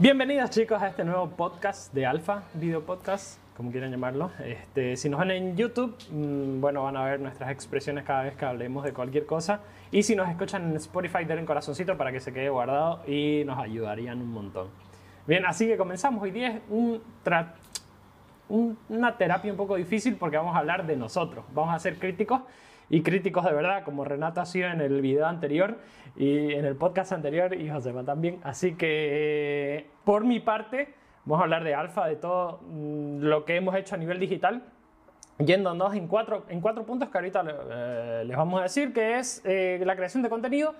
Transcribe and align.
Bienvenidos 0.00 0.48
chicos 0.48 0.80
a 0.80 0.88
este 0.88 1.04
nuevo 1.04 1.28
podcast 1.28 1.92
de 1.92 2.06
Alfa, 2.06 2.44
video 2.54 2.86
podcast, 2.86 3.38
como 3.54 3.70
quieran 3.70 3.90
llamarlo. 3.90 4.30
Este, 4.42 4.96
si 4.96 5.10
nos 5.10 5.20
ven 5.20 5.30
en 5.30 5.56
YouTube, 5.58 5.94
mm, 6.10 6.58
bueno, 6.58 6.84
van 6.84 6.96
a 6.96 7.04
ver 7.04 7.20
nuestras 7.20 7.50
expresiones 7.50 8.04
cada 8.04 8.22
vez 8.22 8.34
que 8.34 8.46
hablemos 8.46 8.82
de 8.82 8.94
cualquier 8.94 9.26
cosa. 9.26 9.60
Y 9.90 10.02
si 10.02 10.16
nos 10.16 10.26
escuchan 10.30 10.70
en 10.70 10.76
Spotify, 10.76 11.26
denle 11.26 11.40
un 11.42 11.46
corazoncito 11.46 11.98
para 11.98 12.12
que 12.12 12.20
se 12.20 12.32
quede 12.32 12.48
guardado 12.48 13.02
y 13.06 13.42
nos 13.44 13.58
ayudarían 13.58 14.22
un 14.22 14.32
montón. 14.32 14.68
Bien, 15.26 15.44
así 15.44 15.66
que 15.66 15.76
comenzamos. 15.76 16.22
Hoy 16.22 16.30
día 16.30 16.48
es 16.48 16.62
un 16.70 17.02
una 18.88 19.18
terapia 19.18 19.50
un 19.50 19.58
poco 19.58 19.76
difícil 19.76 20.16
porque 20.16 20.38
vamos 20.38 20.56
a 20.56 20.60
hablar 20.60 20.86
de 20.86 20.96
nosotros. 20.96 21.44
Vamos 21.52 21.74
a 21.74 21.78
ser 21.78 21.98
críticos 21.98 22.40
y 22.90 23.02
críticos 23.02 23.44
de 23.44 23.52
verdad, 23.52 23.84
como 23.84 24.04
Renato 24.04 24.40
ha 24.40 24.46
sido 24.46 24.68
en 24.68 24.80
el 24.80 25.00
video 25.00 25.26
anterior 25.26 25.78
y 26.16 26.52
en 26.52 26.64
el 26.64 26.74
podcast 26.74 27.12
anterior 27.12 27.54
y 27.54 27.70
Josema 27.70 28.04
también. 28.04 28.40
Así 28.42 28.74
que 28.74 29.86
por 30.04 30.24
mi 30.24 30.40
parte, 30.40 30.92
vamos 31.24 31.40
a 31.40 31.44
hablar 31.44 31.62
de 31.62 31.74
Alfa, 31.74 32.06
de 32.08 32.16
todo 32.16 32.60
mm, 32.68 33.20
lo 33.20 33.44
que 33.44 33.56
hemos 33.56 33.76
hecho 33.76 33.94
a 33.94 33.98
nivel 33.98 34.18
digital, 34.18 34.64
yéndonos 35.38 35.94
en 35.94 36.08
cuatro, 36.08 36.44
en 36.48 36.60
cuatro 36.60 36.84
puntos 36.84 37.08
que 37.08 37.16
ahorita 37.16 37.44
eh, 37.70 38.24
les 38.26 38.36
vamos 38.36 38.58
a 38.58 38.64
decir, 38.64 38.92
que 38.92 39.18
es 39.18 39.40
eh, 39.44 39.80
la 39.84 39.94
creación 39.94 40.24
de 40.24 40.28
contenido, 40.28 40.74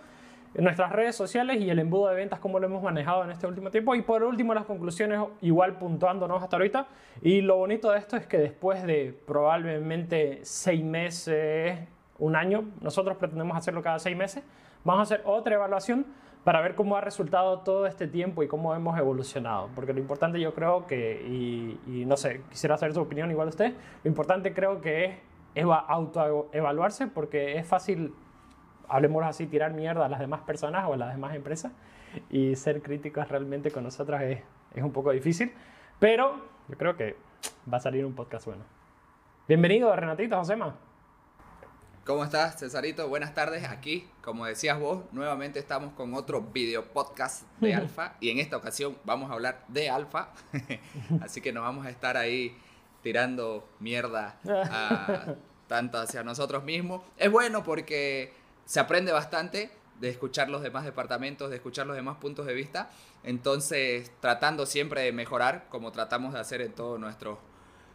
en 0.55 0.64
nuestras 0.64 0.91
redes 0.91 1.14
sociales 1.14 1.61
y 1.61 1.70
el 1.70 1.78
embudo 1.78 2.08
de 2.08 2.16
ventas, 2.16 2.41
cómo 2.41 2.58
lo 2.58 2.66
hemos 2.66 2.83
manejado 2.83 3.22
en 3.24 3.30
este 3.30 3.47
último 3.47 3.70
tiempo. 3.70 3.95
Y 3.95 4.02
por 4.02 4.24
último, 4.24 4.52
las 4.52 4.64
conclusiones, 4.64 5.20
igual 5.42 5.78
puntuándonos 5.78 6.42
hasta 6.42 6.56
ahorita. 6.56 6.88
Y 7.22 7.41
lo 7.41 7.56
bonito 7.56 7.91
de 7.92 7.98
esto 7.98 8.16
es 8.16 8.27
que 8.27 8.38
después 8.38 8.83
de 8.83 9.16
probablemente 9.27 10.41
seis 10.42 10.83
meses, 10.83 11.78
un 12.20 12.37
año, 12.37 12.65
nosotros 12.80 13.16
pretendemos 13.16 13.56
hacerlo 13.56 13.83
cada 13.83 13.98
seis 13.98 14.16
meses, 14.16 14.45
vamos 14.84 15.01
a 15.01 15.15
hacer 15.15 15.23
otra 15.27 15.56
evaluación 15.56 16.06
para 16.45 16.61
ver 16.61 16.74
cómo 16.74 16.97
ha 16.97 17.01
resultado 17.01 17.61
todo 17.61 17.87
este 17.87 18.06
tiempo 18.06 18.42
y 18.42 18.48
cómo 18.48 18.74
hemos 18.74 18.98
evolucionado. 18.98 19.69
Porque 19.74 19.92
lo 19.92 19.98
importante 19.98 20.41
yo 20.41 20.55
creo 20.55 20.87
que, 20.87 21.23
y, 21.87 22.05
no 22.06 22.16
sé, 22.16 22.42
quisiera 22.51 22.77
saber 22.77 22.95
su 22.95 23.01
opinión 23.01 23.31
igual 23.31 23.48
usted, 23.48 23.75
lo 24.05 24.09
importante 24.09 24.55
creo 24.55 24.81
que 24.81 25.19
es 25.55 25.64
autoevaluarse 25.64 27.09
porque 27.09 27.59
es 27.59 27.67
fácil 27.67 28.14
hablemos 28.89 29.25
así, 29.25 29.47
tirar 29.47 29.72
mierda 29.72 30.06
a 30.06 30.09
las 30.09 30.20
demás 30.20 30.41
personas 30.42 30.84
o 30.89 30.94
a 30.94 30.97
las 30.97 31.12
demás 31.12 31.34
empresas 31.34 31.72
y 32.28 32.56
ser 32.56 32.83
críticos 32.83 33.28
realmente 33.28 33.70
con 33.70 33.84
nosotras 33.84 34.22
es, 34.22 34.41
es 34.75 34.83
un 34.83 34.92
poco 34.92 35.12
difícil, 35.12 35.53
pero 35.98 36.37
yo 36.69 36.77
creo 36.77 36.97
que 36.97 37.16
va 37.72 37.77
a 37.77 37.81
salir 37.81 38.05
un 38.05 38.14
podcast 38.14 38.47
bueno. 38.47 38.64
Bienvenido, 39.47 39.94
Renatito, 39.94 40.37
Josema. 40.37 40.89
¿Cómo 42.06 42.25
estás, 42.25 42.59
Cesarito? 42.59 43.09
Buenas 43.09 43.34
tardes. 43.34 43.65
Aquí, 43.65 44.09
como 44.23 44.47
decías 44.47 44.81
vos, 44.81 45.05
nuevamente 45.12 45.59
estamos 45.59 45.93
con 45.93 46.15
otro 46.15 46.41
video 46.41 46.83
podcast 46.87 47.43
de 47.61 47.75
Alfa 47.77 48.15
y 48.20 48.31
en 48.31 48.39
esta 48.39 48.56
ocasión 48.56 48.97
vamos 49.05 49.31
a 49.31 49.34
hablar 49.34 49.65
de 49.69 49.91
Alfa. 49.91 50.31
Así 51.21 51.43
que 51.43 51.53
nos 51.53 51.62
vamos 51.62 51.84
a 51.84 51.91
estar 51.91 52.17
ahí 52.17 52.56
tirando 53.03 53.69
mierda 53.81 54.39
tanto 55.69 55.98
hacia 55.98 56.25
nosotros 56.25 56.65
mismos. 56.65 57.03
Es 57.19 57.31
bueno 57.31 57.62
porque 57.62 58.33
se 58.65 58.81
aprende 58.81 59.12
bastante 59.12 59.71
de 60.01 60.09
escuchar 60.09 60.48
los 60.48 60.62
demás 60.62 60.84
departamentos, 60.84 61.51
de 61.51 61.56
escuchar 61.56 61.87
los 61.87 61.97
demás 61.97 62.17
puntos 62.17 62.47
de 62.47 62.55
vista. 62.55 62.91
Entonces, 63.25 64.11
tratando 64.21 64.65
siempre 64.65 65.03
de 65.03 65.12
mejorar, 65.12 65.67
como 65.69 65.93
tratamos 65.93 66.33
de 66.33 66.41
hacer 66.41 66.62
en 66.62 66.73
todos 66.73 66.98
nuestros, 66.98 67.39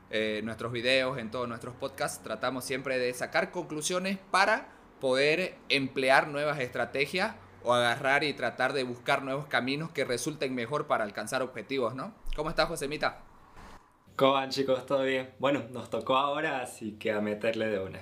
eh, 0.09 0.42
nuestros 0.44 0.72
videos, 0.72 1.17
en 1.17 1.31
todos 1.31 1.48
nuestros 1.48 1.75
podcasts, 1.75 2.23
tratamos 2.23 2.64
siempre 2.64 2.98
de 2.98 3.14
sacar 3.14 3.52
conclusiones 3.52 4.17
para 4.31 4.67
poder 5.00 5.56
emplear 5.70 6.28
nuevas 6.28 6.59
estrategias 6.59 7.36
o 7.64 7.73
agarrar 7.73 8.23
y 8.23 8.33
tratar 8.33 8.73
de 8.73 8.83
buscar 8.83 9.23
nuevos 9.23 9.48
caminos 9.48 9.92
que 9.92 10.06
resulten 10.06 10.53
mejor 10.53 10.88
para 10.88 11.03
alcanzar 11.03 11.42
objetivos, 11.42 11.95
¿no? 11.95 12.14
¿Cómo 12.36 12.50
estás, 12.50 12.67
Josemita? 12.67 13.22
¿Cómo 14.16 14.33
van, 14.33 14.50
chicos? 14.50 14.86
¿Todo 14.86 15.03
bien? 15.03 15.31
Bueno, 15.39 15.64
nos 15.72 15.89
tocó 15.89 16.16
ahora, 16.16 16.61
así 16.61 16.94
que 16.94 17.11
a 17.11 17.20
meterle 17.20 17.67
de 17.67 17.80
una. 17.80 18.00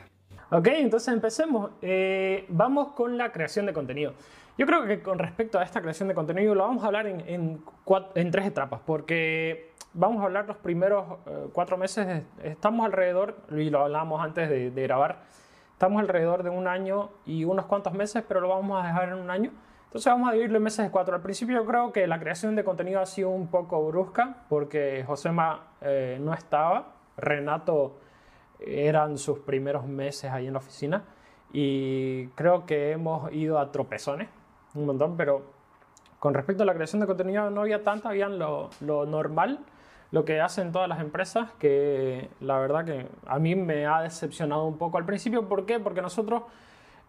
Ok, 0.51 0.67
entonces 0.67 1.11
empecemos. 1.11 1.71
Eh, 1.81 2.45
vamos 2.49 2.91
con 2.93 3.17
la 3.17 3.31
creación 3.31 3.65
de 3.65 3.73
contenido. 3.73 4.13
Yo 4.55 4.67
creo 4.67 4.85
que 4.85 5.01
con 5.01 5.17
respecto 5.17 5.57
a 5.57 5.63
esta 5.63 5.81
creación 5.81 6.07
de 6.07 6.13
contenido 6.13 6.53
lo 6.53 6.61
vamos 6.61 6.83
a 6.83 6.87
hablar 6.87 7.07
en, 7.07 7.23
en, 7.25 8.31
tres 8.31 8.45
etapas, 8.45 8.81
porque 8.85 9.72
vamos 9.93 10.21
a 10.21 10.25
hablar 10.25 10.47
los 10.47 10.57
primeros 10.57 11.19
eh, 11.25 11.47
cuatro 11.53 11.77
meses, 11.77 12.23
estamos 12.43 12.85
alrededor, 12.85 13.37
y 13.51 13.69
lo 13.69 13.81
hablábamos 13.81 14.23
antes 14.23 14.49
de, 14.49 14.83
grabar, 14.83 15.21
estamos 15.71 16.01
alrededor 16.01 16.43
de 16.43 16.49
un 16.49 16.67
año 16.67 17.09
y 17.25 17.45
unos 17.45 17.65
cuantos 17.65 17.93
meses, 17.93 18.23
pero 18.27 18.41
lo 18.41 18.49
vamos 18.49 18.83
a 18.83 18.87
dejar 18.87 19.09
en 19.09 19.15
un 19.15 19.29
año. 19.29 19.51
Entonces 19.85 20.11
vamos 20.11 20.29
a 20.29 20.31
dividirlo 20.31 20.57
en 20.57 20.63
meses 20.63 20.85
de 20.85 20.91
cuatro. 20.91 21.13
Al 21.13 21.21
principio 21.21 21.55
yo 21.55 21.65
creo 21.65 21.91
que 21.91 22.07
la 22.07 22.19
creación 22.19 22.55
de 22.55 22.63
contenido 22.63 22.99
ha 22.99 23.05
sido 23.05 23.29
un 23.29 23.47
poco 23.47 23.85
brusca, 23.87 24.37
porque 24.49 25.03
Josema 25.05 25.67
eh, 25.81 26.17
no 26.19 26.33
estaba, 26.33 26.93
Renato 27.15 27.99
eran 28.59 29.17
sus 29.17 29.39
primeros 29.39 29.85
meses 29.85 30.31
ahí 30.31 30.47
en 30.47 30.53
la 30.53 30.59
oficina 30.59 31.03
y 31.51 32.27
creo 32.29 32.65
que 32.65 32.91
hemos 32.91 33.31
ido 33.31 33.59
a 33.59 33.71
tropezones 33.71 34.29
un 34.73 34.87
montón, 34.87 35.15
pero 35.15 35.43
con 36.19 36.33
respecto 36.33 36.63
a 36.63 36.65
la 36.65 36.73
creación 36.73 37.01
de 37.01 37.07
contenido 37.07 37.49
no 37.49 37.61
había 37.61 37.83
tanta, 37.83 38.09
habían 38.09 38.39
lo, 38.39 38.69
lo 38.81 39.05
normal, 39.05 39.59
lo 40.13 40.23
que 40.25 40.39
hacen 40.39 40.71
todas 40.71 40.87
las 40.87 40.99
empresas, 40.99 41.49
que 41.57 42.29
la 42.39 42.59
verdad 42.59 42.85
que 42.85 43.07
a 43.25 43.39
mí 43.39 43.55
me 43.55 43.87
ha 43.87 44.01
decepcionado 44.01 44.65
un 44.65 44.77
poco 44.77 44.99
al 44.99 45.05
principio. 45.05 45.49
¿Por 45.49 45.65
qué? 45.65 45.79
Porque 45.79 46.01
nosotros, 46.01 46.43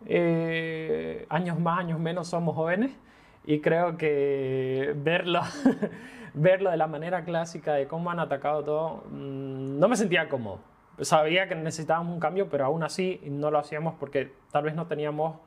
eh, 0.06 1.26
años 1.28 1.60
más, 1.60 1.80
años 1.80 2.00
menos, 2.00 2.28
somos 2.28 2.56
jóvenes 2.56 2.96
y 3.44 3.60
creo 3.60 3.98
que 3.98 4.94
verlo, 4.96 5.42
verlo 6.34 6.70
de 6.70 6.78
la 6.78 6.86
manera 6.86 7.24
clásica 7.24 7.74
de 7.74 7.86
cómo 7.86 8.10
han 8.10 8.20
atacado 8.20 8.64
todo, 8.64 9.04
mm, 9.10 9.78
no 9.78 9.86
me 9.86 9.96
sentía 9.96 10.28
cómodo 10.28 10.60
sabía 11.00 11.48
que 11.48 11.54
necesitábamos 11.54 12.14
un 12.14 12.20
cambio, 12.20 12.48
pero 12.48 12.66
aún 12.66 12.82
así 12.84 13.20
no 13.24 13.50
lo 13.50 13.58
hacíamos 13.58 13.94
porque 13.98 14.32
tal 14.50 14.64
vez 14.64 14.74
no 14.74 14.86
teníamos 14.86 15.38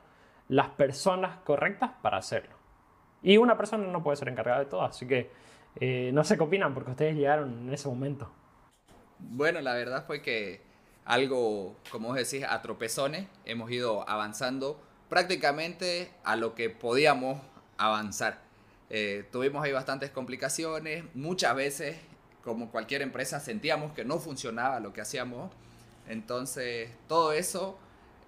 las 0.48 0.68
personas 0.68 1.38
correctas 1.38 1.90
para 2.02 2.18
hacerlo. 2.18 2.54
Y 3.22 3.38
una 3.38 3.56
persona 3.56 3.86
no 3.86 4.02
puede 4.02 4.16
ser 4.16 4.28
encargada 4.28 4.60
de 4.60 4.66
todo, 4.66 4.82
así 4.82 5.06
que 5.06 5.30
eh, 5.80 6.10
no 6.12 6.24
sé 6.24 6.36
qué 6.36 6.42
opinan 6.42 6.74
porque 6.74 6.90
ustedes 6.90 7.16
llegaron 7.16 7.68
en 7.68 7.72
ese 7.72 7.88
momento. 7.88 8.30
Bueno, 9.18 9.60
la 9.60 9.74
verdad 9.74 10.04
fue 10.06 10.22
que 10.22 10.60
algo, 11.04 11.76
como 11.90 12.08
vos 12.08 12.16
decís, 12.16 12.44
a 12.48 12.60
tropezones, 12.62 13.26
hemos 13.44 13.70
ido 13.70 14.08
avanzando 14.08 14.80
prácticamente 15.08 16.10
a 16.24 16.36
lo 16.36 16.54
que 16.54 16.70
podíamos 16.70 17.40
avanzar. 17.78 18.40
Eh, 18.90 19.26
tuvimos 19.32 19.64
ahí 19.64 19.72
bastantes 19.72 20.10
complicaciones, 20.10 21.04
muchas 21.14 21.54
veces 21.54 21.96
como 22.42 22.70
cualquier 22.70 23.02
empresa, 23.02 23.40
sentíamos 23.40 23.92
que 23.92 24.04
no 24.04 24.18
funcionaba 24.18 24.80
lo 24.80 24.92
que 24.92 25.02
hacíamos. 25.02 25.52
Entonces, 26.08 26.90
todo 27.06 27.32
eso 27.32 27.78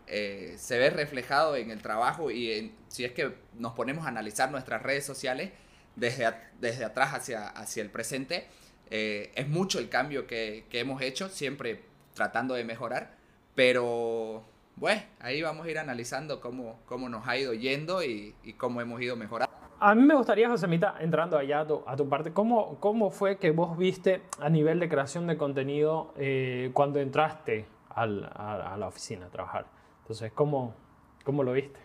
eh, 0.07 0.57
se 0.59 0.79
ve 0.79 0.91
reflejado 0.91 1.57
en 1.57 1.71
el 1.71 1.81
trabajo 1.81 2.31
y 2.31 2.75
si 2.89 3.05
es 3.05 3.13
que 3.13 3.35
nos 3.55 3.73
ponemos 3.73 4.05
a 4.05 4.09
analizar 4.09 4.51
nuestras 4.51 4.83
redes 4.83 5.07
sociales 5.07 5.53
desde, 6.01 6.33
desde 6.59 6.85
atrás 6.85 7.15
hacia, 7.15 7.49
hacia 7.49 7.83
el 7.83 7.91
presente, 7.91 8.49
eh, 8.91 9.31
es 9.37 9.49
mucho 9.49 9.79
el 9.79 9.89
cambio 9.89 10.27
que, 10.27 10.65
que, 10.71 10.81
hemos 10.81 11.03
hecho, 11.03 11.29
siempre 11.29 11.83
tratando 12.15 12.55
de 12.55 12.65
mejorar, 12.65 13.15
pero 13.55 14.43
bueno, 14.77 15.03
ahí 15.21 15.43
vamos 15.43 15.67
a 15.67 15.71
ir 15.71 15.79
analizando 15.79 16.41
cómo, 16.41 16.81
cómo 16.87 17.09
nos 17.09 17.29
ha 17.29 17.37
ido 17.37 17.53
yendo 17.53 18.03
y, 18.03 18.35
y 18.43 18.55
cómo 18.55 18.81
hemos 18.81 19.01
ido 19.01 19.15
mejorando. 19.15 19.55
A 19.79 19.95
mí 19.95 20.03
me 20.03 20.15
gustaría, 20.15 20.49
Josemita, 20.49 20.97
entrando 21.01 21.39
allá 21.39 21.61
a 21.61 21.67
tu, 21.67 21.83
a 21.87 21.97
tu 21.97 22.09
parte, 22.09 22.33
¿cómo, 22.33 22.79
¿cómo, 22.81 23.11
fue 23.11 23.39
que 23.39 23.51
vos 23.51 23.77
viste 23.79 24.23
a 24.39 24.49
nivel 24.49 24.81
de 24.81 24.89
creación 24.89 25.27
de 25.27 25.37
contenido 25.37 26.13
eh, 26.17 26.71
cuando 26.75 26.99
entraste 26.99 27.67
al, 27.91 28.25
a, 28.35 28.77
la 28.79 28.89
oficina 28.89 29.27
a 29.27 29.29
trabajar? 29.31 29.67
Entonces, 30.03 30.33
¿cómo, 30.33 30.75
¿cómo 31.25 31.45
lo 31.45 31.53
viste? 31.53 31.79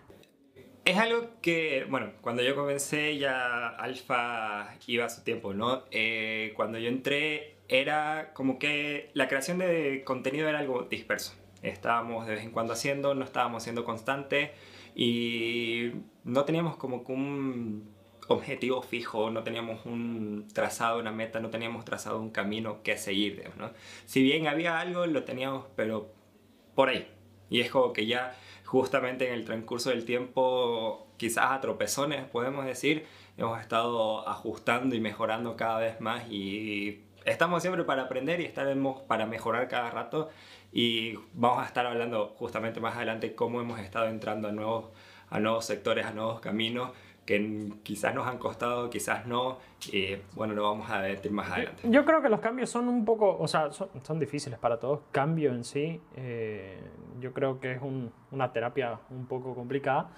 Es 0.85 0.97
algo 0.97 1.29
que, 1.41 1.87
bueno, 1.89 2.11
cuando 2.21 2.43
yo 2.43 2.55
comencé 2.55 3.17
ya 3.17 3.69
Alfa 3.69 4.75
iba 4.85 5.05
a 5.05 5.09
su 5.09 5.23
tiempo, 5.23 5.55
¿no? 5.55 5.83
Eh, 5.89 6.53
cuando 6.55 6.77
yo 6.77 6.89
entré 6.89 7.57
era 7.67 8.33
como 8.33 8.59
que 8.59 9.09
la 9.15 9.27
creación 9.27 9.57
de 9.57 10.03
contenido 10.05 10.47
era 10.47 10.59
algo 10.59 10.83
disperso. 10.83 11.33
Estábamos 11.63 12.27
de 12.27 12.35
vez 12.35 12.43
en 12.43 12.51
cuando 12.51 12.73
haciendo, 12.73 13.15
no 13.15 13.25
estábamos 13.25 13.63
siendo 13.63 13.83
constantes 13.83 14.51
y 14.93 15.91
no 16.23 16.45
teníamos 16.45 16.77
como 16.77 16.97
un 17.07 17.89
objetivo 18.27 18.83
fijo, 18.83 19.31
no 19.31 19.41
teníamos 19.41 19.87
un 19.87 20.47
trazado, 20.53 20.99
una 20.99 21.11
meta, 21.11 21.39
no 21.39 21.49
teníamos 21.49 21.83
trazado 21.83 22.19
un 22.21 22.29
camino 22.29 22.83
que 22.83 22.99
seguir, 22.99 23.49
¿no? 23.57 23.71
Si 24.05 24.21
bien 24.21 24.47
había 24.47 24.79
algo, 24.79 25.07
lo 25.07 25.23
teníamos, 25.23 25.65
pero 25.75 26.13
por 26.75 26.89
ahí. 26.89 27.07
Y 27.49 27.61
es 27.61 27.71
como 27.71 27.91
que 27.91 28.05
ya 28.05 28.35
justamente 28.65 29.27
en 29.27 29.33
el 29.33 29.45
transcurso 29.45 29.89
del 29.89 30.05
tiempo, 30.05 31.07
quizás 31.17 31.51
a 31.51 31.61
tropezones, 31.61 32.25
podemos 32.25 32.65
decir, 32.65 33.05
hemos 33.37 33.59
estado 33.61 34.27
ajustando 34.27 34.95
y 34.95 34.99
mejorando 34.99 35.55
cada 35.55 35.79
vez 35.79 36.01
más 36.01 36.29
y 36.29 37.03
estamos 37.25 37.61
siempre 37.61 37.83
para 37.83 38.03
aprender 38.03 38.41
y 38.41 38.45
estaremos 38.45 39.01
para 39.01 39.25
mejorar 39.25 39.67
cada 39.67 39.89
rato 39.89 40.29
y 40.71 41.15
vamos 41.33 41.63
a 41.63 41.65
estar 41.65 41.85
hablando 41.85 42.35
justamente 42.37 42.79
más 42.79 42.95
adelante 42.95 43.33
cómo 43.33 43.61
hemos 43.61 43.79
estado 43.79 44.07
entrando 44.07 44.47
a 44.47 44.51
nuevos, 44.51 44.89
a 45.29 45.39
nuevos 45.39 45.65
sectores, 45.65 46.05
a 46.05 46.11
nuevos 46.11 46.39
caminos, 46.39 46.91
que 47.25 47.71
quizás 47.81 48.13
nos 48.13 48.27
han 48.27 48.37
costado, 48.37 48.89
quizás 48.89 49.25
no, 49.25 49.57
y 49.91 50.15
bueno, 50.33 50.53
lo 50.53 50.63
vamos 50.63 50.89
a 50.89 50.99
ver 50.99 51.31
más 51.31 51.51
adelante. 51.51 51.89
Yo 51.89 52.05
creo 52.05 52.21
que 52.21 52.29
los 52.29 52.39
cambios 52.39 52.69
son 52.69 52.87
un 52.87 53.03
poco, 53.03 53.35
o 53.37 53.47
sea, 53.47 53.71
son, 53.71 54.19
difíciles 54.19 54.59
para 54.59 54.79
todos. 54.79 54.99
Cambio 55.11 55.51
en 55.51 55.63
sí, 55.63 55.99
eh, 56.15 56.77
yo 57.19 57.33
creo 57.33 57.59
que 57.59 57.73
es 57.73 57.79
una 58.31 58.51
terapia 58.51 58.99
un 59.09 59.25
poco 59.25 59.53
complicada, 59.55 60.09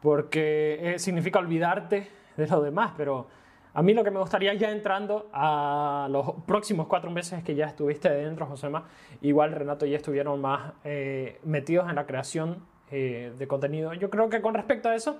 porque 0.00 0.78
eh, 0.80 0.98
significa 0.98 1.38
olvidarte 1.38 2.10
de 2.36 2.46
lo 2.46 2.62
demás, 2.62 2.92
pero 2.96 3.26
a 3.74 3.82
mí 3.82 3.94
lo 3.94 4.04
que 4.04 4.10
me 4.10 4.20
gustaría 4.20 4.54
ya 4.54 4.70
entrando 4.70 5.28
a 5.32 6.08
los 6.10 6.32
próximos 6.46 6.86
cuatro 6.86 7.10
meses 7.10 7.42
que 7.44 7.54
ya 7.54 7.66
estuviste 7.66 8.10
dentro, 8.10 8.46
Josema, 8.46 8.84
igual 9.20 9.52
Renato 9.52 9.86
ya 9.86 9.96
estuvieron 9.96 10.40
más 10.40 10.72
eh, 10.84 11.40
metidos 11.44 11.88
en 11.88 11.96
la 11.96 12.06
creación 12.06 12.64
de 12.88 13.46
contenido. 13.48 13.92
Yo 13.94 14.10
creo 14.10 14.28
que 14.30 14.40
con 14.40 14.54
respecto 14.54 14.88
a 14.88 14.94
eso, 14.94 15.18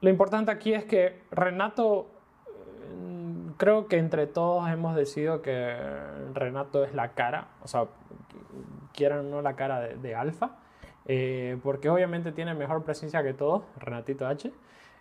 lo 0.00 0.10
importante 0.10 0.52
aquí 0.52 0.74
es 0.74 0.84
que 0.84 1.22
Renato, 1.32 2.08
mm, 2.96 3.50
creo 3.56 3.88
que 3.88 3.98
entre 3.98 4.28
todos 4.28 4.68
hemos 4.70 4.94
decidido 4.94 5.42
que 5.42 5.76
Renato 6.34 6.84
es 6.84 6.94
la 6.94 7.14
cara, 7.14 7.48
o 7.62 7.68
sea, 7.68 7.86
quieran 8.98 9.20
o 9.20 9.22
no 9.30 9.42
la 9.42 9.54
cara 9.54 9.80
de, 9.80 10.14
Alfa, 10.14 10.58
eh, 11.06 11.56
porque 11.62 11.88
obviamente 11.88 12.32
tiene 12.32 12.54
mejor 12.54 12.84
presencia 12.84 13.22
que 13.22 13.32
todos, 13.32 13.62
Renatito 13.78 14.26
H. 14.26 14.52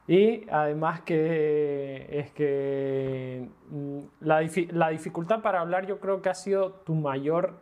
Y 0.07 0.49
además 0.49 1.01
que 1.01 2.07
es 2.09 2.31
que 2.31 3.49
mm, 3.69 3.99
la, 4.21 4.41
la, 4.69 4.89
dificultad 4.89 5.41
para 5.41 5.59
hablar 5.59 5.85
yo 5.85 5.99
creo 5.99 6.21
que 6.21 6.29
ha 6.29 6.33
sido 6.33 6.71
tu 6.85 6.95
mayor 6.95 7.59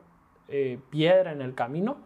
eh, 0.48 0.80
piedra 0.92 1.32
en 1.32 1.42
el 1.42 1.56
camino. 1.56 1.98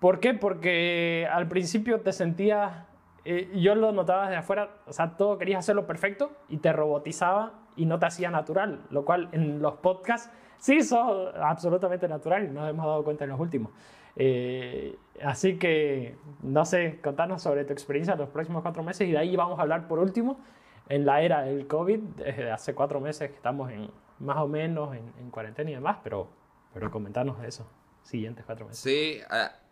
¿Por 0.00 0.18
qué? 0.18 0.34
Porque 0.34 1.28
al 1.30 1.46
principio 1.46 2.00
te 2.00 2.12
sentías 2.12 2.88
eh, 3.30 3.50
yo 3.60 3.74
lo 3.74 3.92
notaba 3.92 4.22
desde 4.22 4.36
afuera, 4.36 4.70
o 4.86 4.92
sea, 4.94 5.18
todo 5.18 5.36
querías 5.36 5.58
hacerlo 5.58 5.86
perfecto 5.86 6.32
y 6.48 6.56
te 6.56 6.72
robotizaba 6.72 7.52
y 7.76 7.84
no 7.84 7.98
te 7.98 8.06
hacía 8.06 8.30
natural, 8.30 8.86
lo 8.88 9.04
cual 9.04 9.28
en 9.32 9.60
los 9.60 9.74
podcasts 9.74 10.32
sí 10.58 10.82
sos 10.82 11.34
absolutamente 11.36 12.08
natural 12.08 12.44
y 12.44 12.48
nos 12.48 12.68
hemos 12.68 12.86
dado 12.86 13.04
cuenta 13.04 13.24
en 13.24 13.30
los 13.30 13.40
últimos. 13.40 13.72
Eh, 14.16 14.96
así 15.22 15.58
que, 15.58 16.16
no 16.42 16.64
sé, 16.64 17.00
contanos 17.02 17.42
sobre 17.42 17.64
tu 17.64 17.72
experiencia 17.72 18.14
en 18.14 18.20
los 18.20 18.28
próximos 18.30 18.62
cuatro 18.62 18.82
meses 18.82 19.08
y 19.08 19.12
de 19.12 19.18
ahí 19.18 19.36
vamos 19.36 19.58
a 19.58 19.62
hablar 19.62 19.86
por 19.86 19.98
último 19.98 20.40
en 20.88 21.04
la 21.06 21.22
era 21.22 21.42
del 21.42 21.66
COVID, 21.66 22.00
desde 22.16 22.50
hace 22.50 22.74
cuatro 22.74 23.00
meses 23.00 23.30
que 23.30 23.36
estamos 23.36 23.70
en 23.70 23.90
más 24.18 24.38
o 24.38 24.48
menos 24.48 24.96
en, 24.96 25.12
en 25.20 25.30
cuarentena 25.30 25.70
y 25.70 25.74
demás, 25.74 25.98
pero, 26.02 26.28
pero 26.72 26.90
comentarnos 26.90 27.40
de 27.40 27.48
eso 27.48 27.68
siguientes 28.08 28.44
cuatro 28.44 28.66
meses. 28.66 28.80
Sí, 28.80 29.20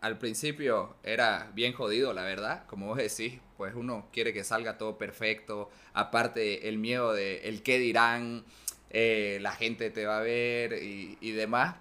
al 0.01 0.17
principio 0.19 0.95
era 1.03 1.51
bien 1.53 1.73
jodido, 1.73 2.13
la 2.13 2.23
verdad. 2.23 2.65
Como 2.67 2.87
vos 2.87 2.97
decís, 2.97 3.39
pues 3.57 3.73
uno 3.73 4.07
quiere 4.11 4.31
que 4.31 4.43
salga 4.43 4.77
todo 4.77 4.97
perfecto. 4.97 5.69
Aparte, 5.93 6.69
el 6.69 6.77
miedo 6.77 7.13
de 7.13 7.49
el 7.49 7.63
qué 7.63 7.79
dirán, 7.79 8.45
eh, 8.89 9.39
la 9.41 9.51
gente 9.51 9.89
te 9.89 10.05
va 10.05 10.19
a 10.19 10.21
ver 10.21 10.73
y, 10.81 11.31
demás. 11.31 11.75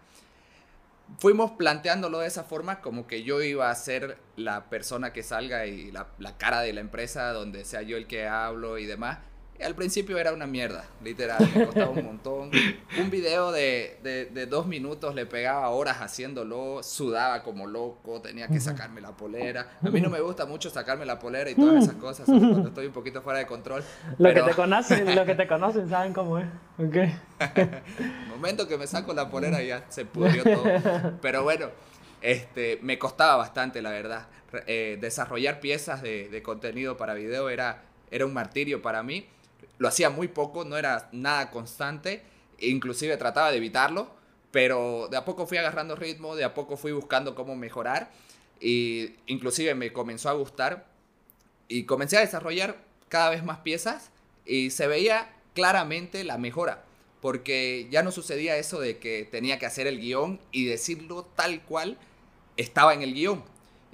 Fuimos 1.18 1.52
planteándolo 1.52 2.18
de 2.18 2.26
esa 2.26 2.42
forma, 2.42 2.80
como 2.80 3.06
que 3.06 3.22
yo 3.22 3.40
iba 3.42 3.70
a 3.70 3.74
ser 3.74 4.18
la 4.34 4.68
persona 4.68 5.12
que 5.12 5.22
salga 5.22 5.66
y 5.66 5.92
la, 5.92 6.08
la 6.18 6.36
cara 6.36 6.62
de 6.62 6.72
la 6.72 6.80
empresa, 6.80 7.32
donde 7.32 7.64
sea 7.64 7.82
yo 7.82 7.96
el 7.96 8.06
que 8.06 8.26
hablo 8.26 8.78
y 8.78 8.86
demás. 8.86 9.18
Al 9.64 9.74
principio 9.74 10.18
era 10.18 10.32
una 10.32 10.46
mierda, 10.46 10.84
literal, 11.02 11.38
me 11.54 11.64
costaba 11.64 11.90
un 11.90 12.04
montón. 12.04 12.50
Un 12.98 13.10
video 13.10 13.52
de, 13.52 13.98
de, 14.02 14.46
dos 14.46 14.66
minutos 14.66 15.14
le 15.14 15.26
pegaba 15.26 15.68
horas 15.68 15.98
haciéndolo, 16.00 16.82
sudaba 16.82 17.42
como 17.42 17.66
loco, 17.66 18.20
tenía 18.20 18.48
que 18.48 18.60
sacarme 18.60 19.00
la 19.00 19.16
polera. 19.16 19.78
A 19.82 19.90
mí 19.90 20.00
no 20.00 20.08
me 20.08 20.20
gusta 20.20 20.46
mucho 20.46 20.70
sacarme 20.70 21.04
la 21.04 21.18
polera 21.18 21.50
y 21.50 21.54
todas 21.54 21.84
esas 21.84 21.96
cosas, 21.96 22.26
cuando 22.26 22.68
estoy 22.68 22.86
un 22.86 22.92
poquito 22.92 23.22
fuera 23.22 23.38
de 23.38 23.46
control. 23.46 23.82
Lo, 24.18 24.32
que, 24.32 24.42
te 24.42 24.54
conocen, 24.54 25.14
lo 25.14 25.24
que 25.24 25.34
te 25.34 25.46
conocen 25.48 25.88
saben 25.88 26.12
cómo 26.12 26.38
es. 26.38 26.46
Okay. 26.78 27.14
momento 28.30 28.66
que 28.66 28.78
me 28.78 28.86
saco 28.86 29.12
la 29.14 29.28
polera 29.28 29.62
ya 29.62 29.84
se 29.88 30.04
pudrió 30.04 30.44
todo. 30.44 30.64
Pero 31.20 31.42
bueno, 31.42 31.68
este, 32.22 32.78
me 32.82 32.98
costaba 32.98 33.36
bastante, 33.36 33.82
la 33.82 33.90
verdad. 33.90 34.26
Eh, 34.66 34.96
desarrollar 35.00 35.60
piezas 35.60 36.02
de, 36.02 36.28
de 36.28 36.42
contenido 36.42 36.96
para 36.96 37.14
video 37.14 37.50
era, 37.50 37.84
era 38.10 38.24
un 38.24 38.32
martirio 38.32 38.80
para 38.80 39.02
mí 39.02 39.26
lo 39.78 39.88
hacía 39.88 40.10
muy 40.10 40.28
poco, 40.28 40.64
no 40.64 40.76
era 40.76 41.08
nada 41.12 41.50
constante, 41.50 42.22
inclusive 42.58 43.16
trataba 43.16 43.50
de 43.50 43.58
evitarlo, 43.58 44.10
pero 44.50 45.08
de 45.10 45.16
a 45.16 45.24
poco 45.24 45.46
fui 45.46 45.58
agarrando 45.58 45.96
ritmo, 45.96 46.36
de 46.36 46.44
a 46.44 46.54
poco 46.54 46.76
fui 46.76 46.92
buscando 46.92 47.34
cómo 47.34 47.56
mejorar 47.56 48.10
y 48.60 49.16
inclusive 49.26 49.74
me 49.74 49.92
comenzó 49.92 50.30
a 50.30 50.32
gustar 50.32 50.86
y 51.68 51.84
comencé 51.84 52.16
a 52.16 52.20
desarrollar 52.20 52.76
cada 53.08 53.30
vez 53.30 53.44
más 53.44 53.58
piezas 53.58 54.10
y 54.44 54.70
se 54.70 54.86
veía 54.86 55.34
claramente 55.54 56.24
la 56.24 56.38
mejora, 56.38 56.84
porque 57.20 57.88
ya 57.90 58.02
no 58.02 58.12
sucedía 58.12 58.56
eso 58.56 58.80
de 58.80 58.98
que 58.98 59.28
tenía 59.30 59.58
que 59.58 59.66
hacer 59.66 59.86
el 59.86 60.00
guion 60.00 60.40
y 60.52 60.64
decirlo 60.66 61.24
tal 61.34 61.62
cual 61.62 61.98
estaba 62.56 62.94
en 62.94 63.02
el 63.02 63.14
guion. 63.14 63.44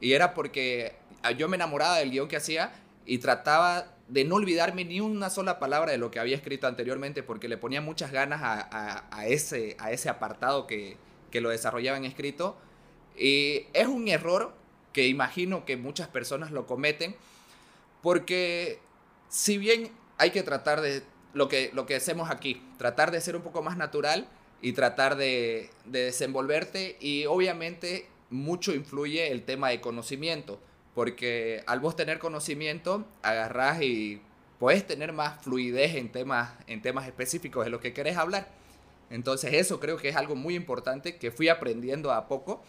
Y 0.01 0.13
era 0.13 0.35
porque 0.35 0.95
yo 1.39 1.49
me 1.49 1.57
enamoraba 1.57 1.99
del 1.99 2.11
guion 2.11 2.29
que 2.29 2.37
hacía 2.37 2.73
y 3.07 3.19
trataba 3.19 3.87
de 4.13 4.25
no 4.25 4.35
olvidarme 4.35 4.85
ni 4.85 5.01
una 5.01 5.31
sola 5.31 5.59
palabra 5.59 5.91
de 5.91 5.97
lo 5.97 6.11
que 6.11 6.21
había 6.21 6.37
escrito 6.37 6.67
anteriormente 6.67 7.23
porque 7.23 7.49
le 7.49 7.57
ponía 7.57 7.81
muchas 7.81 8.13
ganas 8.13 8.41
a, 8.43 9.27
ese, 9.27 9.75
a 9.79 9.91
ese 9.91 10.11
apartado 10.11 10.67
que, 10.67 10.99
lo 11.33 11.49
desarrollaba 11.49 11.97
en 11.97 12.05
escrito. 12.05 12.59
Y 13.17 13.69
es 13.73 13.87
un 13.87 14.09
error 14.09 14.55
que 14.93 15.07
imagino 15.07 15.65
que 15.65 15.79
muchas 15.79 16.09
personas 16.09 16.51
lo 16.51 16.67
cometen 16.67 17.17
porque 18.03 18.81
si 19.31 19.57
bien 19.57 19.91
hay 20.19 20.31
que 20.31 20.43
tratar 20.43 20.83
de 20.83 21.03
lo 21.33 21.49
que, 21.49 21.71
lo 21.73 21.87
que 21.87 21.97
hacemos 21.97 22.31
aquí, 22.31 22.63
tratar 22.77 23.13
de 23.13 23.21
ser 23.23 23.35
un 23.35 23.41
poco 23.41 23.63
más 23.63 23.79
natural 23.79 24.29
y 24.61 24.75
tratar 24.75 25.17
de, 25.17 25.71
de 25.87 26.05
desenvolverte 26.05 26.99
y 27.01 27.25
obviamente 27.25 28.09
mucho 28.29 28.75
influye 28.75 29.33
el 29.33 29.43
tema 29.45 29.71
de 29.71 29.81
conocimiento 29.81 30.61
porque 30.95 31.63
al 31.67 31.81
vos 31.81 31.97
tener 31.97 32.19
conocimiento, 32.19 33.07
agarrás 33.23 33.83
y 33.83 34.21
puedes 34.59 34.87
tener 34.87 35.13
más 35.13 35.43
fluidez 35.43 35.95
en 35.97 36.13
temas, 36.13 36.53
en 36.67 36.83
temas 36.83 37.07
específicos 37.07 37.65
de 37.65 37.71
lo 37.71 37.81
que 37.81 37.93
querés 37.93 38.17
hablar. 38.17 38.49
Entonces 39.11 39.53
eso 39.55 39.81
creo 39.81 39.97
que 39.97 40.09
es 40.09 40.17
algo 40.17 40.37
muy 40.37 40.55
importante 40.55 41.17
que 41.17 41.31
fui 41.31 41.49
aprendiendo 41.49 42.13
a 42.13 42.29
poco 42.29 42.63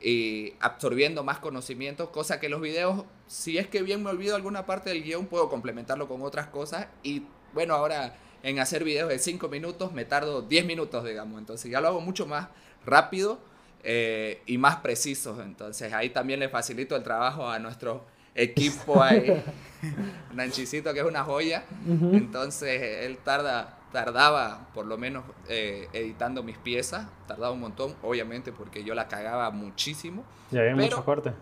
y 0.00 0.54
absorbiendo 0.60 1.22
más 1.22 1.38
conocimiento, 1.38 2.10
cosa 2.10 2.40
que 2.40 2.48
los 2.48 2.60
videos, 2.60 3.04
si 3.26 3.58
es 3.58 3.68
que 3.68 3.82
bien 3.82 4.02
me 4.02 4.10
olvido 4.10 4.34
alguna 4.34 4.66
parte 4.66 4.90
del 4.90 5.02
guion, 5.02 5.26
puedo 5.26 5.48
complementarlo 5.48 6.08
con 6.08 6.22
otras 6.22 6.48
cosas 6.48 6.88
y 7.02 7.22
bueno, 7.52 7.74
ahora 7.74 8.16
en 8.42 8.58
hacer 8.58 8.82
videos 8.82 9.08
de 9.08 9.18
5 9.18 9.48
minutos 9.48 9.92
me 9.92 10.04
tardo 10.04 10.42
10 10.42 10.64
minutos, 10.64 11.04
digamos, 11.04 11.38
entonces 11.38 11.70
ya 11.70 11.80
lo 11.80 11.88
hago 11.88 12.00
mucho 12.00 12.26
más 12.26 12.48
rápido 12.84 13.38
eh, 13.82 14.42
y 14.46 14.58
más 14.58 14.76
precisos. 14.76 15.40
Entonces 15.40 15.92
ahí 15.92 16.10
también 16.10 16.40
le 16.40 16.48
facilito 16.48 16.96
el 16.96 17.02
trabajo 17.02 17.48
a 17.48 17.58
nuestro 17.58 18.04
equipo 18.34 19.02
ahí, 19.02 19.42
Nanchicito 20.34 20.92
que 20.94 21.00
es 21.00 21.06
una 21.06 21.24
joya. 21.24 21.64
Entonces 21.86 23.04
él 23.04 23.18
tarda, 23.18 23.78
tardaba 23.92 24.68
por 24.74 24.86
lo 24.86 24.96
menos 24.98 25.24
eh, 25.48 25.88
editando 25.92 26.42
mis 26.42 26.58
piezas, 26.58 27.06
tardaba 27.26 27.52
un 27.52 27.60
montón, 27.60 27.94
obviamente 28.02 28.52
porque 28.52 28.84
yo 28.84 28.94
la 28.94 29.08
cagaba 29.08 29.50
muchísimo. 29.50 30.24
Y 30.50 30.58
había 30.58 30.76
muchos 30.76 31.02
cortes. 31.02 31.32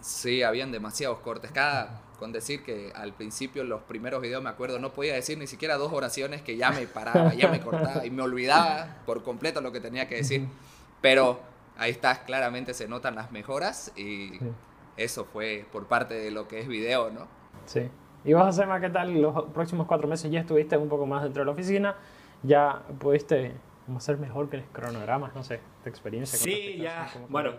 Sí, 0.00 0.42
habían 0.42 0.70
demasiados 0.70 1.18
cortes. 1.18 1.50
Cada, 1.50 2.02
con 2.18 2.32
decir 2.32 2.62
que 2.62 2.92
al 2.94 3.12
principio 3.12 3.64
los 3.64 3.82
primeros 3.82 4.22
videos 4.22 4.42
me 4.42 4.48
acuerdo 4.48 4.78
no 4.78 4.92
podía 4.92 5.14
decir 5.14 5.38
ni 5.38 5.46
siquiera 5.46 5.76
dos 5.76 5.92
oraciones 5.92 6.40
que 6.42 6.56
ya 6.56 6.70
me 6.70 6.86
paraba, 6.86 7.34
ya 7.34 7.48
me 7.48 7.60
cortaba 7.60 8.06
y 8.06 8.10
me 8.10 8.22
olvidaba 8.22 8.96
por 9.06 9.22
completo 9.22 9.60
lo 9.60 9.72
que 9.72 9.80
tenía 9.80 10.08
que 10.08 10.16
decir. 10.16 10.46
Pero 11.00 11.40
ahí 11.78 11.92
está, 11.92 12.24
claramente 12.24 12.74
se 12.74 12.88
notan 12.88 13.14
las 13.14 13.32
mejoras 13.32 13.92
y 13.96 14.32
eso 14.96 15.24
fue 15.24 15.64
por 15.72 15.86
parte 15.86 16.14
de 16.14 16.30
lo 16.30 16.48
que 16.48 16.60
es 16.60 16.68
video, 16.68 17.10
¿no? 17.10 17.26
Sí. 17.64 17.88
Y 18.24 18.34
vos, 18.34 18.54
Sema, 18.54 18.80
¿qué 18.80 18.90
tal? 18.90 19.20
Los 19.22 19.44
próximos 19.54 19.86
cuatro 19.86 20.08
meses 20.08 20.30
ya 20.30 20.40
estuviste 20.40 20.76
un 20.76 20.88
poco 20.88 21.06
más 21.06 21.22
dentro 21.22 21.42
de 21.42 21.46
la 21.46 21.52
oficina, 21.52 21.96
ya 22.42 22.82
pudiste 22.98 23.54
hacer 23.96 24.18
mejor 24.18 24.50
que 24.50 24.58
los 24.58 24.66
cronogramas, 24.72 25.34
no 25.34 25.42
sé, 25.42 25.60
tu 25.82 25.88
experiencia. 25.88 26.38
Sí, 26.38 26.78
ya, 26.78 27.08
bueno, 27.28 27.52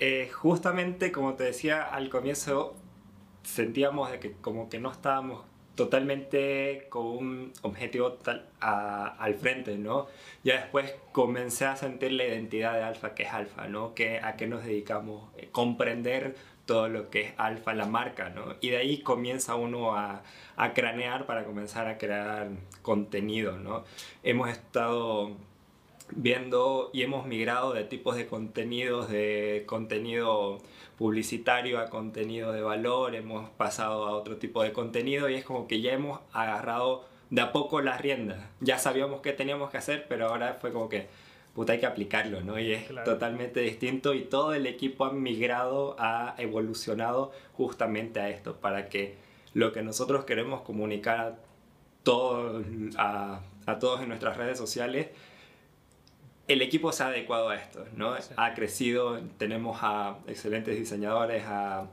eh, 0.00 0.30
justamente 0.32 1.12
como 1.12 1.34
te 1.34 1.44
decía 1.44 1.82
al 1.82 2.08
comienzo, 2.08 2.74
sentíamos 3.42 4.10
de 4.10 4.18
que 4.18 4.32
como 4.32 4.68
que 4.68 4.80
no 4.80 4.90
estábamos 4.90 5.44
totalmente 5.76 6.86
con 6.88 7.06
un 7.06 7.52
objetivo 7.62 8.14
tal, 8.14 8.46
al 8.60 9.34
frente, 9.34 9.76
¿no? 9.78 10.08
Ya 10.42 10.60
después 10.60 10.92
comencé 11.12 11.66
a 11.66 11.76
sentir 11.76 12.12
la 12.12 12.24
identidad 12.24 12.74
de 12.74 12.82
Alfa, 12.82 13.14
que 13.14 13.24
es 13.24 13.32
Alfa, 13.32 13.68
¿no? 13.68 13.94
Que, 13.94 14.18
a 14.18 14.36
qué 14.36 14.46
nos 14.46 14.64
dedicamos, 14.64 15.30
eh, 15.36 15.48
comprender 15.52 16.34
todo 16.64 16.88
lo 16.88 17.10
que 17.10 17.20
es 17.22 17.32
Alfa, 17.36 17.74
la 17.74 17.86
marca, 17.86 18.30
¿no? 18.30 18.56
Y 18.60 18.70
de 18.70 18.78
ahí 18.78 18.98
comienza 19.02 19.54
uno 19.54 19.94
a, 19.94 20.22
a 20.56 20.72
cranear 20.72 21.26
para 21.26 21.44
comenzar 21.44 21.86
a 21.86 21.98
crear 21.98 22.48
contenido, 22.82 23.58
¿no? 23.58 23.84
Hemos 24.22 24.48
estado 24.48 25.36
viendo 26.10 26.90
y 26.92 27.02
hemos 27.02 27.26
migrado 27.26 27.72
de 27.72 27.84
tipos 27.84 28.16
de 28.16 28.26
contenidos, 28.26 29.08
de 29.08 29.64
contenido 29.66 30.58
publicitario 30.96 31.78
a 31.78 31.86
contenido 31.86 32.52
de 32.52 32.62
valor, 32.62 33.14
hemos 33.14 33.50
pasado 33.50 34.06
a 34.06 34.12
otro 34.12 34.36
tipo 34.36 34.62
de 34.62 34.72
contenido 34.72 35.28
y 35.28 35.34
es 35.34 35.44
como 35.44 35.66
que 35.66 35.80
ya 35.80 35.92
hemos 35.92 36.20
agarrado 36.32 37.04
de 37.30 37.40
a 37.42 37.52
poco 37.52 37.80
las 37.80 38.00
riendas. 38.00 38.38
Ya 38.60 38.78
sabíamos 38.78 39.20
qué 39.20 39.32
teníamos 39.32 39.70
que 39.70 39.78
hacer, 39.78 40.06
pero 40.08 40.28
ahora 40.28 40.58
fue 40.60 40.72
como 40.72 40.88
que, 40.88 41.08
puta, 41.54 41.72
hay 41.72 41.80
que 41.80 41.86
aplicarlo, 41.86 42.40
¿no? 42.40 42.58
Y 42.58 42.72
es 42.72 42.88
totalmente 43.04 43.60
distinto 43.60 44.14
y 44.14 44.22
todo 44.22 44.54
el 44.54 44.66
equipo 44.66 45.04
ha 45.04 45.12
migrado, 45.12 45.96
ha 45.98 46.34
evolucionado 46.38 47.32
justamente 47.52 48.20
a 48.20 48.30
esto, 48.30 48.56
para 48.56 48.88
que 48.88 49.16
lo 49.54 49.72
que 49.72 49.82
nosotros 49.82 50.24
queremos 50.24 50.62
comunicar 50.62 51.18
a 51.18 51.34
todos, 52.02 52.64
a, 52.96 53.40
a 53.66 53.78
todos 53.78 54.00
en 54.02 54.08
nuestras 54.08 54.36
redes 54.36 54.56
sociales, 54.56 55.08
el 56.48 56.62
equipo 56.62 56.92
se 56.92 57.02
ha 57.02 57.08
adecuado 57.08 57.48
a 57.48 57.56
esto, 57.56 57.84
¿no? 57.96 58.14
Ha 58.36 58.54
crecido, 58.54 59.20
tenemos 59.38 59.78
a 59.82 60.18
excelentes 60.26 60.78
diseñadores, 60.78 61.44
a 61.46 61.86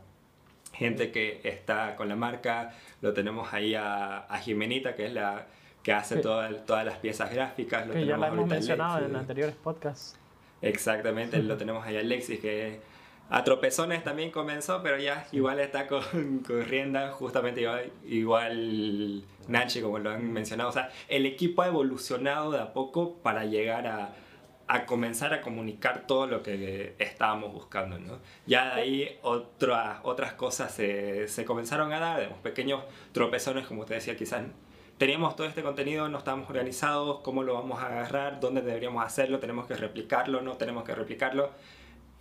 gente 0.73 1.11
que 1.11 1.41
está 1.43 1.95
con 1.95 2.09
la 2.09 2.15
marca, 2.15 2.73
lo 3.01 3.13
tenemos 3.13 3.53
ahí 3.53 3.75
a, 3.75 4.19
a 4.19 4.39
Jimenita, 4.39 4.95
que 4.95 5.07
es 5.07 5.13
la 5.13 5.47
que 5.83 5.91
hace 5.91 6.17
todas 6.17 6.85
las 6.85 6.97
piezas 6.99 7.31
gráficas. 7.33 7.87
Lo 7.87 7.93
que 7.93 8.05
ya 8.05 8.17
la 8.17 8.29
hemos 8.29 8.47
mencionado 8.47 9.05
en 9.05 9.15
anteriores 9.15 9.55
podcasts. 9.55 10.17
Exactamente, 10.61 11.41
lo 11.43 11.57
tenemos 11.57 11.85
ahí 11.85 11.97
a 11.97 11.99
Alexis, 11.99 12.39
que 12.39 12.79
a 13.29 13.43
tropezones 13.43 14.03
también 14.03 14.31
comenzó, 14.31 14.81
pero 14.81 14.97
ya 14.97 15.27
igual 15.31 15.59
está 15.59 15.87
con, 15.87 16.39
con 16.47 16.63
rienda, 16.65 17.11
justamente 17.11 17.61
igual, 17.61 17.91
igual 18.05 19.23
Nachi, 19.47 19.81
como 19.81 19.99
lo 19.99 20.11
han 20.11 20.31
mencionado. 20.31 20.69
O 20.69 20.73
sea, 20.73 20.89
el 21.09 21.25
equipo 21.25 21.61
ha 21.61 21.67
evolucionado 21.67 22.51
de 22.51 22.59
a 22.59 22.73
poco 22.73 23.15
para 23.15 23.45
llegar 23.45 23.87
a, 23.87 24.13
a 24.67 24.85
comenzar 24.85 25.33
a 25.33 25.41
comunicar 25.41 26.07
todo 26.07 26.27
lo 26.27 26.41
que 26.41 26.95
estábamos 26.99 27.53
buscando. 27.53 27.99
¿no? 27.99 28.19
Ya 28.45 28.75
de 28.75 28.81
ahí 28.81 29.19
otras 29.21 29.99
otras 30.03 30.33
cosas 30.33 30.73
se, 30.73 31.27
se 31.27 31.45
comenzaron 31.45 31.91
a 31.93 31.99
dar, 31.99 32.33
pequeños 32.41 32.83
tropezones, 33.11 33.67
como 33.67 33.85
te 33.85 33.95
decía, 33.95 34.15
quizás 34.15 34.43
teníamos 34.97 35.35
todo 35.35 35.47
este 35.47 35.63
contenido, 35.63 36.07
no 36.09 36.19
estábamos 36.19 36.49
organizados, 36.49 37.19
cómo 37.21 37.43
lo 37.43 37.55
vamos 37.55 37.81
a 37.81 37.87
agarrar, 37.87 38.39
dónde 38.39 38.61
deberíamos 38.61 39.03
hacerlo, 39.05 39.39
tenemos 39.39 39.65
que 39.67 39.75
replicarlo, 39.75 40.41
no 40.41 40.53
tenemos 40.57 40.83
que 40.83 40.95
replicarlo. 40.95 41.51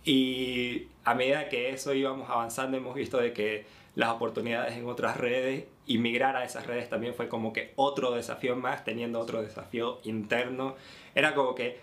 Y 0.03 0.87
a 1.05 1.13
medida 1.13 1.47
que 1.47 1.69
eso 1.69 1.93
íbamos 1.93 2.29
avanzando, 2.29 2.75
hemos 2.75 2.93
visto 2.95 3.17
de 3.17 3.31
que 3.31 3.65
las 3.95 4.09
oportunidades 4.09 4.75
en 4.75 4.87
otras 4.87 5.17
redes 5.17 5.65
y 5.85 5.97
migrar 5.97 6.35
a 6.35 6.43
esas 6.43 6.65
redes 6.67 6.89
también 6.89 7.13
fue 7.13 7.29
como 7.29 7.53
que 7.53 7.73
otro 7.75 8.11
desafío 8.11 8.55
más, 8.55 8.83
teniendo 8.83 9.19
otro 9.19 9.41
desafío 9.41 9.99
interno. 10.03 10.75
Era 11.15 11.35
como 11.35 11.55
que 11.55 11.79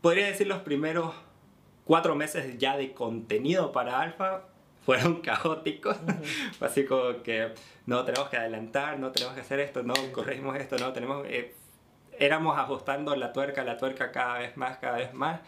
podría 0.00 0.26
decir 0.26 0.46
los 0.46 0.60
primeros 0.60 1.14
cuatro 1.84 2.14
meses 2.14 2.58
ya 2.58 2.76
de 2.76 2.92
contenido 2.92 3.72
para 3.72 4.00
Alfa 4.00 4.42
fueron 4.84 5.20
caóticos. 5.22 5.96
Así 6.60 6.84
como 6.84 7.22
que 7.22 7.52
no 7.86 8.04
tenemos 8.04 8.28
que 8.28 8.36
adelantar, 8.36 8.98
no 8.98 9.12
tenemos 9.12 9.34
que 9.34 9.40
hacer 9.40 9.60
esto, 9.60 9.82
no 9.82 9.94
corregimos 10.12 10.56
esto, 10.56 10.78
no 10.78 10.92
tenemos. 10.92 11.26
Eh, 11.28 11.54
éramos 12.18 12.58
ajustando 12.58 13.16
la 13.16 13.32
tuerca, 13.32 13.64
la 13.64 13.76
tuerca 13.76 14.12
cada 14.12 14.38
vez 14.38 14.56
más, 14.56 14.78
cada 14.78 14.98
vez 14.98 15.14
más 15.14 15.40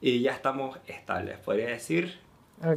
y 0.00 0.20
ya 0.20 0.32
estamos 0.32 0.78
estables, 0.86 1.38
podría 1.38 1.68
decir. 1.68 2.20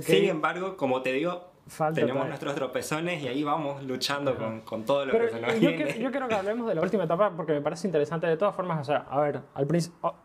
Sin 0.02 0.26
embargo, 0.26 0.78
como 0.78 1.02
te 1.02 1.12
digo, 1.12 1.52
tenemos 1.94 2.28
nuestros 2.28 2.56
tropezones 2.56 3.22
y 3.24 3.28
ahí 3.28 3.44
vamos 3.44 3.84
luchando 3.84 4.36
con, 4.38 4.62
con, 4.62 4.86
todo 4.86 5.06
lo 5.06 5.14
que 5.14 5.30
se 5.30 5.40
nos 5.40 5.54
yo 5.60 5.70
viene. 5.70 6.00
yo 6.00 6.12
quiero 6.12 6.28
que 6.28 6.36
hablemos 6.36 6.68
de 6.68 6.76
la 6.76 6.82
última 6.82 7.06
etapa 7.06 7.32
porque 7.36 7.54
me 7.54 7.62
parece 7.62 7.88
interesante 7.88 8.28
de 8.28 8.38
todas 8.38 8.56
formas. 8.56 8.82
O 8.82 8.84
sea, 8.84 9.06
a 9.10 9.20
ver, 9.22 9.42
al 9.54 9.68
principio 9.68 10.16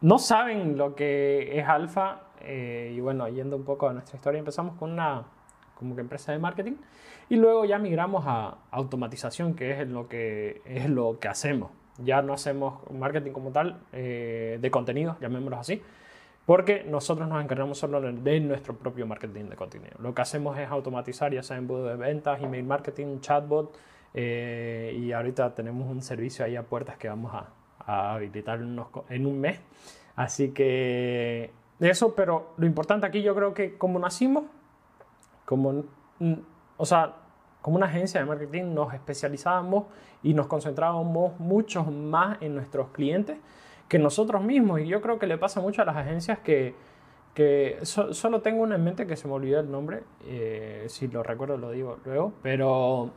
no 0.00 0.18
saben 0.18 0.76
lo 0.76 0.94
que 0.94 1.58
es 1.58 1.66
alfa 1.66 2.22
eh, 2.40 2.92
y 2.94 3.00
bueno, 3.00 3.28
yendo 3.28 3.56
un 3.56 3.64
poco 3.64 3.88
a 3.88 3.92
nuestra 3.92 4.16
historia, 4.16 4.38
empezamos 4.38 4.76
con 4.76 4.92
una 4.92 5.24
como 5.74 5.94
que 5.94 6.00
empresa 6.00 6.32
de 6.32 6.38
marketing 6.38 6.74
y 7.28 7.36
luego 7.36 7.64
ya 7.64 7.78
migramos 7.78 8.24
a 8.26 8.58
automatización, 8.70 9.54
que 9.54 9.80
es 9.80 9.88
lo 9.88 10.08
que, 10.08 10.62
es 10.64 10.88
lo 10.88 11.18
que 11.20 11.28
hacemos. 11.28 11.70
Ya 11.98 12.22
no 12.22 12.32
hacemos 12.32 12.80
marketing 12.90 13.32
como 13.32 13.50
tal 13.50 13.80
eh, 13.92 14.58
de 14.60 14.70
contenido, 14.70 15.16
llamémoslo 15.20 15.58
así, 15.58 15.82
porque 16.46 16.84
nosotros 16.84 17.28
nos 17.28 17.42
encargamos 17.42 17.78
solo 17.78 18.00
de 18.00 18.40
nuestro 18.40 18.76
propio 18.76 19.06
marketing 19.06 19.46
de 19.46 19.56
contenido. 19.56 19.96
Lo 19.98 20.14
que 20.14 20.22
hacemos 20.22 20.58
es 20.58 20.68
automatizar, 20.68 21.32
ya 21.34 21.42
sea 21.42 21.56
embudo 21.56 21.86
de 21.86 21.96
ventas, 21.96 22.40
email 22.42 22.64
marketing, 22.64 23.20
chatbot, 23.20 23.76
eh, 24.14 24.96
y 24.98 25.12
ahorita 25.12 25.54
tenemos 25.54 25.90
un 25.90 26.02
servicio 26.02 26.44
ahí 26.44 26.56
a 26.56 26.62
puertas 26.62 26.96
que 26.96 27.08
vamos 27.08 27.34
a, 27.34 27.52
a 27.88 28.14
habilitar 28.14 28.60
en 28.60 29.26
un 29.26 29.40
mes. 29.40 29.60
Así 30.14 30.50
que 30.50 31.50
eso, 31.80 32.14
pero 32.14 32.54
lo 32.56 32.66
importante 32.66 33.06
aquí 33.06 33.22
yo 33.22 33.34
creo 33.34 33.54
que 33.54 33.78
como 33.78 33.98
nacimos, 33.98 34.44
como, 35.44 35.84
o 36.76 36.84
sea, 36.84 37.16
como 37.62 37.76
una 37.76 37.86
agencia 37.86 38.20
de 38.20 38.26
marketing 38.26 38.74
nos 38.74 38.92
especializábamos 38.94 39.84
y 40.22 40.34
nos 40.34 40.46
concentrábamos 40.46 41.38
mucho 41.40 41.82
más 41.84 42.38
en 42.42 42.54
nuestros 42.54 42.88
clientes 42.88 43.38
que 43.88 43.98
nosotros 43.98 44.42
mismos. 44.42 44.80
Y 44.80 44.86
yo 44.86 45.00
creo 45.00 45.18
que 45.18 45.26
le 45.26 45.38
pasa 45.38 45.60
mucho 45.60 45.82
a 45.82 45.84
las 45.84 45.96
agencias 45.96 46.40
que, 46.40 46.74
que 47.32 47.78
solo 47.82 48.42
tengo 48.42 48.62
una 48.62 48.74
en 48.74 48.84
mente 48.84 49.06
que 49.06 49.16
se 49.16 49.28
me 49.28 49.34
olvidó 49.34 49.60
el 49.60 49.70
nombre, 49.70 50.02
eh, 50.24 50.86
si 50.88 51.08
lo 51.08 51.22
recuerdo 51.22 51.56
lo 51.56 51.70
digo 51.70 51.98
luego, 52.04 52.32
pero 52.42 53.12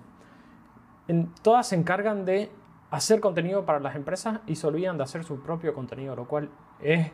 en, 1.08 1.34
todas 1.42 1.68
se 1.68 1.76
encargan 1.76 2.26
de 2.26 2.52
hacer 2.92 3.22
contenido 3.22 3.66
para 3.66 3.80
las 3.80 3.96
empresas 3.96 4.42
y 4.46 4.56
se 4.56 4.68
olvidan 4.68 4.98
de 4.98 5.04
hacer 5.04 5.24
su 5.24 5.42
propio 5.42 5.74
contenido, 5.74 6.16
lo 6.16 6.28
cual 6.28 6.50
es 6.82 7.12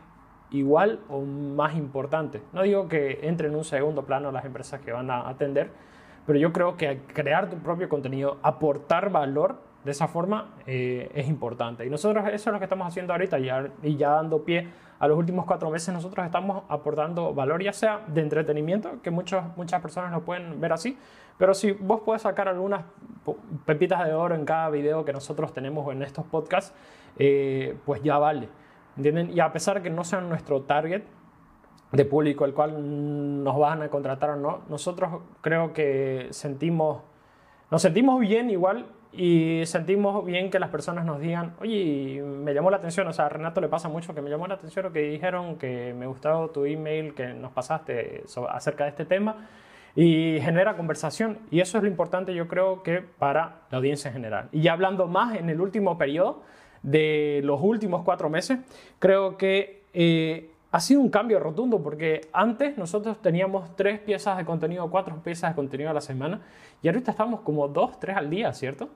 igual 0.49 0.99
o 1.07 1.21
más 1.21 1.75
importante. 1.75 2.41
No 2.51 2.63
digo 2.63 2.87
que 2.87 3.19
entre 3.23 3.47
en 3.47 3.55
un 3.55 3.63
segundo 3.63 4.03
plano 4.03 4.31
las 4.31 4.43
empresas 4.43 4.81
que 4.81 4.91
van 4.91 5.09
a 5.11 5.29
atender, 5.29 5.69
pero 6.25 6.39
yo 6.39 6.51
creo 6.51 6.75
que 6.77 7.01
crear 7.13 7.49
tu 7.49 7.57
propio 7.57 7.87
contenido, 7.87 8.37
aportar 8.41 9.11
valor 9.11 9.61
de 9.85 9.91
esa 9.91 10.07
forma 10.07 10.55
eh, 10.65 11.09
es 11.13 11.27
importante. 11.27 11.85
Y 11.85 11.89
nosotros 11.89 12.25
eso 12.27 12.49
es 12.49 12.53
lo 12.53 12.59
que 12.59 12.65
estamos 12.65 12.87
haciendo 12.87 13.13
ahorita 13.13 13.39
ya, 13.39 13.69
y 13.83 13.95
ya 13.95 14.09
dando 14.09 14.43
pie 14.43 14.67
a 14.99 15.07
los 15.07 15.17
últimos 15.17 15.45
cuatro 15.45 15.69
meses 15.69 15.93
nosotros 15.93 16.25
estamos 16.25 16.63
aportando 16.69 17.33
valor, 17.33 17.63
ya 17.63 17.73
sea 17.73 18.01
de 18.07 18.21
entretenimiento, 18.21 19.01
que 19.01 19.11
muchos, 19.11 19.43
muchas 19.55 19.81
personas 19.81 20.11
lo 20.11 20.21
pueden 20.21 20.59
ver 20.59 20.73
así, 20.73 20.97
pero 21.37 21.53
si 21.53 21.71
vos 21.71 22.01
puedes 22.03 22.23
sacar 22.23 22.47
algunas 22.47 22.83
pepitas 23.65 24.05
de 24.05 24.13
oro 24.13 24.35
en 24.35 24.45
cada 24.45 24.69
video 24.69 25.05
que 25.05 25.13
nosotros 25.13 25.53
tenemos 25.53 25.91
en 25.93 26.01
estos 26.01 26.25
podcasts, 26.25 26.73
eh, 27.17 27.77
pues 27.85 28.01
ya 28.01 28.17
vale. 28.17 28.49
¿Entienden? 28.95 29.31
Y 29.31 29.39
a 29.39 29.51
pesar 29.51 29.83
que 29.83 29.91
no 29.91 30.03
sean 30.03 30.27
nuestro 30.27 30.61
target 30.63 31.03
de 31.91 32.05
público 32.05 32.45
el 32.45 32.53
cual 32.53 33.43
nos 33.43 33.57
van 33.57 33.83
a 33.83 33.89
contratar 33.89 34.31
o 34.31 34.35
no, 34.35 34.61
nosotros 34.69 35.21
creo 35.41 35.73
que 35.73 36.27
sentimos, 36.31 37.03
nos 37.69 37.81
sentimos 37.81 38.19
bien 38.19 38.49
igual 38.49 38.87
y 39.13 39.63
sentimos 39.65 40.25
bien 40.25 40.49
que 40.49 40.59
las 40.59 40.69
personas 40.69 41.05
nos 41.05 41.19
digan, 41.19 41.55
oye, 41.59 42.21
me 42.21 42.53
llamó 42.53 42.69
la 42.69 42.77
atención, 42.77 43.07
o 43.07 43.13
sea, 43.13 43.25
a 43.25 43.29
Renato 43.29 43.61
le 43.61 43.67
pasa 43.67 43.89
mucho 43.89 44.13
que 44.13 44.21
me 44.21 44.29
llamó 44.29 44.47
la 44.47 44.55
atención 44.55 44.85
lo 44.85 44.91
que 44.91 45.01
dijeron, 45.01 45.57
que 45.57 45.93
me 45.97 46.07
gustó 46.07 46.49
tu 46.49 46.65
email 46.65 47.13
que 47.13 47.27
nos 47.33 47.51
pasaste 47.51 48.23
acerca 48.49 48.83
de 48.83 48.89
este 48.91 49.05
tema 49.05 49.47
y 49.95 50.39
genera 50.41 50.75
conversación. 50.75 51.39
Y 51.49 51.61
eso 51.61 51.77
es 51.77 51.83
lo 51.83 51.89
importante, 51.89 52.33
yo 52.35 52.47
creo 52.47 52.83
que 52.83 53.01
para 53.01 53.61
la 53.71 53.77
audiencia 53.77 54.09
en 54.09 54.13
general. 54.13 54.49
Y 54.51 54.61
ya 54.61 54.73
hablando 54.73 55.07
más 55.07 55.35
en 55.35 55.49
el 55.49 55.59
último 55.61 55.97
periodo 55.97 56.43
de 56.83 57.41
los 57.43 57.59
últimos 57.61 58.03
cuatro 58.03 58.29
meses, 58.29 58.59
creo 58.99 59.37
que 59.37 59.83
eh, 59.93 60.51
ha 60.71 60.79
sido 60.79 61.01
un 61.01 61.09
cambio 61.09 61.39
rotundo 61.39 61.81
porque 61.81 62.21
antes 62.33 62.77
nosotros 62.77 63.21
teníamos 63.21 63.75
tres 63.75 63.99
piezas 63.99 64.37
de 64.37 64.45
contenido, 64.45 64.89
cuatro 64.89 65.21
piezas 65.23 65.51
de 65.51 65.55
contenido 65.55 65.89
a 65.89 65.93
la 65.93 66.01
semana 66.01 66.41
y 66.81 66.87
ahorita 66.87 67.11
estamos 67.11 67.41
como 67.41 67.67
dos, 67.67 67.99
tres 67.99 68.17
al 68.17 68.29
día, 68.29 68.53
¿cierto? 68.53 68.89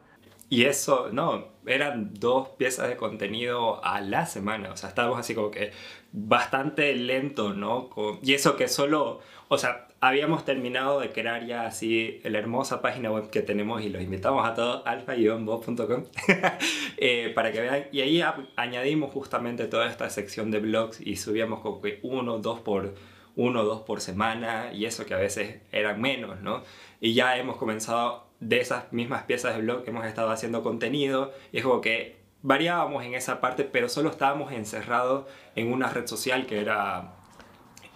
Y 0.52 0.66
eso, 0.66 1.08
no, 1.14 1.46
eran 1.66 2.14
dos 2.14 2.50
piezas 2.50 2.90
de 2.90 2.98
contenido 2.98 3.82
a 3.86 4.02
la 4.02 4.26
semana, 4.26 4.74
o 4.74 4.76
sea, 4.76 4.90
estábamos 4.90 5.18
así 5.18 5.34
como 5.34 5.50
que 5.50 5.72
bastante 6.12 6.94
lento, 6.94 7.54
¿no? 7.54 7.90
Y 8.22 8.34
eso 8.34 8.58
que 8.58 8.68
solo, 8.68 9.22
o 9.48 9.58
sea, 9.58 9.88
habíamos 10.02 10.44
terminado 10.44 11.00
de 11.00 11.14
crear 11.14 11.46
ya 11.46 11.66
así 11.66 12.20
la 12.26 12.38
hermosa 12.38 12.82
página 12.82 13.10
web 13.10 13.30
que 13.30 13.42
tenemos 13.42 13.82
y 13.82 13.88
los 13.88 14.02
invitamos 14.02 14.46
a 14.46 14.54
todos, 14.54 14.84
alfa-bob.com, 14.86 16.04
eh, 16.98 17.32
para 17.34 17.54
que 17.54 17.62
vean. 17.62 17.86
Y 17.94 18.02
ahí 18.02 18.22
añadimos 18.58 19.14
justamente 19.14 19.68
toda 19.68 19.90
esta 19.90 20.10
sección 20.10 20.52
de 20.52 20.60
blogs 20.60 21.00
y 21.00 21.16
subíamos 21.16 21.62
como 21.62 21.82
que 21.82 22.02
uno, 22.04 22.40
dos 22.40 22.60
por 22.60 22.94
uno, 23.38 23.64
dos 23.64 23.84
por 23.84 24.02
semana 24.02 24.74
y 24.74 24.84
eso 24.84 25.06
que 25.06 25.14
a 25.14 25.18
veces 25.18 25.62
eran 25.72 26.02
menos, 26.02 26.42
¿no? 26.42 26.62
Y 27.00 27.14
ya 27.14 27.38
hemos 27.38 27.56
comenzado 27.56 28.31
de 28.42 28.60
esas 28.60 28.92
mismas 28.92 29.24
piezas 29.24 29.56
de 29.56 29.62
blog, 29.62 29.84
hemos 29.88 30.06
estado 30.06 30.30
haciendo 30.32 30.64
contenido 30.64 31.32
y 31.54 31.60
es 31.60 31.64
como 31.64 31.80
que 31.80 32.18
variábamos 32.42 33.06
en 33.06 33.14
esa 33.14 33.40
parte, 33.40 33.64
pero 33.64 33.88
solo 33.88 34.10
estábamos 34.10 34.52
encerrados 34.52 35.26
en 35.56 35.72
una 35.72 35.90
red 35.90 36.08
social 36.08 36.46
que 36.46 36.60
era 36.60 37.14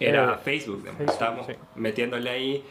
era 0.00 0.38
Facebook, 0.38 0.88
estábamos 1.00 1.46
metiéndole 1.74 2.30
ahí 2.30 2.64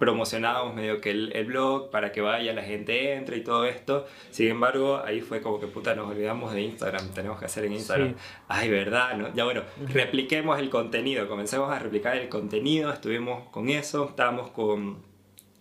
promocionábamos 0.00 0.74
medio 0.74 1.00
que 1.00 1.10
el, 1.10 1.30
el, 1.34 1.44
blog 1.44 1.90
para 1.90 2.10
que 2.10 2.22
vaya, 2.22 2.54
la 2.54 2.62
gente 2.62 3.12
entre 3.12 3.36
y 3.36 3.44
todo 3.44 3.66
esto. 3.66 4.06
Sin 4.30 4.48
embargo, 4.48 5.02
ahí 5.04 5.20
fue 5.20 5.42
como 5.42 5.60
que 5.60 5.66
puta, 5.66 5.94
nos 5.94 6.10
olvidamos 6.10 6.54
de 6.54 6.62
Instagram, 6.62 7.10
tenemos 7.12 7.38
que 7.38 7.44
hacer 7.44 7.66
en 7.66 7.74
Instagram. 7.74 8.14
Ay, 8.48 8.70
verdad, 8.70 9.16
¿no? 9.16 9.32
Ya 9.34 9.44
bueno, 9.44 9.62
repliquemos 9.92 10.58
el 10.58 10.70
contenido, 10.70 11.28
comencemos 11.28 11.70
a 11.70 11.78
replicar 11.78 12.16
el 12.16 12.30
contenido, 12.30 12.90
estuvimos 12.90 13.48
con 13.50 13.68
eso, 13.68 14.08
estábamos 14.08 14.50
con... 14.50 15.09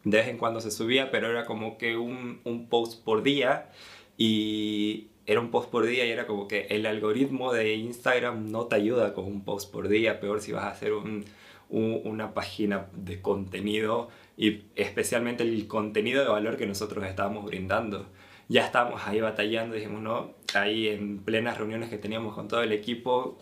De 0.10 0.18
vez 0.18 0.28
en 0.28 0.38
cuando 0.38 0.62
se 0.62 0.72
subía, 0.72 1.12
pero 1.12 1.30
era 1.30 1.46
como 1.46 1.78
que 1.78 1.98
un, 1.98 2.42
un 2.44 2.68
post 2.70 3.04
por 3.04 3.24
día 3.24 3.70
y 4.18 5.08
era 5.26 5.40
un 5.40 5.52
post 5.52 5.70
por 5.70 5.86
día 5.86 6.06
y 6.06 6.10
era 6.10 6.26
como 6.26 6.48
que 6.48 6.68
el 6.72 6.88
algoritmo 6.88 7.54
de 7.54 7.76
Instagram 7.76 8.52
no 8.52 8.66
te 8.66 8.76
ayuda 8.78 9.14
con 9.14 9.26
un 9.26 9.44
post 9.44 9.72
por 9.72 9.88
día, 9.88 10.20
peor 10.20 10.42
si 10.42 10.52
vas 10.52 10.64
a 10.64 10.72
hacer 10.72 10.94
un, 10.94 11.24
una 11.70 12.34
página 12.34 12.88
de 12.94 13.22
contenido 13.22 14.10
y 14.36 14.64
especialmente 14.76 15.44
el 15.44 15.68
contenido 15.68 16.24
de 16.24 16.30
valor 16.30 16.58
que 16.58 16.66
nosotros 16.66 17.06
estábamos 17.06 17.46
brindando. 17.46 18.08
Ya 18.48 18.66
estábamos 18.66 19.02
ahí 19.06 19.22
batallando, 19.22 19.76
dijimos, 19.76 20.02
no, 20.02 20.34
ahí 20.56 20.88
en 20.88 21.20
plenas 21.20 21.60
reuniones 21.60 21.92
que 21.92 22.00
teníamos 22.00 22.34
con 22.34 22.48
todo 22.48 22.64
el 22.64 22.72
equipo, 22.72 23.38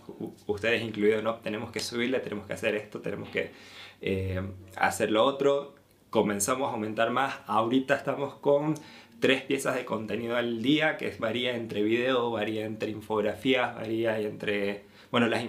ustedes 0.45 0.81
incluidos, 0.81 1.23
no, 1.23 1.35
tenemos 1.35 1.71
que 1.71 1.79
subirle, 1.79 2.19
tenemos 2.19 2.45
que 2.45 2.53
hacer 2.53 2.75
esto, 2.75 2.99
tenemos 2.99 3.29
que 3.29 3.51
eh, 4.01 4.41
hacer 4.75 5.11
lo 5.11 5.23
otro. 5.23 5.76
Comenzamos 6.17 6.69
a 6.69 6.71
aumentar 6.71 7.11
más, 7.11 7.35
ahorita 7.45 7.93
estamos 7.93 8.33
con 8.33 8.73
tres 9.19 9.43
piezas 9.43 9.75
de 9.75 9.85
contenido 9.85 10.35
al 10.35 10.63
día, 10.63 10.97
que 10.97 11.13
varía 11.19 11.55
entre 11.55 11.83
video, 11.83 12.31
varía 12.31 12.65
entre 12.65 12.89
infografías, 12.89 13.75
varía 13.75 14.17
entre... 14.17 14.85
Bueno, 15.11 15.27
las 15.27 15.43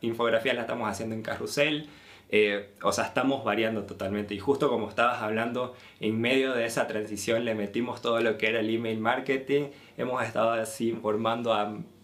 infografías 0.00 0.54
las 0.54 0.62
estamos 0.62 0.88
haciendo 0.88 1.16
en 1.16 1.22
carrusel, 1.22 1.88
eh, 2.28 2.70
o 2.84 2.92
sea, 2.92 3.06
estamos 3.06 3.42
variando 3.42 3.82
totalmente. 3.82 4.32
Y 4.32 4.38
justo 4.38 4.68
como 4.68 4.88
estabas 4.88 5.22
hablando, 5.22 5.74
en 5.98 6.20
medio 6.20 6.54
de 6.54 6.66
esa 6.66 6.86
transición 6.86 7.44
le 7.44 7.56
metimos 7.56 8.00
todo 8.00 8.20
lo 8.20 8.38
que 8.38 8.46
era 8.46 8.60
el 8.60 8.72
email 8.72 9.00
marketing. 9.00 9.70
Hemos 9.98 10.22
estado 10.22 10.52
así 10.52 10.92
formando, 10.92 11.52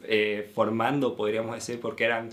eh, 0.02 0.50
formando 0.56 1.14
podríamos 1.14 1.54
decir, 1.54 1.78
porque 1.80 2.02
eran 2.02 2.30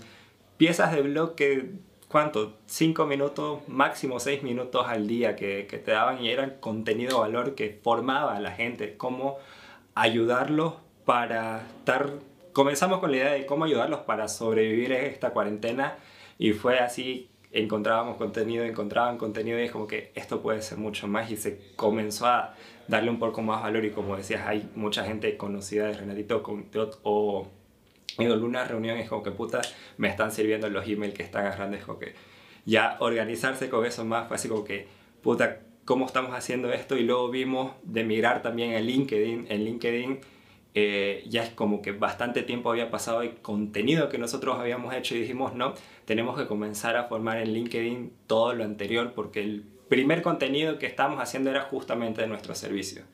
piezas 0.56 0.92
de 0.92 1.02
blog 1.02 1.36
que, 1.36 1.74
¿cuánto? 2.08 2.58
Cinco 2.66 3.06
minutos, 3.06 3.60
máximo 3.68 4.20
seis 4.20 4.42
minutos 4.42 4.86
al 4.86 5.06
día 5.06 5.36
que, 5.36 5.66
que 5.66 5.78
te 5.78 5.92
daban 5.92 6.22
y 6.22 6.30
eran 6.30 6.56
contenido 6.60 7.20
valor 7.20 7.54
que 7.54 7.80
formaba 7.82 8.36
a 8.36 8.40
la 8.40 8.52
gente, 8.52 8.96
cómo 8.96 9.38
ayudarlos 9.94 10.74
para 11.04 11.66
estar... 11.78 12.10
Comenzamos 12.52 13.00
con 13.00 13.10
la 13.10 13.16
idea 13.18 13.32
de 13.32 13.46
cómo 13.46 13.64
ayudarlos 13.64 14.00
para 14.00 14.28
sobrevivir 14.28 14.92
esta 14.92 15.30
cuarentena 15.30 15.96
y 16.38 16.52
fue 16.52 16.78
así 16.78 17.28
encontrábamos 17.52 18.16
contenido, 18.16 18.64
encontraban 18.64 19.18
contenido 19.18 19.58
y 19.58 19.62
es 19.62 19.70
como 19.70 19.86
que 19.86 20.12
esto 20.14 20.42
puede 20.42 20.62
ser 20.62 20.78
mucho 20.78 21.06
más 21.08 21.30
y 21.30 21.36
se 21.36 21.60
comenzó 21.76 22.26
a 22.26 22.54
darle 22.88 23.10
un 23.10 23.18
poco 23.18 23.42
más 23.42 23.62
valor 23.62 23.84
y 23.84 23.90
como 23.90 24.16
decías, 24.16 24.46
hay 24.46 24.68
mucha 24.74 25.04
gente 25.04 25.36
conocida 25.36 25.86
de 25.86 25.94
Renatito 25.94 26.42
o 27.02 27.46
en 28.18 28.30
alguna 28.30 28.64
reunión 28.64 28.98
es 28.98 29.08
como 29.08 29.22
que 29.22 29.30
puta, 29.30 29.60
me 29.98 30.08
están 30.08 30.32
sirviendo 30.32 30.68
los 30.70 30.86
emails 30.86 31.14
que 31.14 31.22
están 31.22 31.46
agarrando, 31.46 31.76
es 31.76 31.84
como 31.84 31.98
que 31.98 32.14
ya 32.64 32.96
organizarse 33.00 33.68
con 33.68 33.84
eso 33.84 34.04
más 34.04 34.26
fue 34.28 34.36
así 34.36 34.48
como 34.48 34.64
que 34.64 34.88
puta, 35.22 35.60
¿cómo 35.84 36.06
estamos 36.06 36.32
haciendo 36.34 36.72
esto? 36.72 36.96
Y 36.96 37.02
luego 37.02 37.30
vimos 37.30 37.72
de 37.82 38.04
mirar 38.04 38.42
también 38.42 38.72
en 38.72 38.86
LinkedIn, 38.86 39.46
en 39.48 39.64
LinkedIn 39.64 40.20
eh, 40.78 41.24
ya 41.26 41.42
es 41.42 41.48
como 41.48 41.80
que 41.80 41.92
bastante 41.92 42.42
tiempo 42.42 42.70
había 42.70 42.90
pasado 42.90 43.22
el 43.22 43.36
contenido 43.36 44.10
que 44.10 44.18
nosotros 44.18 44.58
habíamos 44.58 44.94
hecho 44.94 45.14
y 45.16 45.20
dijimos, 45.20 45.54
no, 45.54 45.72
tenemos 46.04 46.38
que 46.38 46.46
comenzar 46.46 46.96
a 46.96 47.04
formar 47.04 47.38
en 47.38 47.54
LinkedIn 47.54 48.12
todo 48.26 48.52
lo 48.52 48.62
anterior 48.62 49.12
porque 49.14 49.40
el 49.40 49.64
primer 49.88 50.20
contenido 50.20 50.78
que 50.78 50.84
estábamos 50.84 51.22
haciendo 51.22 51.48
era 51.48 51.62
justamente 51.62 52.20
de 52.20 52.26
nuestro 52.26 52.54
servicio. 52.54 53.04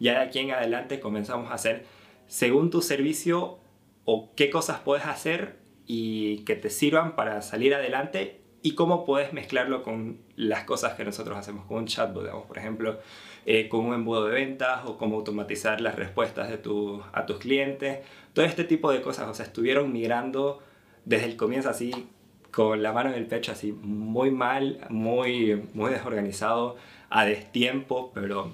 Ya 0.00 0.14
de 0.14 0.26
aquí 0.26 0.40
en 0.40 0.50
adelante 0.50 0.98
comenzamos 0.98 1.52
a 1.52 1.54
hacer 1.54 1.86
según 2.26 2.70
tu 2.70 2.82
servicio 2.82 3.60
o 4.04 4.34
qué 4.34 4.50
cosas 4.50 4.80
puedes 4.80 5.06
hacer 5.06 5.58
y 5.86 6.38
que 6.44 6.56
te 6.56 6.70
sirvan 6.70 7.16
para 7.16 7.42
salir 7.42 7.74
adelante 7.74 8.40
y 8.62 8.74
cómo 8.74 9.04
puedes 9.04 9.32
mezclarlo 9.32 9.82
con 9.82 10.18
las 10.36 10.64
cosas 10.64 10.94
que 10.94 11.04
nosotros 11.04 11.36
hacemos 11.36 11.66
con 11.66 11.78
un 11.78 11.86
chatbot, 11.86 12.22
digamos, 12.22 12.46
por 12.46 12.58
ejemplo, 12.58 13.00
eh, 13.44 13.68
con 13.68 13.84
un 13.86 13.94
embudo 13.94 14.26
de 14.26 14.34
ventas 14.34 14.82
o 14.86 14.96
cómo 14.96 15.16
automatizar 15.16 15.80
las 15.80 15.96
respuestas 15.96 16.48
de 16.48 16.58
tu, 16.58 17.02
a 17.12 17.26
tus 17.26 17.38
clientes. 17.38 17.98
Todo 18.32 18.44
este 18.44 18.64
tipo 18.64 18.92
de 18.92 19.02
cosas, 19.02 19.28
o 19.28 19.34
sea, 19.34 19.46
estuvieron 19.46 19.92
migrando 19.92 20.62
desde 21.04 21.26
el 21.26 21.36
comienzo 21.36 21.70
así, 21.70 22.08
con 22.52 22.82
la 22.82 22.92
mano 22.92 23.10
en 23.10 23.16
el 23.16 23.26
pecho, 23.26 23.50
así, 23.50 23.72
muy 23.72 24.30
mal, 24.30 24.86
muy, 24.90 25.68
muy 25.74 25.90
desorganizado, 25.90 26.76
a 27.10 27.24
destiempo, 27.24 28.12
pero 28.14 28.52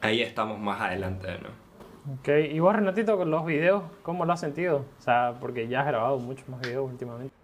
ahí 0.00 0.22
estamos 0.22 0.60
más 0.60 0.80
adelante, 0.80 1.28
¿no? 1.42 1.63
Ok, 2.06 2.28
y 2.50 2.58
vos 2.58 2.76
Renatito 2.76 3.16
con 3.16 3.30
los 3.30 3.46
videos, 3.46 3.82
¿cómo 4.02 4.26
lo 4.26 4.32
has 4.34 4.40
sentido? 4.40 4.84
O 4.98 5.02
sea, 5.02 5.38
porque 5.40 5.68
ya 5.68 5.80
has 5.80 5.86
grabado 5.86 6.18
muchos 6.18 6.46
más 6.50 6.60
videos 6.60 6.90
últimamente. 6.90 7.34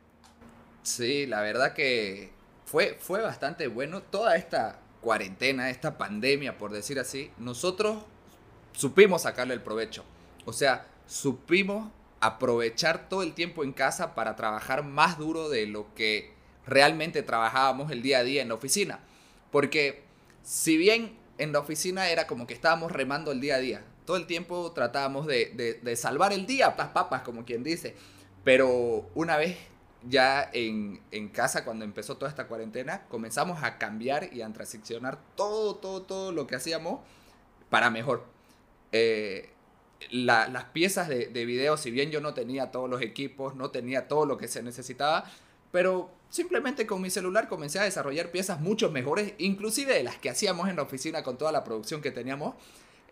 Sí, 0.82 1.26
la 1.26 1.40
verdad 1.40 1.72
que 1.72 2.32
fue, 2.66 2.98
fue 3.00 3.22
bastante 3.22 3.68
bueno. 3.68 4.02
Toda 4.02 4.36
esta 4.36 4.78
cuarentena, 5.00 5.70
esta 5.70 5.96
pandemia, 5.96 6.58
por 6.58 6.72
decir 6.72 6.98
así, 6.98 7.30
nosotros 7.38 8.04
supimos 8.72 9.22
sacarle 9.22 9.54
el 9.54 9.62
provecho. 9.62 10.04
O 10.44 10.52
sea, 10.52 10.86
supimos 11.06 11.90
aprovechar 12.20 13.08
todo 13.08 13.22
el 13.22 13.32
tiempo 13.32 13.64
en 13.64 13.72
casa 13.72 14.14
para 14.14 14.36
trabajar 14.36 14.84
más 14.84 15.16
duro 15.16 15.48
de 15.48 15.66
lo 15.66 15.94
que 15.94 16.34
realmente 16.66 17.22
trabajábamos 17.22 17.90
el 17.90 18.02
día 18.02 18.18
a 18.18 18.24
día 18.24 18.42
en 18.42 18.48
la 18.48 18.54
oficina. 18.54 19.00
Porque 19.50 20.02
si 20.42 20.76
bien 20.76 21.16
en 21.38 21.52
la 21.52 21.60
oficina 21.60 22.10
era 22.10 22.26
como 22.26 22.46
que 22.46 22.52
estábamos 22.52 22.92
remando 22.92 23.32
el 23.32 23.40
día 23.40 23.54
a 23.54 23.58
día, 23.58 23.84
todo 24.10 24.18
el 24.18 24.26
tiempo 24.26 24.72
tratábamos 24.72 25.24
de, 25.28 25.78
de 25.80 25.94
salvar 25.94 26.32
el 26.32 26.44
día, 26.44 26.74
las 26.76 26.88
papas, 26.88 27.22
como 27.22 27.44
quien 27.44 27.62
dice. 27.62 27.94
Pero 28.42 29.08
una 29.14 29.36
vez 29.36 29.56
ya 30.02 30.50
en, 30.52 31.28
casa, 31.28 31.64
cuando 31.64 31.84
empezó 31.84 32.16
toda 32.16 32.28
esta 32.28 32.48
cuarentena, 32.48 33.04
comenzamos 33.06 33.62
a 33.62 33.78
cambiar 33.78 34.34
y 34.34 34.42
a 34.42 34.52
transicionar 34.52 35.20
todo, 35.36 35.76
todo, 35.76 36.02
todo 36.02 36.32
lo 36.32 36.48
que 36.48 36.56
hacíamos 36.56 37.02
para 37.68 37.88
mejor. 37.88 38.24
Eh, 38.90 39.50
las 40.10 40.64
piezas 40.72 41.06
de, 41.06 41.26
de, 41.26 41.44
video, 41.44 41.76
si 41.76 41.92
bien 41.92 42.10
yo 42.10 42.20
no 42.20 42.34
tenía 42.34 42.72
todos 42.72 42.90
los 42.90 43.02
equipos, 43.02 43.54
no 43.54 43.70
tenía 43.70 44.08
todo 44.08 44.26
lo 44.26 44.38
que 44.38 44.48
se 44.48 44.60
necesitaba, 44.60 45.30
pero 45.70 46.10
simplemente 46.30 46.84
con 46.84 47.00
mi 47.00 47.10
celular 47.10 47.46
comencé 47.46 47.78
a 47.78 47.84
desarrollar 47.84 48.32
piezas 48.32 48.58
mucho 48.58 48.90
mejores, 48.90 49.34
inclusive 49.38 49.94
de 49.94 50.02
las 50.02 50.16
que 50.16 50.30
hacíamos 50.30 50.68
en 50.68 50.74
la 50.74 50.82
oficina 50.82 51.22
con 51.22 51.38
toda 51.38 51.52
la 51.52 51.62
producción 51.62 52.02
que 52.02 52.10
teníamos. 52.10 52.56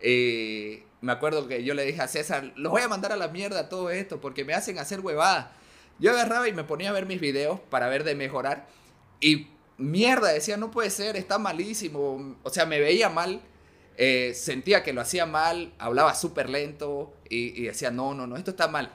Eh, 0.01 0.83
me 1.01 1.11
acuerdo 1.11 1.47
que 1.47 1.63
yo 1.63 1.73
le 1.73 1.85
dije 1.85 2.01
a 2.01 2.07
César, 2.07 2.51
los 2.55 2.71
voy 2.71 2.81
a 2.81 2.87
mandar 2.87 3.11
a 3.11 3.17
la 3.17 3.29
mierda 3.29 3.69
todo 3.69 3.89
esto 3.89 4.19
porque 4.19 4.43
me 4.45 4.53
hacen 4.53 4.79
hacer 4.79 4.99
huevadas. 4.99 5.47
Yo 5.99 6.11
agarraba 6.11 6.47
y 6.47 6.53
me 6.53 6.63
ponía 6.63 6.89
a 6.89 6.93
ver 6.93 7.05
mis 7.05 7.19
videos 7.19 7.59
para 7.69 7.89
ver 7.89 8.03
de 8.03 8.15
mejorar. 8.15 8.67
Y 9.19 9.47
mierda, 9.77 10.29
decía, 10.29 10.57
no 10.57 10.71
puede 10.71 10.89
ser, 10.89 11.15
está 11.15 11.37
malísimo. 11.37 12.37
O 12.43 12.49
sea, 12.49 12.65
me 12.65 12.79
veía 12.79 13.09
mal. 13.09 13.41
Eh, 13.97 14.33
sentía 14.33 14.81
que 14.81 14.93
lo 14.93 15.01
hacía 15.01 15.25
mal, 15.25 15.73
hablaba 15.77 16.15
súper 16.15 16.49
lento 16.49 17.13
y, 17.29 17.63
decía, 17.63 17.91
no, 17.91 18.13
no, 18.13 18.27
no, 18.27 18.37
esto 18.37 18.51
está 18.51 18.69
mal. 18.69 18.93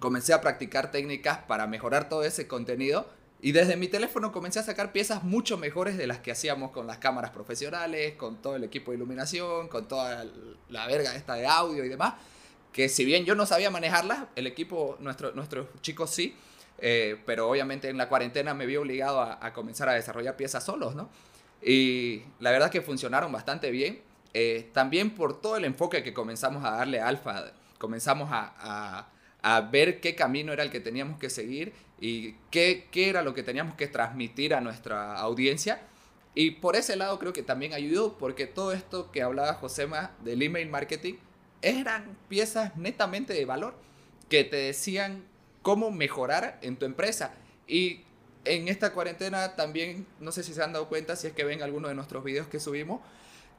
Comencé 0.00 0.34
a 0.34 0.42
practicar 0.42 0.90
técnicas 0.90 1.38
para 1.38 1.66
mejorar 1.66 2.10
todo 2.10 2.24
ese 2.24 2.46
contenido 2.46 3.08
y 3.44 3.52
desde 3.52 3.76
mi 3.76 3.88
teléfono 3.88 4.32
comencé 4.32 4.58
a 4.58 4.62
sacar 4.62 4.90
piezas 4.90 5.22
mucho 5.22 5.58
mejores 5.58 5.96
de 5.96 6.06
las 6.06 6.18
que 6.18 6.32
hacíamos 6.32 6.70
con 6.70 6.86
las 6.86 6.98
cámaras 6.98 7.30
profesionales, 7.30 8.14
con 8.14 8.40
todo 8.42 8.56
el 8.56 8.64
equipo 8.64 8.90
de 8.90 8.96
iluminación, 8.96 9.68
con 9.68 9.86
toda 9.86 10.26
la 10.68 10.86
verga 10.86 11.14
esta 11.14 11.34
de 11.34 11.46
audio 11.46 11.84
y 11.84 11.88
demás 11.88 12.14
que 12.74 12.88
si 12.88 13.04
bien 13.04 13.24
yo 13.24 13.36
no 13.36 13.46
sabía 13.46 13.70
manejarlas, 13.70 14.24
el 14.34 14.48
equipo, 14.48 14.96
nuestro, 14.98 15.30
nuestros 15.32 15.68
chicos 15.80 16.10
sí, 16.10 16.34
eh, 16.78 17.22
pero 17.24 17.48
obviamente 17.48 17.88
en 17.88 17.96
la 17.96 18.08
cuarentena 18.08 18.52
me 18.52 18.66
vi 18.66 18.76
obligado 18.76 19.20
a, 19.22 19.52
comenzar 19.52 19.88
a 19.88 19.92
desarrollar 19.92 20.36
piezas 20.36 20.64
solos, 20.64 20.96
¿no? 20.96 21.08
Y 21.62 22.24
la 22.40 22.50
verdad 22.50 22.72
que 22.72 22.82
funcionaron 22.82 23.30
bastante 23.30 23.70
bien. 23.70 24.02
Eh, 24.34 24.70
también 24.72 25.14
por 25.14 25.40
todo 25.40 25.56
el 25.56 25.64
enfoque 25.64 26.02
que 26.02 26.12
comenzamos 26.12 26.64
a 26.64 26.72
darle 26.72 27.00
a 27.00 27.06
Alfa, 27.06 27.52
comenzamos 27.78 28.28
a, 28.32 29.06
ver 29.70 30.00
qué 30.00 30.14
camino 30.14 30.52
era 30.52 30.62
el 30.62 30.70
que 30.70 30.80
teníamos 30.80 31.18
que 31.18 31.30
seguir 31.30 31.72
y 32.00 32.32
qué, 32.50 32.88
qué 32.90 33.10
era 33.10 33.22
lo 33.22 33.34
que 33.34 33.42
teníamos 33.42 33.74
que 33.74 33.86
transmitir 33.86 34.54
a 34.54 34.60
nuestra 34.60 35.16
audiencia. 35.18 35.82
Y 36.34 36.52
por 36.52 36.76
ese 36.76 36.96
lado 36.96 37.18
creo 37.18 37.32
que 37.32 37.42
también 37.42 37.74
ayudó, 37.74 38.18
porque 38.18 38.46
todo 38.46 38.72
esto 38.72 39.12
que 39.12 39.22
hablaba 39.22 39.54
Josema 39.54 40.12
del 40.24 40.42
email 40.42 40.68
marketing, 40.68 41.14
eran 41.62 42.16
piezas 42.28 42.76
netamente 42.76 43.32
de 43.32 43.44
valor 43.44 43.74
que 44.28 44.44
te 44.44 44.56
decían 44.56 45.24
cómo 45.62 45.90
mejorar 45.90 46.58
en 46.62 46.76
tu 46.76 46.86
empresa. 46.86 47.34
Y 47.66 48.02
en 48.44 48.68
esta 48.68 48.92
cuarentena 48.92 49.56
también, 49.56 50.06
no 50.20 50.32
sé 50.32 50.42
si 50.42 50.52
se 50.52 50.62
han 50.62 50.72
dado 50.72 50.88
cuenta, 50.88 51.16
si 51.16 51.26
es 51.26 51.32
que 51.32 51.44
ven 51.44 51.62
alguno 51.62 51.88
de 51.88 51.94
nuestros 51.94 52.24
videos 52.24 52.46
que 52.48 52.60
subimos, 52.60 53.00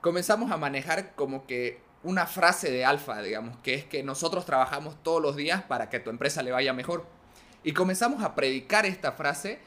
comenzamos 0.01 0.51
a 0.51 0.57
manejar 0.57 1.15
como 1.15 1.47
que 1.47 1.79
una 2.05 2.27
frase 2.27 2.71
de 2.71 2.85
alfa, 2.85 3.21
digamos, 3.21 3.57
que 3.57 3.73
es 3.73 3.83
que 3.83 4.03
nosotros 4.03 4.45
trabajamos 4.45 4.95
todos 5.01 5.21
los 5.21 5.35
días 5.35 5.63
para 5.63 5.89
que 5.89 5.99
tu 5.99 6.11
empresa 6.11 6.43
le 6.43 6.51
vaya 6.51 6.71
mejor. 6.71 7.05
Y 7.63 7.73
comenzamos 7.73 8.23
a 8.23 8.35
predicar 8.35 8.85
esta 8.85 9.13
frase 9.13 9.57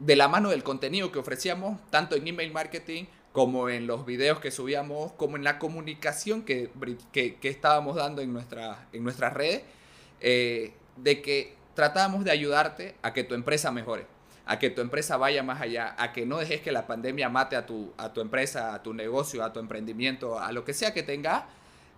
de 0.00 0.16
la 0.16 0.26
mano 0.26 0.50
del 0.50 0.64
contenido 0.64 1.12
que 1.12 1.20
ofrecíamos, 1.20 1.78
tanto 1.90 2.16
en 2.16 2.26
email 2.26 2.52
marketing 2.52 3.04
como 3.32 3.68
en 3.68 3.86
los 3.86 4.04
videos 4.04 4.40
que 4.40 4.50
subíamos, 4.50 5.12
como 5.12 5.36
en 5.36 5.44
la 5.44 5.60
comunicación 5.60 6.42
que, 6.42 6.68
que, 7.12 7.38
estábamos 7.42 7.94
dando 7.94 8.22
en, 8.22 8.32
nuestra, 8.32 8.88
en 8.92 9.04
nuestras 9.04 9.32
redes, 9.32 9.62
eh, 10.20 10.72
de 10.96 11.22
que 11.22 11.54
tratábamos 11.74 12.24
de 12.24 12.32
ayudarte 12.32 12.96
a 13.02 13.12
que 13.12 13.22
tu 13.22 13.36
empresa 13.36 13.70
mejore, 13.70 14.06
a 14.46 14.58
que 14.58 14.70
tu 14.70 14.80
empresa 14.80 15.16
vaya 15.16 15.44
más 15.44 15.60
allá, 15.60 15.94
a 15.96 16.12
que 16.12 16.26
no 16.26 16.38
dejes 16.38 16.60
que 16.60 16.72
la 16.72 16.88
pandemia 16.88 17.28
mate 17.28 17.54
a 17.54 17.66
tu, 17.66 17.92
a 17.98 18.12
tu 18.12 18.20
empresa, 18.20 18.74
a 18.74 18.82
tu 18.82 18.94
negocio, 18.94 19.44
a 19.44 19.52
tu 19.52 19.60
emprendimiento, 19.60 20.40
a 20.40 20.50
lo 20.50 20.64
que 20.64 20.74
sea 20.74 20.92
que 20.92 21.04
tengas. 21.04 21.44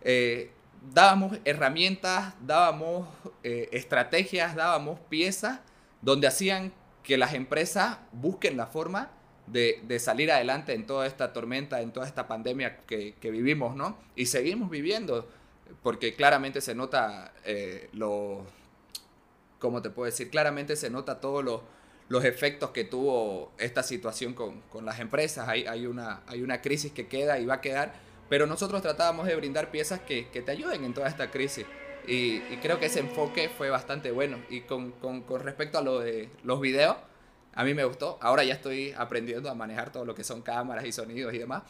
Eh, 0.02 0.50
dábamos 0.92 1.38
herramientas, 1.44 2.34
dábamos 2.40 3.08
eh, 3.42 3.68
estrategias, 3.72 4.54
dábamos 4.54 4.98
piezas 5.08 5.60
donde 6.02 6.26
hacían 6.26 6.72
que 7.02 7.18
las 7.18 7.34
empresas 7.34 7.98
busquen 8.12 8.56
la 8.56 8.66
forma 8.66 9.10
de, 9.46 9.98
salir 9.98 10.30
adelante 10.30 10.74
en 10.74 10.86
toda 10.86 11.06
esta 11.06 11.32
tormenta, 11.32 11.80
en 11.80 11.92
toda 11.92 12.06
esta 12.06 12.28
pandemia 12.28 12.78
que, 12.86 13.14
vivimos, 13.22 13.74
¿no? 13.74 13.98
Y 14.14 14.26
seguimos 14.26 14.70
viviendo, 14.70 15.28
porque 15.82 16.14
claramente 16.14 16.60
se 16.60 16.74
nota 16.74 17.32
eh, 17.44 17.88
lo, 17.92 18.46
¿cómo 19.58 19.82
te 19.82 19.90
puedo 19.90 20.06
decir? 20.06 20.30
Claramente 20.30 20.76
se 20.76 20.90
nota 20.90 21.20
todos 21.20 21.44
los, 21.44 22.24
efectos 22.24 22.70
que 22.70 22.84
tuvo 22.84 23.52
esta 23.58 23.82
situación 23.82 24.34
con, 24.34 24.84
las 24.84 24.98
empresas. 24.98 25.48
Hay, 25.48 25.86
una, 25.86 26.22
hay 26.26 26.42
una 26.42 26.60
crisis 26.60 26.92
que 26.92 27.06
queda 27.06 27.38
y 27.38 27.46
va 27.46 27.54
a 27.54 27.60
quedar, 27.60 27.92
pero 28.30 28.46
nosotros 28.46 28.80
tratábamos 28.80 29.26
de 29.26 29.36
brindar 29.36 29.70
piezas 29.70 30.00
que, 30.00 30.28
que 30.28 30.40
te 30.40 30.52
ayuden 30.52 30.84
en 30.84 30.94
toda 30.94 31.08
esta 31.08 31.30
crisis. 31.30 31.66
Y, 32.06 32.36
y, 32.36 32.58
creo 32.62 32.78
que 32.78 32.86
ese 32.86 33.00
enfoque 33.00 33.50
fue 33.50 33.68
bastante 33.68 34.10
bueno. 34.10 34.38
Y 34.48 34.62
con, 34.62 34.92
con, 34.92 35.20
con 35.22 35.42
respecto 35.42 35.76
a 35.76 35.82
lo 35.82 35.98
de 35.98 36.30
los 36.44 36.60
videos, 36.60 36.96
a 37.54 37.64
mí 37.64 37.74
me 37.74 37.84
gustó. 37.84 38.18
Ahora 38.22 38.44
ya 38.44 38.54
estoy 38.54 38.94
aprendiendo 38.96 39.50
a 39.50 39.54
manejar 39.54 39.92
todo 39.92 40.04
lo 40.04 40.14
que 40.14 40.24
son 40.24 40.42
cámaras 40.42 40.84
y 40.86 40.92
sonidos 40.92 41.34
y 41.34 41.38
demás. 41.38 41.64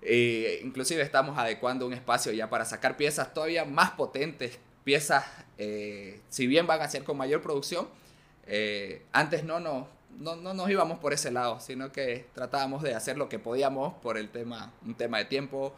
Eh, 0.00 0.60
inclusive 0.62 1.02
estamos 1.02 1.36
adecuando 1.36 1.86
un 1.86 1.92
espacio 1.92 2.32
ya 2.32 2.48
para 2.48 2.64
sacar 2.64 2.96
piezas 2.96 3.34
todavía 3.34 3.64
más 3.64 3.90
potentes, 3.90 4.58
piezas, 4.84 5.24
eh, 5.58 6.20
si 6.28 6.46
bien 6.46 6.66
van 6.68 6.80
a 6.80 6.88
ser 6.88 7.02
con 7.02 7.16
mayor 7.16 7.42
producción, 7.42 7.88
eh, 8.46 9.02
antes 9.10 9.42
no, 9.42 9.58
no, 9.58 9.88
no, 10.20 10.36
no, 10.36 10.54
nos 10.54 10.70
íbamos 10.70 11.00
por 11.00 11.12
ese 11.12 11.32
lado, 11.32 11.58
sino 11.58 11.90
que 11.90 12.26
tratábamos 12.34 12.82
de 12.82 12.94
hacer 12.94 13.18
lo 13.18 13.28
que 13.28 13.40
podíamos 13.40 13.94
por 13.94 14.16
el 14.16 14.28
tema, 14.28 14.72
un 14.84 14.94
tema 14.94 15.18
de 15.18 15.24
tiempo, 15.24 15.74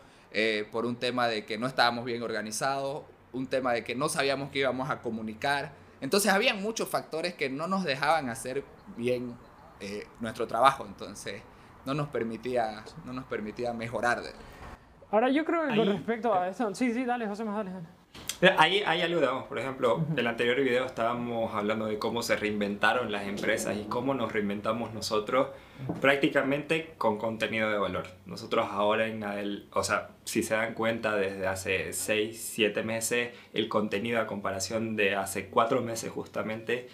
por 0.71 0.87
un 0.87 0.97
tema 0.97 1.29
de 1.29 1.45
que 1.45 1.59
no 1.59 1.67
estábamos 1.67 2.05
bien 2.05 2.23
organizados, 2.23 3.03
un 3.33 3.47
tema 3.47 3.73
de 3.73 3.85
que 3.85 3.95
no 3.95 4.09
sabíamos 4.09 4.51
que 4.51 4.61
íbamos 4.61 4.91
a 4.91 5.01
comunicar. 5.01 5.73
Entonces 6.01 6.33
había 6.33 6.55
muchos 6.55 6.89
factores 6.89 7.35
que 7.35 7.51
no 7.51 7.67
nos 7.67 7.85
dejaban 7.85 8.29
hacer 8.29 8.65
bien 8.97 9.37
nuestro 10.21 10.47
trabajo. 10.47 10.85
Entonces 10.87 11.43
no 11.85 11.95
nos 11.95 12.09
permitía, 12.09 12.85
no 13.05 13.13
nos 13.13 13.25
permitía 13.25 13.73
mejorar. 13.73 14.23
Ahora 15.11 15.31
yo 15.31 15.45
creo 15.45 15.67
que 15.67 15.77
con 15.77 15.87
respecto 15.87 16.35
a 16.35 16.49
eso, 16.49 16.75
sí, 16.75 16.93
sí, 16.93 17.05
dale, 17.05 17.27
José, 17.27 17.45
más 17.45 17.57
dale, 17.57 17.73
Ahí 18.57 18.85
hay 18.87 19.03
algo, 19.03 19.47
por 19.49 19.59
ejemplo, 19.59 20.05
en 20.13 20.19
el 20.19 20.27
anterior 20.29 20.61
video 20.61 20.87
estábamos 20.87 21.53
hablando 21.55 21.87
de 21.87 21.99
cómo 21.99 22.23
se 22.23 22.37
reinventaron 22.37 23.11
las 23.11 23.27
empresas 23.27 23.77
y 23.77 23.89
cómo 23.89 24.15
nos 24.15 24.31
reinventamos 24.33 24.95
nosotros 24.95 25.49
prácticamente 26.01 26.95
con 26.99 27.19
contenido 27.19 27.69
de 27.69 27.79
valor. 27.79 28.07
Nosotros 28.27 28.69
ahora 28.71 29.09
en 29.09 29.25
el, 29.25 29.67
o 29.73 29.83
sea, 29.83 30.11
si 30.25 30.45
se 30.45 30.55
dan 30.55 30.75
cuenta 30.75 31.17
desde 31.17 31.49
hace 31.49 31.93
6, 31.93 32.41
7 32.55 32.85
meses, 32.85 33.31
el 33.55 33.69
contenido 33.69 34.21
a 34.21 34.29
comparación 34.29 34.95
de 34.95 35.17
hace 35.17 35.49
4 35.49 35.83
meses 35.83 36.13
justamente, 36.13 36.89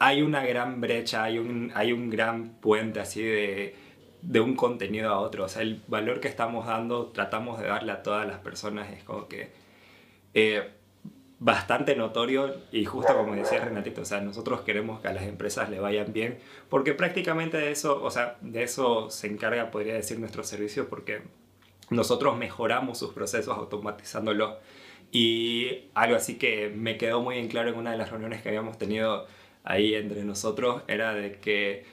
hay 0.00 0.22
una 0.22 0.44
gran 0.44 0.80
brecha, 0.80 1.22
hay 1.22 1.38
un, 1.38 1.70
hay 1.76 1.92
un 1.92 2.10
gran 2.10 2.54
puente 2.54 2.98
así 2.98 3.22
de 3.22 3.92
de 4.22 4.40
un 4.40 4.54
contenido 4.54 5.10
a 5.10 5.18
otro. 5.18 5.44
O 5.44 5.48
sea, 5.48 5.62
el 5.62 5.82
valor 5.88 6.20
que 6.20 6.28
estamos 6.28 6.66
dando, 6.66 7.08
tratamos 7.08 7.60
de 7.60 7.66
darle 7.66 7.92
a 7.92 8.02
todas 8.02 8.26
las 8.26 8.38
personas, 8.38 8.90
es 8.92 9.02
como 9.02 9.26
que 9.28 9.50
eh, 10.34 10.70
bastante 11.38 11.96
notorio 11.96 12.54
y 12.70 12.84
justo 12.84 13.16
como 13.16 13.34
decía 13.34 13.64
Renatito, 13.64 14.02
o 14.02 14.04
sea, 14.04 14.20
nosotros 14.20 14.60
queremos 14.60 15.00
que 15.00 15.08
a 15.08 15.12
las 15.12 15.24
empresas 15.24 15.70
le 15.70 15.80
vayan 15.80 16.12
bien, 16.12 16.38
porque 16.68 16.94
prácticamente 16.94 17.56
de 17.56 17.72
eso, 17.72 18.02
o 18.02 18.10
sea, 18.10 18.36
de 18.40 18.62
eso 18.62 19.10
se 19.10 19.26
encarga, 19.26 19.70
podría 19.70 19.94
decir, 19.94 20.20
nuestro 20.20 20.44
servicio, 20.44 20.88
porque 20.88 21.22
nosotros 21.90 22.36
mejoramos 22.36 22.98
sus 22.98 23.12
procesos 23.12 23.56
automatizándolos. 23.56 24.54
Y 25.10 25.90
algo 25.94 26.16
así 26.16 26.38
que 26.38 26.68
me 26.74 26.96
quedó 26.96 27.20
muy 27.20 27.38
en 27.38 27.48
claro 27.48 27.68
en 27.68 27.74
una 27.76 27.90
de 27.90 27.98
las 27.98 28.10
reuniones 28.10 28.40
que 28.40 28.48
habíamos 28.48 28.78
tenido 28.78 29.26
ahí 29.64 29.94
entre 29.94 30.24
nosotros 30.24 30.82
era 30.88 31.12
de 31.12 31.38
que 31.38 31.84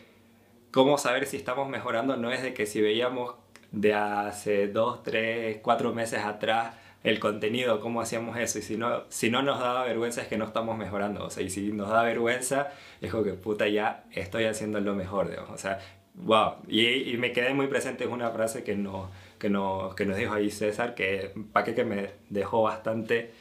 cómo 0.71 0.97
saber 0.97 1.25
si 1.25 1.37
estamos 1.37 1.69
mejorando 1.69 2.17
no 2.17 2.31
es 2.31 2.41
de 2.41 2.53
que 2.53 2.65
si 2.65 2.81
veíamos 2.81 3.35
de 3.71 3.93
hace 3.93 4.67
dos, 4.67 5.03
tres, 5.03 5.57
cuatro 5.61 5.93
meses 5.93 6.23
atrás 6.23 6.75
el 7.03 7.19
contenido, 7.19 7.79
cómo 7.79 8.01
hacíamos 8.01 8.37
eso, 8.37 8.59
y 8.59 8.61
si 8.61 8.77
no, 8.77 9.03
si 9.09 9.29
no 9.29 9.41
nos 9.41 9.59
daba 9.59 9.85
vergüenza 9.85 10.21
es 10.21 10.27
que 10.27 10.37
no 10.37 10.45
estamos 10.45 10.77
mejorando, 10.77 11.25
o 11.25 11.29
sea, 11.29 11.43
y 11.43 11.49
si 11.49 11.71
nos 11.71 11.89
da 11.89 12.03
vergüenza 12.03 12.71
es 13.01 13.11
como 13.11 13.23
que 13.23 13.33
puta 13.33 13.67
ya 13.67 14.03
estoy 14.11 14.45
haciendo 14.45 14.79
lo 14.81 14.95
mejor, 14.95 15.29
digamos. 15.29 15.51
o 15.51 15.57
sea, 15.57 15.79
wow, 16.15 16.55
y, 16.67 16.85
y, 16.85 17.17
me 17.17 17.31
quedé 17.31 17.53
muy 17.53 17.67
presente 17.67 18.03
en 18.03 18.11
una 18.11 18.29
frase 18.31 18.63
que, 18.63 18.75
no, 18.75 19.09
que, 19.37 19.49
no, 19.49 19.93
que 19.95 20.05
nos 20.05 20.17
dijo 20.17 20.33
ahí 20.33 20.51
César, 20.51 20.93
que 20.93 21.31
para 21.53 21.65
qué 21.65 21.73
que 21.73 21.85
me 21.85 22.11
dejó 22.29 22.63
bastante, 22.63 23.31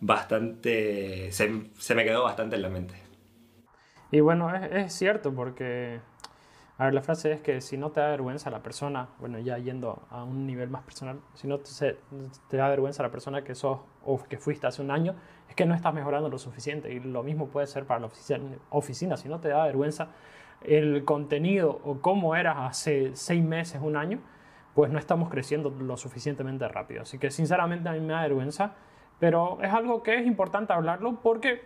bastante, 0.00 1.32
se, 1.32 1.50
se, 1.78 1.94
me 1.94 2.04
quedó 2.04 2.24
bastante 2.24 2.56
en 2.56 2.62
la 2.62 2.68
mente. 2.68 2.94
Y 4.10 4.20
bueno, 4.20 4.54
es, 4.54 4.70
es 4.72 4.92
cierto, 4.92 5.34
porque 5.34 6.00
a 6.80 6.84
ver, 6.84 6.94
la 6.94 7.02
frase 7.02 7.32
es 7.32 7.40
que 7.40 7.60
si 7.60 7.76
no 7.76 7.90
te 7.90 8.00
da 8.00 8.08
vergüenza 8.10 8.50
la 8.50 8.62
persona, 8.62 9.08
bueno, 9.18 9.40
ya 9.40 9.58
yendo 9.58 10.06
a 10.10 10.22
un 10.22 10.46
nivel 10.46 10.70
más 10.70 10.82
personal, 10.82 11.20
si 11.34 11.48
no 11.48 11.58
te, 11.58 11.98
te 12.48 12.56
da 12.56 12.68
vergüenza 12.68 13.02
la 13.02 13.10
persona 13.10 13.42
que 13.42 13.56
sos 13.56 13.80
o 14.04 14.22
que 14.22 14.38
fuiste 14.38 14.68
hace 14.68 14.80
un 14.80 14.92
año, 14.92 15.16
es 15.48 15.56
que 15.56 15.66
no 15.66 15.74
estás 15.74 15.92
mejorando 15.92 16.28
lo 16.28 16.38
suficiente. 16.38 16.92
Y 16.92 17.00
lo 17.00 17.24
mismo 17.24 17.48
puede 17.48 17.66
ser 17.66 17.84
para 17.84 17.98
la 17.98 18.06
oficina. 18.70 19.16
Si 19.16 19.28
no 19.28 19.40
te 19.40 19.48
da 19.48 19.64
vergüenza 19.64 20.10
el 20.62 21.04
contenido 21.04 21.80
o 21.82 22.00
cómo 22.00 22.36
eras 22.36 22.56
hace 22.58 23.10
seis 23.16 23.42
meses, 23.42 23.80
un 23.82 23.96
año, 23.96 24.20
pues 24.74 24.92
no 24.92 25.00
estamos 25.00 25.30
creciendo 25.30 25.70
lo 25.70 25.96
suficientemente 25.96 26.68
rápido. 26.68 27.02
Así 27.02 27.18
que 27.18 27.32
sinceramente 27.32 27.88
a 27.88 27.92
mí 27.92 28.00
me 28.00 28.12
da 28.12 28.22
vergüenza, 28.22 28.74
pero 29.18 29.58
es 29.62 29.72
algo 29.72 30.04
que 30.04 30.14
es 30.14 30.24
importante 30.24 30.72
hablarlo 30.72 31.18
porque 31.22 31.60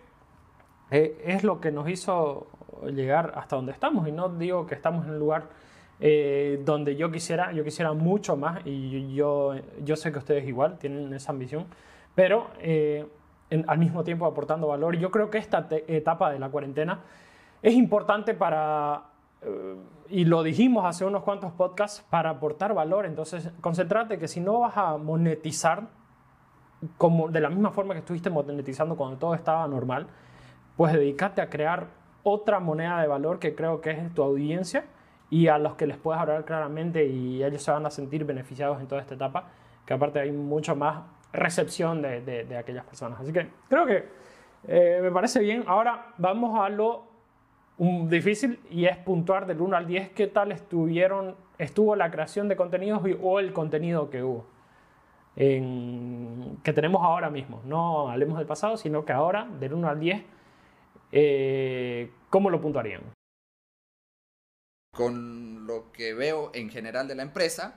eh, 0.90 1.22
es 1.26 1.44
lo 1.44 1.60
que 1.60 1.70
nos 1.70 1.86
hizo 1.90 2.46
llegar 2.92 3.32
hasta 3.36 3.56
donde 3.56 3.72
estamos. 3.72 4.06
Y 4.08 4.12
no 4.12 4.28
digo 4.28 4.66
que 4.66 4.74
estamos 4.74 5.04
en 5.04 5.12
un 5.12 5.18
lugar 5.18 5.48
eh, 6.00 6.60
donde 6.64 6.96
yo 6.96 7.10
quisiera, 7.10 7.52
yo 7.52 7.62
quisiera 7.62 7.92
mucho 7.92 8.36
más 8.36 8.60
y 8.64 9.14
yo, 9.14 9.54
yo 9.84 9.96
sé 9.96 10.10
que 10.10 10.18
ustedes 10.18 10.46
igual 10.48 10.78
tienen 10.78 11.12
esa 11.14 11.30
ambición, 11.30 11.66
pero 12.14 12.48
eh, 12.58 13.06
al 13.66 13.78
mismo 13.78 14.02
tiempo 14.02 14.26
aportando 14.26 14.66
valor. 14.68 14.96
Yo 14.96 15.10
creo 15.10 15.30
que 15.30 15.38
esta 15.38 15.68
etapa 15.86 16.30
de 16.32 16.38
la 16.38 16.48
cuarentena 16.48 17.00
es 17.62 17.74
importante 17.74 18.34
para, 18.34 19.04
eh, 19.42 19.76
y 20.08 20.24
lo 20.24 20.42
dijimos 20.42 20.84
hace 20.84 21.04
unos 21.04 21.22
cuantos 21.22 21.52
podcasts, 21.52 22.04
para 22.10 22.30
aportar 22.30 22.74
valor. 22.74 23.06
Entonces, 23.06 23.50
concéntrate 23.60 24.18
que 24.18 24.26
si 24.26 24.40
no 24.40 24.60
vas 24.60 24.76
a 24.76 24.96
monetizar 24.96 25.88
como 26.98 27.28
de 27.28 27.40
la 27.40 27.48
misma 27.48 27.70
forma 27.70 27.94
que 27.94 28.00
estuviste 28.00 28.28
monetizando 28.28 28.96
cuando 28.96 29.18
todo 29.18 29.34
estaba 29.34 29.66
normal, 29.68 30.08
pues 30.76 30.92
dedícate 30.92 31.40
a 31.40 31.48
crear 31.48 31.86
otra 32.22 32.60
moneda 32.60 33.00
de 33.00 33.08
valor 33.08 33.38
que 33.38 33.54
creo 33.54 33.80
que 33.80 33.90
es 33.90 34.14
tu 34.14 34.22
audiencia 34.22 34.84
y 35.30 35.48
a 35.48 35.58
los 35.58 35.74
que 35.76 35.86
les 35.86 35.96
puedes 35.96 36.20
hablar 36.20 36.44
claramente 36.44 37.06
y 37.06 37.42
ellos 37.42 37.62
se 37.62 37.70
van 37.70 37.86
a 37.86 37.90
sentir 37.90 38.24
beneficiados 38.24 38.80
en 38.80 38.86
toda 38.86 39.00
esta 39.00 39.14
etapa, 39.14 39.48
que 39.86 39.94
aparte 39.94 40.20
hay 40.20 40.30
mucho 40.30 40.76
más 40.76 41.04
recepción 41.32 42.02
de, 42.02 42.20
de, 42.20 42.56
aquellas 42.56 42.84
personas. 42.84 43.18
Así 43.20 43.32
que 43.32 43.48
creo 43.68 43.86
que 43.86 44.04
eh, 44.68 45.00
me 45.02 45.10
parece 45.10 45.40
bien. 45.40 45.64
Ahora 45.66 46.12
vamos 46.18 46.58
a 46.60 46.68
lo 46.68 47.04
difícil 47.78 48.60
y 48.70 48.84
es 48.84 48.96
puntuar 48.98 49.46
del 49.46 49.60
1 49.60 49.76
al 49.76 49.86
10 49.86 50.10
qué 50.10 50.26
tal 50.26 50.52
estuvieron, 50.52 51.34
estuvo 51.58 51.96
la 51.96 52.10
creación 52.10 52.48
de 52.48 52.56
contenidos 52.56 53.02
o 53.22 53.40
el 53.40 53.52
contenido 53.52 54.10
que 54.10 54.22
hubo. 54.22 54.46
En, 55.34 56.58
que 56.62 56.74
tenemos 56.74 57.02
ahora 57.02 57.30
mismo. 57.30 57.62
No 57.64 58.10
hablemos 58.10 58.36
del 58.36 58.46
pasado, 58.46 58.76
sino 58.76 59.06
que 59.06 59.12
ahora, 59.12 59.48
del 59.58 59.72
1 59.72 59.88
al 59.88 59.98
10, 59.98 60.22
eh, 61.12 62.10
¿cómo 62.30 62.50
lo 62.50 62.60
puntuarían? 62.60 63.02
Con 64.94 65.66
lo 65.66 65.92
que 65.92 66.14
veo 66.14 66.50
en 66.54 66.70
general 66.70 67.06
de 67.06 67.14
la 67.14 67.22
empresa, 67.22 67.76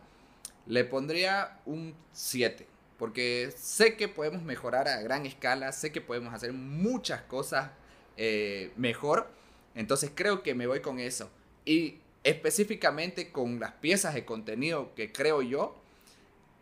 le 0.65 0.83
pondría 0.85 1.59
un 1.65 1.95
7. 2.13 2.67
Porque 2.97 3.53
sé 3.55 3.97
que 3.97 4.07
podemos 4.07 4.41
mejorar 4.41 4.87
a 4.87 5.01
gran 5.01 5.25
escala, 5.25 5.71
sé 5.71 5.91
que 5.91 6.01
podemos 6.01 6.33
hacer 6.33 6.53
muchas 6.53 7.21
cosas 7.23 7.71
eh, 8.17 8.71
mejor. 8.77 9.29
Entonces 9.75 10.11
creo 10.15 10.43
que 10.43 10.55
me 10.55 10.67
voy 10.67 10.79
con 10.79 10.99
eso. 10.99 11.29
Y 11.65 11.99
específicamente 12.23 13.31
con 13.31 13.59
las 13.59 13.73
piezas 13.73 14.13
de 14.13 14.23
contenido 14.23 14.95
que 14.95 15.11
creo 15.11 15.41
yo, 15.41 15.75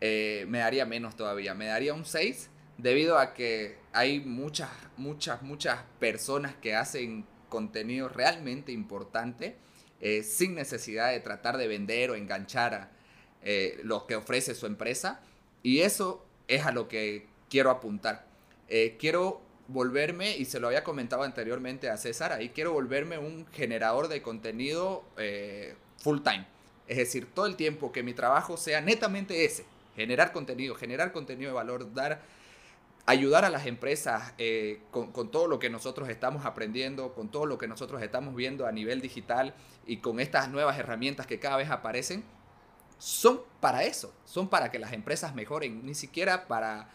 eh, 0.00 0.44
me 0.48 0.58
daría 0.58 0.84
menos 0.86 1.16
todavía. 1.16 1.54
Me 1.54 1.66
daría 1.66 1.94
un 1.94 2.04
6 2.04 2.50
debido 2.78 3.18
a 3.18 3.34
que 3.34 3.78
hay 3.92 4.20
muchas, 4.20 4.70
muchas, 4.96 5.42
muchas 5.42 5.80
personas 5.98 6.54
que 6.56 6.74
hacen 6.74 7.24
contenido 7.48 8.08
realmente 8.08 8.72
importante 8.72 9.56
eh, 10.00 10.22
sin 10.22 10.54
necesidad 10.54 11.12
de 11.12 11.20
tratar 11.20 11.56
de 11.56 11.68
vender 11.68 12.10
o 12.10 12.14
enganchar 12.14 12.90
eh, 13.42 13.80
lo 13.84 14.06
que 14.06 14.16
ofrece 14.16 14.54
su 14.54 14.66
empresa. 14.66 15.20
Y 15.62 15.80
eso 15.80 16.24
es 16.48 16.66
a 16.66 16.72
lo 16.72 16.88
que 16.88 17.26
quiero 17.48 17.70
apuntar. 17.70 18.26
Eh, 18.68 18.96
quiero 18.98 19.40
volverme, 19.68 20.36
y 20.36 20.44
se 20.44 20.60
lo 20.60 20.68
había 20.68 20.84
comentado 20.84 21.22
anteriormente 21.22 21.88
a 21.88 21.96
César, 21.96 22.32
ahí 22.32 22.50
quiero 22.50 22.72
volverme 22.72 23.18
un 23.18 23.46
generador 23.52 24.08
de 24.08 24.22
contenido 24.22 25.04
eh, 25.16 25.74
full 25.98 26.20
time. 26.20 26.46
Es 26.86 26.98
decir, 26.98 27.26
todo 27.32 27.46
el 27.46 27.56
tiempo 27.56 27.92
que 27.92 28.02
mi 28.02 28.12
trabajo 28.12 28.56
sea 28.56 28.80
netamente 28.80 29.44
ese, 29.44 29.64
generar 29.96 30.32
contenido, 30.32 30.74
generar 30.74 31.12
contenido 31.12 31.50
de 31.50 31.54
valor, 31.54 31.94
dar, 31.94 32.20
ayudar 33.06 33.44
a 33.44 33.50
las 33.50 33.66
empresas 33.66 34.32
eh, 34.38 34.80
con, 34.90 35.30
todo 35.30 35.46
lo 35.46 35.58
que 35.58 35.68
nosotros 35.68 36.08
estamos 36.08 36.46
aprendiendo, 36.46 37.12
con 37.12 37.28
todo 37.28 37.46
lo 37.46 37.58
que 37.58 37.68
nosotros 37.68 38.02
estamos 38.02 38.34
viendo 38.34 38.66
a 38.66 38.72
nivel 38.72 39.00
digital 39.00 39.54
y 39.86 39.98
con 39.98 40.20
estas 40.20 40.48
nuevas 40.48 40.78
herramientas 40.78 41.26
que 41.26 41.38
cada 41.38 41.56
vez 41.56 41.70
aparecen, 41.70 42.24
son 42.98 43.40
para 43.60 43.84
eso, 43.84 44.14
son 44.24 44.48
para 44.48 44.70
que 44.70 44.78
las 44.78 44.92
empresas 44.92 45.34
mejoren, 45.34 45.84
ni 45.84 45.94
siquiera 45.94 46.46
para, 46.46 46.88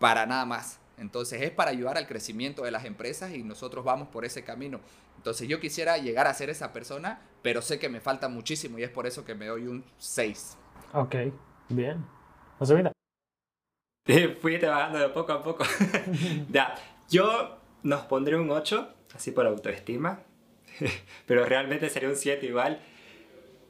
para 0.00 0.26
nada 0.26 0.44
más. 0.44 0.80
Entonces 0.96 1.42
es 1.42 1.50
para 1.50 1.70
ayudar 1.70 1.98
al 1.98 2.06
crecimiento 2.06 2.64
de 2.64 2.70
las 2.70 2.84
empresas 2.84 3.32
y 3.32 3.42
nosotros 3.42 3.84
vamos 3.84 4.08
por 4.08 4.24
ese 4.24 4.44
camino. 4.44 4.80
Entonces 5.16 5.48
yo 5.48 5.60
quisiera 5.60 5.98
llegar 5.98 6.26
a 6.26 6.34
ser 6.34 6.50
esa 6.50 6.72
persona, 6.72 7.20
pero 7.42 7.62
sé 7.62 7.78
que 7.78 7.88
me 7.88 8.00
falta 8.00 8.28
muchísimo 8.28 8.78
y 8.78 8.82
es 8.82 8.90
por 8.90 9.06
eso 9.06 9.24
que 9.24 9.34
me 9.34 9.46
doy 9.46 9.66
un 9.66 9.84
6. 9.98 10.56
Ok, 10.92 11.16
bien. 11.68 12.04
José 12.58 12.74
mira. 12.74 12.93
Fui 14.40 14.58
trabajando 14.58 14.98
de 14.98 15.08
poco 15.08 15.32
a 15.32 15.42
poco. 15.42 15.64
ya, 16.50 16.74
yo 17.08 17.58
nos 17.82 18.02
pondré 18.02 18.36
un 18.36 18.50
8, 18.50 18.88
así 19.14 19.30
por 19.30 19.46
autoestima, 19.46 20.20
pero 21.26 21.44
realmente 21.46 21.88
sería 21.88 22.08
un 22.08 22.16
7 22.16 22.44
igual, 22.44 22.80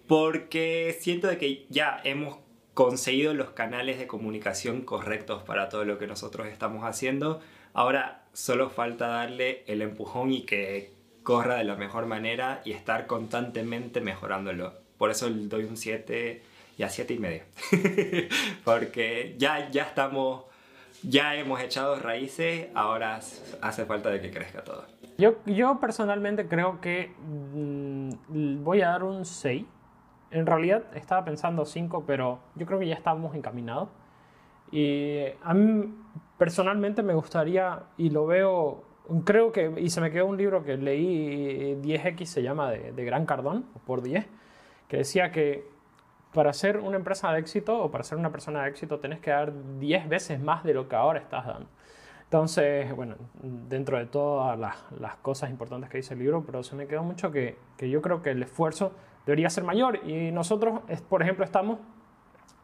porque 0.09 0.97
siento 1.01 1.29
de 1.29 1.39
que 1.39 1.67
ya 1.71 2.01
hemos 2.05 2.39
conseguido 2.75 3.33
los 3.35 3.51
canales 3.51 3.99
de 3.99 4.09
comunicación 4.09 4.83
correctos 4.83 5.45
para 5.45 5.69
todo 5.69 5.85
lo 5.85 5.99
que 5.99 6.09
nosotros 6.09 6.49
estamos 6.49 6.85
haciendo. 6.85 7.41
Ahora 7.73 8.25
solo 8.33 8.69
falta 8.71 9.07
darle 9.07 9.63
el 9.69 9.83
empujón 9.83 10.33
y 10.33 10.43
que 10.43 10.93
corra 11.23 11.57
de 11.57 11.65
la 11.65 11.77
mejor 11.77 12.07
manera 12.07 12.61
y 12.65 12.73
estar 12.73 13.07
constantemente 13.07 14.01
mejorándolo. 14.01 14.75
Por 14.99 15.11
eso 15.11 15.31
le 15.31 15.47
doy 15.47 15.65
un 15.65 15.77
7 15.77 16.43
y 16.77 16.83
a 16.83 16.89
7 16.89 17.15
y 17.15 17.19
medio. 17.19 17.43
Porque 18.65 19.35
ya, 19.39 19.71
ya 19.71 19.83
estamos, 19.83 20.45
ya 21.03 21.35
hemos 21.37 21.61
echado 21.61 21.97
raíces, 21.97 22.69
ahora 22.75 23.21
hace 23.63 23.85
falta 23.85 24.11
de 24.11 24.21
que 24.21 24.31
crezca 24.31 24.65
todo. 24.65 24.85
Yo, 25.17 25.37
yo 25.47 25.79
personalmente 25.81 26.49
creo 26.49 26.81
que 26.81 27.13
mmm, 27.19 28.11
voy 28.65 28.83
a 28.83 28.89
dar 28.89 29.05
un 29.05 29.25
6. 29.25 29.65
En 30.31 30.47
realidad 30.47 30.83
estaba 30.95 31.25
pensando 31.25 31.65
5, 31.65 32.05
pero 32.07 32.41
yo 32.57 32.67
creo 32.67 32.81
que 32.81 32.89
ya 32.89 32.95
estamos 32.95 33.35
encaminados. 33.37 33.89
Y 34.73 35.27
a 35.43 35.55
mí 35.55 35.95
personalmente 36.37 37.05
me 37.05 37.15
gustaría, 37.15 37.85
y 37.97 38.11
lo 38.11 38.27
veo, 38.27 38.83
creo 39.25 39.53
que, 39.53 39.73
y 39.77 39.91
se 39.91 40.01
me 40.01 40.11
quedó 40.11 40.27
un 40.27 40.37
libro 40.37 40.65
que 40.65 40.77
leí, 40.77 41.77
10X 41.81 42.25
se 42.25 42.43
llama, 42.43 42.73
de, 42.73 42.91
de 42.91 43.05
Gran 43.05 43.25
Cardón, 43.27 43.67
por 43.87 44.03
10, 44.03 44.27
que 44.89 44.97
decía 44.97 45.31
que 45.31 45.74
para 46.35 46.53
ser 46.53 46.79
una 46.79 46.97
empresa 46.97 47.33
de 47.33 47.39
éxito 47.39 47.83
o 47.83 47.91
para 47.91 48.05
ser 48.05 48.19
una 48.19 48.31
persona 48.31 48.65
de 48.65 48.71
éxito 48.71 48.99
tenés 48.99 49.21
que 49.21 49.31
dar 49.31 49.53
10 49.79 50.09
veces 50.09 50.41
más 50.41 50.65
de 50.65 50.75
lo 50.75 50.89
que 50.89 50.97
ahora 50.97 51.21
estás 51.21 51.47
dando. 51.47 51.69
Entonces, 52.25 52.95
bueno, 52.95 53.15
dentro 53.43 53.97
de 53.97 54.07
todas 54.07 54.59
las, 54.59 54.77
las, 54.99 55.17
cosas 55.17 55.51
importantes 55.51 55.89
que 55.89 55.99
dice 55.99 56.15
el 56.15 56.21
libro, 56.21 56.43
pero 56.45 56.65
se 56.65 56.75
me 56.75 56.89
quedó 56.89 57.05
mucho 57.05 57.31
que, 57.31 57.57
que 57.77 57.89
yo 57.89 58.03
creo 58.03 58.23
que 58.23 58.31
el 58.31 58.43
esfuerzo 58.43 58.93
debería 59.25 59.49
ser 59.49 59.63
mayor 59.63 60.01
y 60.05 60.33
nosotros, 60.33 60.81
por 61.09 61.23
ejemplo, 61.23 61.45
estamos 61.45 61.79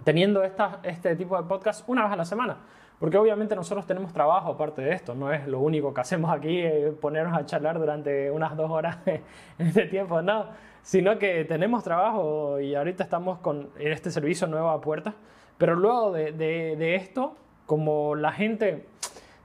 teniendo 0.04 0.42
esta, 0.42 0.80
este 0.82 1.16
tipo 1.16 1.36
de 1.36 1.48
podcast 1.48 1.88
una 1.88 2.04
vez 2.04 2.12
a 2.12 2.16
la 2.16 2.24
semana. 2.24 2.56
Porque 2.98 3.16
obviamente 3.16 3.56
nosotros 3.56 3.86
tenemos 3.86 4.12
trabajo 4.12 4.50
aparte 4.50 4.82
de 4.82 4.92
esto, 4.92 5.14
no 5.14 5.32
es 5.32 5.46
lo 5.46 5.60
único 5.60 5.94
que 5.94 6.02
hacemos 6.02 6.30
aquí, 6.30 6.58
eh, 6.58 6.92
ponernos 7.00 7.32
a 7.34 7.46
charlar 7.46 7.78
durante 7.78 8.30
unas 8.30 8.54
dos 8.56 8.70
horas 8.70 8.98
en 9.06 9.22
este 9.66 9.86
tiempo, 9.86 10.20
no, 10.20 10.48
sino 10.82 11.18
que 11.18 11.46
tenemos 11.46 11.82
trabajo 11.82 12.60
y 12.60 12.74
ahorita 12.74 13.02
estamos 13.04 13.38
con 13.38 13.70
este 13.78 14.10
servicio 14.10 14.46
nuevo 14.46 14.68
a 14.68 14.80
pero 15.56 15.76
luego 15.76 16.12
de, 16.12 16.32
de, 16.32 16.76
de 16.76 16.94
esto, 16.94 17.36
como 17.64 18.14
la 18.14 18.32
gente, 18.32 18.86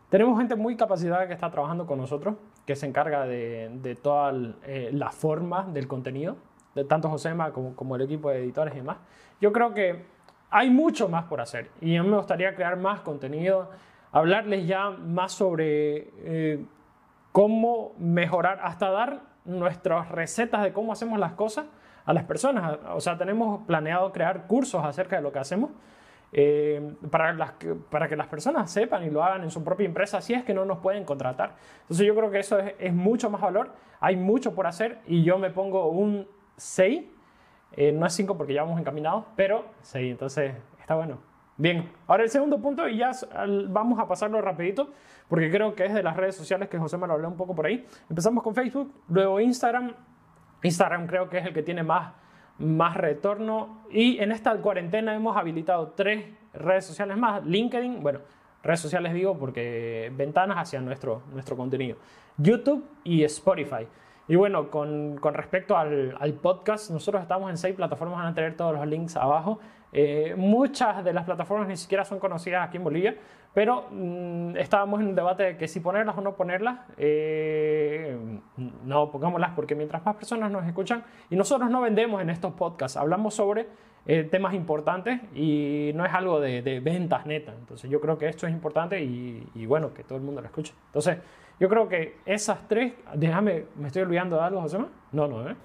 tenemos 0.10 0.38
gente 0.38 0.56
muy 0.56 0.76
capacitada 0.76 1.28
que 1.28 1.34
está 1.34 1.50
trabajando 1.50 1.86
con 1.86 1.98
nosotros, 1.98 2.36
que 2.66 2.76
se 2.76 2.88
encarga 2.88 3.26
de, 3.26 3.70
de 3.82 3.96
toda 3.96 4.34
eh, 4.64 4.90
la 4.92 5.12
forma 5.12 5.64
del 5.64 5.88
contenido, 5.88 6.38
de 6.74 6.84
tanto 6.84 7.10
Josema 7.10 7.52
como, 7.52 7.76
como 7.76 7.96
el 7.96 8.02
equipo 8.02 8.30
de 8.30 8.40
editores 8.40 8.74
y 8.74 8.78
demás. 8.78 8.98
Yo 9.40 9.52
creo 9.52 9.74
que 9.74 10.06
hay 10.50 10.70
mucho 10.70 11.10
más 11.10 11.26
por 11.26 11.42
hacer 11.42 11.72
y 11.82 11.96
a 11.96 12.04
mí 12.04 12.10
me 12.10 12.18
gustaría 12.18 12.56
crear 12.56 12.78
más 12.78 13.02
contenido, 13.02 13.70
hablarles 14.12 14.68
ya 14.68 14.90
más 14.90 15.34
sobre 15.34 16.10
eh, 16.18 16.66
cómo 17.32 17.94
mejorar, 17.98 18.60
hasta 18.64 18.90
dar 18.90 19.22
nuestras 19.44 20.10
recetas 20.10 20.64
de 20.64 20.74
cómo 20.74 20.94
hacemos 20.94 21.20
las 21.20 21.34
cosas 21.34 21.66
a 22.06 22.14
las 22.14 22.24
personas. 22.24 22.80
O 22.94 23.02
sea, 23.02 23.18
tenemos 23.18 23.66
planeado 23.66 24.12
crear 24.12 24.48
cursos 24.48 24.84
acerca 24.86 25.18
de 25.18 25.22
lo 25.22 25.32
que 25.32 25.40
hacemos 25.40 25.72
eh, 26.32 26.96
para, 27.12 27.34
las, 27.34 27.54
para 27.90 28.08
que 28.08 28.16
las 28.16 28.28
personas 28.28 28.72
sepan 28.72 29.04
y 29.04 29.10
lo 29.10 29.24
hagan 29.24 29.44
en 29.44 29.52
su 29.52 29.64
propia 29.64 29.86
empresa 29.86 30.22
si 30.22 30.34
es 30.34 30.44
que 30.44 30.54
no 30.54 30.66
nos 30.66 30.80
pueden 30.80 31.04
contratar. 31.04 31.56
Entonces 31.82 32.06
yo 32.06 32.16
creo 32.16 32.32
que 32.32 32.40
eso 32.40 32.60
es, 32.60 32.74
es 32.80 32.94
mucho 32.94 33.30
más 33.30 33.42
valor, 33.42 33.72
hay 34.00 34.16
mucho 34.16 34.54
por 34.56 34.68
hacer 34.68 35.00
y 35.08 35.24
yo 35.24 35.38
me 35.38 35.50
pongo 35.50 35.90
un 35.90 36.28
6 36.58 37.04
eh, 37.74 37.92
no 37.92 38.06
es 38.06 38.14
5 38.14 38.38
porque 38.38 38.54
ya 38.54 38.64
vamos 38.64 38.80
encaminados, 38.80 39.26
pero 39.36 39.66
6, 39.82 40.12
entonces 40.12 40.54
está 40.80 40.96
bueno. 40.96 41.20
Bien, 41.58 41.90
ahora 42.08 42.24
el 42.24 42.30
segundo 42.30 42.62
punto 42.62 42.88
y 42.90 42.98
ya 42.98 43.12
vamos 43.70 43.98
a 43.98 44.08
pasarlo 44.08 44.42
rapidito 44.42 44.90
porque 45.30 45.50
creo 45.50 45.74
que 45.74 45.86
es 45.86 45.94
de 45.94 46.04
las 46.04 46.18
redes 46.18 46.36
sociales 46.36 46.68
que 46.68 46.78
José 46.78 46.98
me 46.98 47.08
lo 47.08 47.14
habló 47.14 47.30
un 47.30 47.38
poco 47.38 47.56
por 47.56 47.66
ahí. 47.66 47.86
Empezamos 48.10 48.44
con 48.44 48.54
Facebook, 48.54 48.94
luego 49.08 49.40
Instagram. 49.40 49.94
Instagram 50.62 51.08
creo 51.08 51.30
que 51.30 51.38
es 51.38 51.46
el 51.46 51.54
que 51.54 51.64
tiene 51.64 51.82
más, 51.82 52.14
más 52.60 52.98
retorno 52.98 53.86
y 53.90 54.20
en 54.20 54.34
esta 54.34 54.54
cuarentena 54.58 55.16
hemos 55.16 55.38
habilitado 55.38 55.94
tres 55.96 56.26
redes 56.54 56.86
sociales 56.86 57.16
más. 57.16 57.46
LinkedIn, 57.46 58.04
bueno, 58.04 58.20
redes 58.62 58.82
sociales 58.82 59.14
digo 59.14 59.38
porque 59.38 60.12
ventanas 60.14 60.58
hacia 60.58 60.82
nuestro, 60.82 61.24
nuestro 61.32 61.56
contenido. 61.56 61.98
YouTube 62.38 62.86
y 63.06 63.24
Spotify. 63.24 63.88
Y 64.28 64.36
bueno, 64.36 64.72
con, 64.72 65.18
con 65.18 65.34
respecto 65.36 65.78
al, 65.78 66.16
al, 66.20 66.34
podcast, 66.34 66.90
nosotros 66.90 67.22
estamos 67.22 67.50
en 67.52 67.58
seis 67.58 67.76
plataformas, 67.76 68.18
van 68.18 68.28
a 68.28 68.34
tener 68.34 68.58
todos 68.58 68.74
los 68.74 68.88
links 68.88 69.16
abajo. 69.16 69.60
Eh, 69.94 70.34
muchas 70.36 71.04
de 71.04 71.14
las 71.14 71.26
plataformas 71.26 71.68
ni 71.68 71.78
siquiera 71.78 72.04
son 72.04 72.20
conocidas 72.20 72.68
aquí 72.68 72.78
en 72.78 72.84
Bolivia, 72.84 73.16
pero 73.54 73.86
mmm, 73.92 74.58
estábamos 74.58 75.00
en 75.00 75.08
un 75.08 75.16
debate 75.16 75.44
de 75.44 75.58
que 75.58 75.68
si 75.68 75.80
ponerlas 75.80 76.18
o 76.18 76.22
no 76.22 76.36
ponerlas. 76.36 76.80
Eh, 76.98 78.18
no, 78.84 79.12
pongámoslas 79.12 79.52
porque 79.52 79.76
mientras 79.76 80.04
más 80.04 80.16
personas 80.16 80.52
nos 80.52 80.66
escuchan, 80.66 81.04
y 81.30 81.36
nosotros 81.36 81.70
no 81.70 81.82
vendemos 81.82 82.20
en 82.22 82.32
estos 82.32 82.54
podcasts, 82.54 82.98
hablamos 82.98 83.36
sobre 83.36 83.68
eh, 84.08 84.24
temas 84.24 84.56
importantes 84.56 85.22
y 85.36 85.92
no 85.94 86.04
es 86.04 86.14
algo 86.14 86.40
de, 86.40 86.64
de, 86.64 86.80
ventas 86.80 87.28
neta. 87.28 87.54
Entonces 87.54 87.90
yo 87.92 88.02
creo 88.02 88.18
que 88.18 88.28
esto 88.28 88.48
es 88.48 88.54
importante 88.54 89.02
y, 89.04 89.48
y 89.54 89.68
bueno, 89.68 89.94
que 89.94 90.04
todo 90.04 90.18
el 90.18 90.24
mundo 90.24 90.42
lo 90.42 90.48
escuche. 90.48 90.74
Entonces... 90.88 91.20
Yo 91.60 91.70
creo 91.70 91.88
que 91.88 92.18
esas 92.26 92.68
tres, 92.68 92.94
déjame, 93.14 93.66
¿me 93.76 93.88
estoy 93.88 94.02
olvidando 94.02 94.36
de 94.36 94.44
algo, 94.44 94.62
José? 94.62 94.80
No, 95.12 95.28
no, 95.28 95.50
¿eh? 95.50 95.56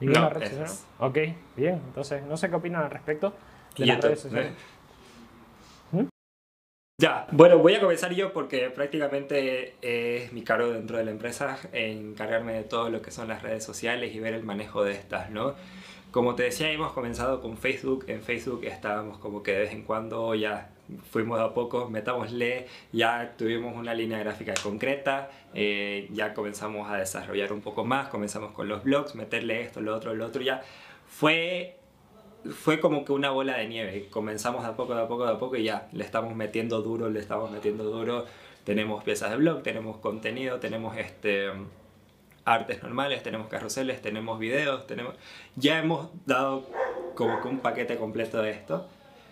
No, 0.00 0.30
red 0.30 0.48
social? 0.48 0.68
Ok, 0.98 1.18
bien. 1.56 1.74
Entonces, 1.86 2.22
no 2.22 2.36
sé 2.36 2.48
qué 2.48 2.56
opinan 2.56 2.84
al 2.84 2.90
respecto 2.90 3.34
de 3.76 3.86
las 3.86 4.00
redes 4.00 4.20
sociales. 4.20 4.52
¿Mm? 5.92 6.04
Ya, 7.00 7.26
bueno, 7.32 7.58
voy 7.58 7.74
a 7.74 7.80
comenzar 7.80 8.12
yo 8.12 8.32
porque 8.32 8.70
prácticamente 8.70 9.74
es 9.82 10.32
mi 10.32 10.42
cargo 10.42 10.70
dentro 10.70 10.96
de 10.96 11.04
la 11.04 11.10
empresa 11.10 11.58
encargarme 11.72 12.52
de 12.52 12.64
todo 12.64 12.88
lo 12.88 13.02
que 13.02 13.10
son 13.10 13.28
las 13.28 13.42
redes 13.42 13.64
sociales 13.64 14.14
y 14.14 14.20
ver 14.20 14.34
el 14.34 14.44
manejo 14.44 14.84
de 14.84 14.92
estas, 14.92 15.30
¿no? 15.30 15.54
Como 16.10 16.34
te 16.34 16.44
decía, 16.44 16.70
hemos 16.70 16.92
comenzado 16.92 17.40
con 17.40 17.56
Facebook. 17.56 18.04
En 18.08 18.22
Facebook 18.22 18.64
estábamos 18.64 19.18
como 19.18 19.42
que 19.42 19.52
de 19.52 19.58
vez 19.60 19.72
en 19.72 19.82
cuando 19.82 20.34
ya 20.34 20.70
fuimos 21.10 21.40
a 21.40 21.54
poco, 21.54 21.88
metámosle, 21.88 22.66
ya 22.92 23.34
tuvimos 23.36 23.76
una 23.76 23.94
línea 23.94 24.18
gráfica 24.18 24.54
concreta, 24.62 25.30
eh, 25.54 26.08
ya 26.12 26.34
comenzamos 26.34 26.90
a 26.90 26.96
desarrollar 26.96 27.52
un 27.52 27.60
poco 27.60 27.84
más, 27.84 28.08
comenzamos 28.08 28.52
con 28.52 28.68
los 28.68 28.84
blogs, 28.84 29.14
meterle 29.14 29.62
esto, 29.62 29.80
lo 29.80 29.94
otro, 29.94 30.14
lo 30.14 30.26
otro, 30.26 30.42
ya 30.42 30.62
fue, 31.08 31.76
fue 32.50 32.80
como 32.80 33.04
que 33.04 33.12
una 33.12 33.30
bola 33.30 33.56
de 33.56 33.68
nieve, 33.68 34.08
comenzamos 34.10 34.62
de 34.62 34.68
a 34.68 34.76
poco, 34.76 34.94
de 34.94 35.02
a 35.02 35.08
poco, 35.08 35.26
de 35.26 35.32
a 35.32 35.38
poco 35.38 35.56
y 35.56 35.64
ya 35.64 35.88
le 35.92 36.04
estamos 36.04 36.34
metiendo 36.34 36.82
duro, 36.82 37.10
le 37.10 37.20
estamos 37.20 37.50
metiendo 37.50 37.84
duro, 37.84 38.26
tenemos 38.64 39.02
piezas 39.04 39.30
de 39.30 39.36
blog, 39.36 39.62
tenemos 39.62 39.96
contenido, 39.98 40.60
tenemos 40.60 40.96
este 40.96 41.50
artes 42.44 42.82
normales, 42.82 43.22
tenemos 43.22 43.48
carruseles, 43.48 44.00
tenemos 44.02 44.38
videos, 44.38 44.86
tenemos... 44.86 45.14
Ya 45.56 45.78
hemos 45.78 46.08
dado 46.26 46.66
como 47.14 47.40
que 47.40 47.48
un 47.48 47.60
paquete 47.60 47.96
completo 47.96 48.42
de 48.42 48.50
esto 48.50 48.88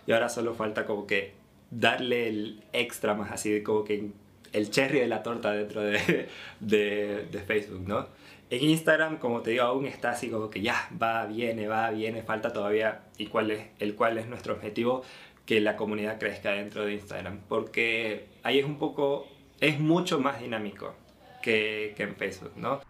y 0.07 0.13
ahora 0.13 0.29
solo 0.29 0.55
falta 0.55 0.87
como 0.87 1.07
que 1.07 1.35
darle 1.71 2.29
el 2.29 2.65
extra 2.73 3.15
más 3.15 3.31
así, 3.31 3.63
como 3.63 3.85
que 3.85 4.11
el 4.53 4.71
cherry 4.71 5.01
de 5.01 5.07
la 5.09 5.23
torta 5.23 5.53
dentro 5.53 5.83
de, 5.83 6.29
de, 6.61 7.27
de 7.31 7.39
Facebook, 7.41 7.87
¿no? 7.87 8.07
En 8.51 8.65
Instagram, 8.65 9.19
como 9.19 9.43
te 9.43 9.51
digo, 9.51 9.65
aún 9.65 9.85
está 9.85 10.11
así 10.11 10.31
como 10.31 10.49
que 10.49 10.63
ya 10.63 10.89
va, 11.01 11.27
viene, 11.27 11.69
va, 11.69 11.91
viene, 11.91 12.23
falta 12.23 12.51
todavía 12.51 13.03
y 13.19 13.27
cuál 13.27 13.51
es, 13.51 13.67
el 13.79 13.95
cual 13.95 14.17
es 14.17 14.27
nuestro 14.27 14.55
objetivo, 14.55 15.03
que 15.45 15.61
la 15.61 15.77
comunidad 15.77 16.19
crezca 16.19 16.53
dentro 16.53 16.85
de 16.87 16.95
Instagram, 16.95 17.41
porque 17.49 18.29
ahí 18.43 18.59
es 18.59 18.65
un 18.65 18.79
poco, 18.79 19.27
es 19.61 19.79
mucho 19.79 20.19
más 20.19 20.41
dinámico 20.41 20.95
que, 21.43 21.93
que 21.97 22.05
en 22.05 22.17
Facebook, 22.17 22.53
¿no? 22.57 22.81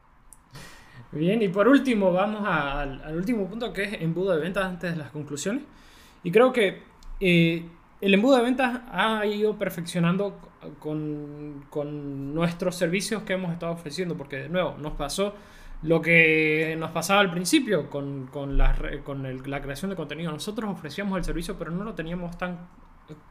Bien, 1.10 1.40
y 1.42 1.48
por 1.48 1.68
último 1.68 2.12
vamos 2.12 2.42
al, 2.46 3.16
último 3.16 3.48
punto 3.48 3.72
que 3.72 3.84
es 3.84 4.02
embudo 4.02 4.34
de 4.34 4.40
ventas 4.40 4.64
antes 4.64 4.92
de 4.92 4.96
las 4.96 5.10
conclusiones. 5.10 5.62
Y 6.22 6.30
creo 6.30 6.52
que 6.52 6.82
eh, 7.20 7.64
el 8.00 8.14
embudo 8.14 8.36
de 8.36 8.42
ventas 8.42 8.80
ha 8.90 9.26
ido 9.26 9.56
perfeccionando 9.56 10.38
con, 10.78 11.64
con, 11.70 12.34
nuestros 12.34 12.76
servicios 12.76 13.22
que 13.22 13.34
hemos 13.34 13.52
estado 13.52 13.72
ofreciendo, 13.72 14.16
porque 14.16 14.36
de 14.36 14.48
nuevo 14.48 14.76
nos 14.78 14.92
pasó 14.92 15.34
lo 15.82 16.00
que 16.02 16.76
nos 16.78 16.90
pasaba 16.90 17.20
al 17.20 17.30
principio 17.30 17.88
con, 17.88 18.26
con, 18.26 18.58
la, 18.58 18.76
con 19.04 19.50
la 19.50 19.60
creación 19.60 19.90
de 19.90 19.96
contenido. 19.96 20.32
Nosotros 20.32 20.70
ofrecíamos 20.70 21.18
el 21.18 21.24
servicio, 21.24 21.56
pero 21.58 21.70
no 21.70 21.84
lo 21.84 21.94
teníamos 21.94 22.36
tan 22.36 22.68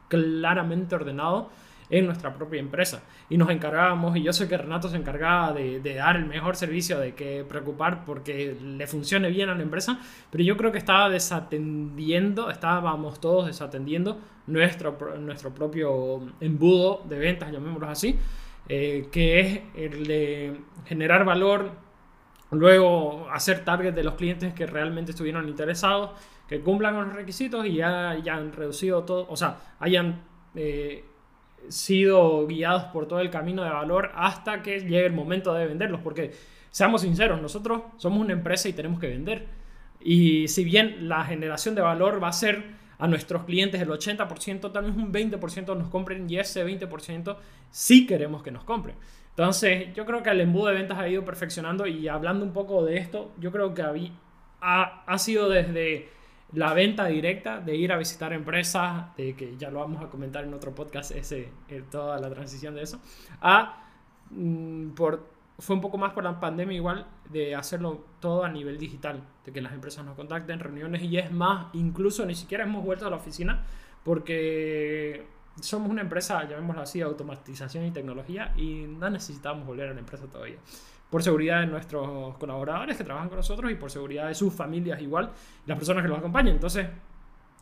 claramente 0.08 0.94
ordenado 0.94 1.50
en 1.90 2.06
nuestra 2.06 2.34
propia 2.34 2.60
empresa. 2.60 3.02
Y 3.28 3.36
nos 3.36 3.50
encargábamos, 3.50 4.16
y 4.16 4.22
yo 4.22 4.32
sé 4.32 4.48
que 4.48 4.56
Renato 4.56 4.88
se 4.88 4.96
encargaba 4.96 5.52
de, 5.52 5.80
de, 5.80 5.94
dar 5.94 6.16
el 6.16 6.26
mejor 6.26 6.56
servicio, 6.56 6.98
de 6.98 7.14
que 7.14 7.44
preocupar 7.48 8.04
porque 8.04 8.56
le 8.62 8.86
funcione 8.86 9.30
bien 9.30 9.48
a 9.48 9.54
la 9.54 9.62
empresa, 9.62 10.00
pero 10.30 10.44
yo 10.44 10.56
creo 10.56 10.72
que 10.72 10.78
estaba 10.78 11.08
desatendiendo, 11.08 12.50
estábamos 12.50 13.20
todos 13.20 13.46
desatendiendo 13.46 14.20
nuestro, 14.46 14.98
nuestro 15.18 15.54
propio 15.54 16.20
embudo 16.40 17.02
de 17.08 17.18
ventas, 17.18 17.52
llamémoslo 17.52 17.88
así, 17.88 18.18
eh, 18.68 19.08
que 19.10 19.40
es 19.40 19.60
el 19.74 20.06
de 20.06 20.60
generar 20.86 21.24
valor, 21.24 21.70
luego 22.50 23.28
hacer 23.30 23.64
target 23.64 23.94
de 23.94 24.02
los 24.04 24.14
clientes 24.14 24.54
que 24.54 24.66
realmente 24.66 25.12
estuvieron 25.12 25.48
interesados, 25.48 26.10
que 26.48 26.60
cumplan 26.60 26.94
con 26.94 27.08
los 27.08 27.14
requisitos 27.14 27.66
y 27.66 27.74
ya 27.74 28.10
hayan 28.10 28.52
reducido 28.52 29.04
todo, 29.04 29.26
o 29.28 29.36
sea, 29.36 29.56
hayan... 29.78 30.22
Eh, 30.54 31.04
sido 31.70 32.46
guiados 32.46 32.84
por 32.84 33.06
todo 33.06 33.20
el 33.20 33.30
camino 33.30 33.64
de 33.64 33.70
valor 33.70 34.12
hasta 34.14 34.62
que 34.62 34.80
llegue 34.80 35.06
el 35.06 35.12
momento 35.12 35.54
de 35.54 35.66
venderlos. 35.66 36.00
Porque, 36.00 36.32
seamos 36.70 37.02
sinceros, 37.02 37.40
nosotros 37.40 37.82
somos 37.96 38.20
una 38.20 38.32
empresa 38.32 38.68
y 38.68 38.72
tenemos 38.72 39.00
que 39.00 39.08
vender. 39.08 39.46
Y 40.00 40.48
si 40.48 40.64
bien 40.64 41.08
la 41.08 41.24
generación 41.24 41.74
de 41.74 41.82
valor 41.82 42.22
va 42.22 42.28
a 42.28 42.32
ser 42.32 42.64
a 42.98 43.06
nuestros 43.06 43.44
clientes 43.44 43.80
el 43.80 43.88
80%, 43.88 44.72
tal 44.72 44.84
vez 44.84 44.96
un 44.96 45.12
20% 45.12 45.76
nos 45.76 45.88
compren 45.88 46.28
y 46.28 46.38
ese 46.38 46.66
20% 46.66 47.36
sí 47.70 48.06
queremos 48.06 48.42
que 48.42 48.50
nos 48.50 48.64
compren. 48.64 48.96
Entonces, 49.30 49.94
yo 49.94 50.04
creo 50.04 50.22
que 50.22 50.30
el 50.30 50.40
embudo 50.40 50.66
de 50.66 50.74
ventas 50.74 50.98
ha 50.98 51.08
ido 51.08 51.24
perfeccionando 51.24 51.86
y 51.86 52.08
hablando 52.08 52.44
un 52.44 52.52
poco 52.52 52.84
de 52.84 52.96
esto, 52.96 53.32
yo 53.38 53.52
creo 53.52 53.72
que 53.72 53.82
ha, 54.60 55.04
ha 55.06 55.18
sido 55.18 55.48
desde 55.48 56.08
la 56.52 56.72
venta 56.72 57.06
directa, 57.06 57.60
de 57.60 57.76
ir 57.76 57.92
a 57.92 57.96
visitar 57.96 58.32
empresas, 58.32 59.14
de 59.16 59.34
que 59.34 59.56
ya 59.56 59.70
lo 59.70 59.80
vamos 59.80 60.02
a 60.02 60.08
comentar 60.08 60.44
en 60.44 60.54
otro 60.54 60.74
podcast, 60.74 61.10
ese, 61.10 61.50
eh, 61.68 61.84
toda 61.90 62.18
la 62.18 62.30
transición 62.30 62.74
de 62.74 62.82
eso, 62.82 63.00
a, 63.40 63.84
mm, 64.30 64.90
por, 64.90 65.28
fue 65.58 65.76
un 65.76 65.82
poco 65.82 65.98
más 65.98 66.12
por 66.12 66.24
la 66.24 66.40
pandemia 66.40 66.76
igual, 66.76 67.06
de 67.30 67.54
hacerlo 67.54 68.04
todo 68.20 68.44
a 68.44 68.48
nivel 68.48 68.78
digital, 68.78 69.22
de 69.44 69.52
que 69.52 69.60
las 69.60 69.72
empresas 69.72 70.04
nos 70.04 70.16
contacten, 70.16 70.60
reuniones, 70.60 71.02
y 71.02 71.18
es 71.18 71.30
más, 71.30 71.66
incluso 71.74 72.24
ni 72.24 72.34
siquiera 72.34 72.64
hemos 72.64 72.84
vuelto 72.84 73.06
a 73.06 73.10
la 73.10 73.16
oficina, 73.16 73.64
porque 74.04 75.26
somos 75.60 75.90
una 75.90 76.00
empresa, 76.00 76.48
llamémoslo 76.48 76.82
así, 76.82 77.02
automatización 77.02 77.84
y 77.84 77.90
tecnología, 77.90 78.54
y 78.56 78.86
no 78.86 79.10
necesitamos 79.10 79.66
volver 79.66 79.90
a 79.90 79.92
la 79.92 80.00
empresa 80.00 80.26
todavía 80.26 80.56
por 81.10 81.22
seguridad 81.22 81.60
de 81.60 81.66
nuestros 81.66 82.36
colaboradores 82.36 82.96
que 82.96 83.04
trabajan 83.04 83.28
con 83.28 83.36
nosotros 83.38 83.70
y 83.70 83.74
por 83.74 83.90
seguridad 83.90 84.28
de 84.28 84.34
sus 84.34 84.52
familias 84.52 85.00
igual, 85.00 85.30
las 85.66 85.78
personas 85.78 86.02
que 86.02 86.08
los 86.08 86.18
acompañan. 86.18 86.54
Entonces, 86.54 86.86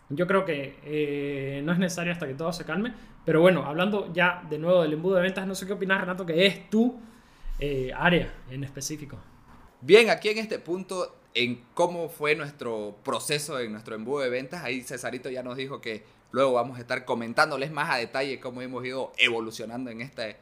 yo 0.09 0.27
creo 0.27 0.45
que 0.45 0.79
eh, 0.85 1.63
no 1.65 1.73
es 1.73 1.79
necesario 1.79 2.13
hasta 2.13 2.27
que 2.27 2.35
todo 2.35 2.53
se 2.53 2.65
calme. 2.65 2.93
Pero 3.25 3.41
bueno, 3.41 3.65
hablando 3.65 4.13
ya 4.13 4.45
de 4.49 4.59
nuevo 4.59 4.83
del 4.83 4.93
embudo 4.93 5.17
de 5.17 5.23
ventas, 5.23 5.47
no 5.47 5.55
sé 5.55 5.67
qué 5.67 5.73
opinas, 5.73 6.01
Renato, 6.01 6.25
que 6.25 6.47
es 6.47 6.71
tu 6.71 6.99
eh, 7.59 7.93
área 7.95 8.33
en 8.51 8.65
específico. 8.65 9.19
Bien, 9.81 10.11
aquí 10.11 10.29
en 10.29 10.39
este 10.39 10.59
punto, 10.59 11.17
en 11.35 11.63
cómo 11.75 12.09
fue 12.09 12.35
nuestro 12.35 12.97
proceso 13.05 13.59
en 13.61 13.73
nuestro 13.73 13.95
embudo 13.95 14.23
de 14.23 14.31
ventas, 14.31 14.65
ahí 14.65 14.83
Cesarito 14.83 15.29
ya 15.29 15.43
nos 15.43 15.57
dijo 15.57 15.81
que 15.81 16.05
luego 16.31 16.53
vamos 16.53 16.79
a 16.79 16.81
estar 16.81 17.05
comentándoles 17.05 17.73
más 17.73 17.91
a 17.91 17.97
detalle 17.97 18.41
cómo 18.41 18.63
hemos 18.63 18.85
ido 18.85 19.13
evolucionando 19.19 19.91
en 19.91 20.01
este 20.01 20.37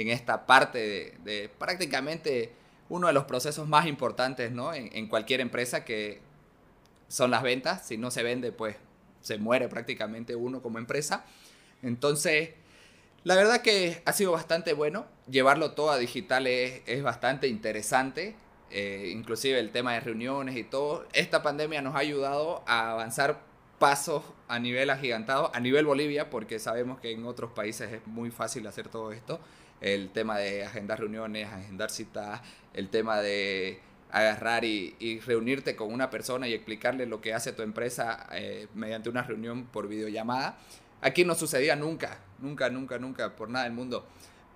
en 0.00 0.08
esta 0.08 0.46
parte 0.46 1.18
de, 1.22 1.50
prácticamente 1.58 2.52
uno 2.88 3.06
de 3.06 3.12
los 3.12 3.24
procesos 3.24 3.68
más 3.68 3.86
importantes 3.86 4.50
¿no? 4.50 4.72
en, 4.74 5.06
cualquier 5.08 5.40
empresa 5.40 5.84
que 5.84 6.20
son 7.08 7.30
las 7.30 7.42
ventas. 7.42 7.86
Si 7.86 7.98
no 7.98 8.10
se 8.10 8.22
vende, 8.22 8.50
pues 8.50 8.76
se 9.20 9.38
muere 9.38 9.68
prácticamente 9.68 10.34
uno 10.34 10.62
como 10.62 10.78
empresa. 10.78 11.24
Entonces, 11.82 12.50
la 13.24 13.36
verdad 13.36 13.62
que 13.62 14.02
ha 14.06 14.12
sido 14.12 14.32
bastante 14.32 14.72
bueno. 14.72 15.06
Llevarlo 15.28 15.72
todo 15.72 15.90
a 15.90 15.98
digital 15.98 16.46
es, 16.46 16.82
es 16.86 17.02
bastante 17.02 17.46
interesante. 17.46 18.34
Eh, 18.70 19.10
inclusive 19.12 19.58
el 19.58 19.70
tema 19.70 19.92
de 19.92 20.00
reuniones 20.00 20.56
y 20.56 20.64
todo. 20.64 21.06
Esta 21.12 21.42
pandemia 21.42 21.82
nos 21.82 21.94
ha 21.94 21.98
ayudado 21.98 22.64
a 22.66 22.92
avanzar 22.92 23.40
pasos 23.78 24.22
a 24.48 24.58
nivel 24.58 24.90
agigantado, 24.90 25.50
a 25.54 25.60
nivel 25.60 25.86
Bolivia, 25.86 26.28
porque 26.28 26.58
sabemos 26.58 27.00
que 27.00 27.12
en 27.12 27.24
otros 27.24 27.52
países 27.52 27.92
es 27.92 28.06
muy 28.06 28.30
fácil 28.30 28.66
hacer 28.66 28.88
todo 28.88 29.12
esto 29.12 29.40
el 29.80 30.10
tema 30.10 30.38
de 30.38 30.64
agendar 30.64 31.00
reuniones, 31.00 31.48
agendar 31.48 31.90
citas, 31.90 32.40
el 32.74 32.88
tema 32.88 33.20
de 33.20 33.80
agarrar 34.12 34.64
y, 34.64 35.20
reunirte 35.24 35.76
con 35.76 35.92
una 35.92 36.10
persona 36.10 36.48
y 36.48 36.54
explicarle 36.54 37.06
lo 37.06 37.20
que 37.20 37.32
hace 37.34 37.52
tu 37.52 37.62
empresa 37.62 38.26
eh, 38.32 38.66
mediante 38.74 39.08
una 39.08 39.22
reunión 39.22 39.64
por 39.66 39.88
videollamada. 39.88 40.58
Aquí 41.00 41.24
no 41.24 41.34
sucedía 41.34 41.76
nunca, 41.76 42.18
nunca, 42.40 42.68
nunca, 42.70 42.98
nunca, 42.98 43.36
por 43.36 43.48
nada 43.48 43.64
del 43.64 43.74
mundo. 43.74 44.06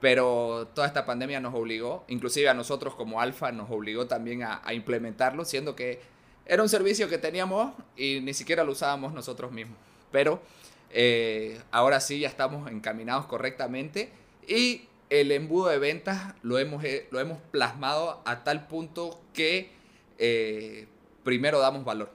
Pero 0.00 0.68
toda 0.74 0.86
esta 0.86 1.06
pandemia 1.06 1.40
nos 1.40 1.54
obligó, 1.54 2.04
inclusive 2.08 2.48
a 2.48 2.54
nosotros 2.54 2.94
como 2.94 3.20
Alfa, 3.20 3.52
nos 3.52 3.70
obligó 3.70 4.06
también 4.06 4.42
a, 4.42 4.62
implementarlo, 4.74 5.44
siendo 5.44 5.74
que 5.74 6.00
era 6.44 6.62
un 6.62 6.68
servicio 6.68 7.08
que 7.08 7.16
teníamos 7.16 7.72
y 7.96 8.20
ni 8.20 8.34
siquiera 8.34 8.64
lo 8.64 8.72
usábamos 8.72 9.14
nosotros 9.14 9.50
mismos. 9.52 9.78
Pero 10.12 10.42
eh, 10.90 11.58
ahora 11.70 12.00
sí 12.00 12.20
ya 12.20 12.28
estamos 12.28 12.70
encaminados 12.70 13.24
correctamente 13.26 14.12
y 14.46 14.88
el 15.20 15.30
embudo 15.30 15.68
de 15.68 15.78
ventas 15.78 16.34
lo 16.42 16.58
hemos, 16.58 16.82
eh, 16.82 17.06
lo 17.10 17.20
hemos 17.20 17.38
plasmado 17.50 18.22
a 18.24 18.42
tal 18.42 18.66
punto 18.66 19.20
que 19.32 19.70
eh, 20.18 20.88
primero 21.22 21.60
damos 21.60 21.84
valor. 21.84 22.10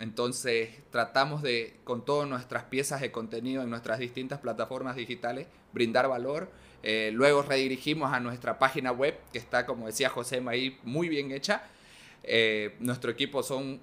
Entonces 0.00 0.70
tratamos 0.90 1.42
de, 1.42 1.76
con 1.84 2.04
todas 2.04 2.28
nuestras 2.28 2.64
piezas 2.64 3.00
de 3.00 3.10
contenido 3.10 3.62
en 3.62 3.70
nuestras 3.70 3.98
distintas 3.98 4.40
plataformas 4.40 4.96
digitales, 4.96 5.46
brindar 5.72 6.08
valor. 6.08 6.50
Eh, 6.82 7.10
luego 7.12 7.42
redirigimos 7.42 8.12
a 8.12 8.20
nuestra 8.20 8.58
página 8.58 8.92
web, 8.92 9.18
que 9.32 9.38
está, 9.38 9.66
como 9.66 9.86
decía 9.86 10.08
José 10.08 10.42
ahí, 10.46 10.78
muy 10.84 11.08
bien 11.08 11.32
hecha. 11.32 11.62
nuestro 12.78 13.10
equipo 13.10 13.42
son, 13.42 13.80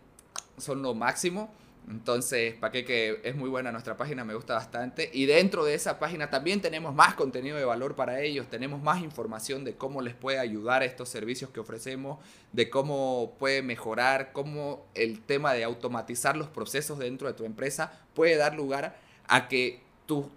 son 0.58 0.82
lo 0.82 0.94
máximo. 0.94 1.54
Entonces, 1.90 2.54
para 2.54 2.72
que 2.72 3.20
es 3.24 3.36
muy 3.36 3.50
buena 3.50 3.72
nuestra 3.72 3.98
página, 3.98 4.24
me 4.24 4.34
gusta 4.34 4.54
bastante. 4.54 5.10
Y 5.14 5.26
dentro 5.26 5.66
de 5.66 5.74
esa 5.74 6.00
página 6.00 6.30
también 6.30 6.62
tenemos 6.62 6.94
más 6.94 7.16
contenido 7.16 7.58
de 7.58 7.66
valor 7.66 7.96
para 7.96 8.22
ellos, 8.22 8.48
tenemos 8.50 8.82
más 8.82 9.02
información 9.02 9.64
de 9.64 9.76
cómo 9.76 10.02
les 10.02 10.14
puede 10.14 10.40
ayudar 10.40 10.84
estos 10.84 11.10
servicios 11.10 11.50
que 11.50 11.60
ofrecemos, 11.60 12.20
de 12.54 12.70
cómo 12.70 13.36
puede 13.40 13.62
mejorar, 13.62 14.32
cómo 14.32 14.86
el 14.94 15.22
tema 15.22 15.54
de 15.54 15.64
automatizar 15.64 16.38
los 16.38 16.48
procesos 16.48 17.00
dentro 17.00 17.28
de 17.28 17.34
tu 17.34 17.46
empresa 17.46 17.92
puede 18.14 18.36
dar 18.38 18.56
lugar 18.56 18.98
a 19.28 19.48
que 19.48 19.82
tu 20.06 20.30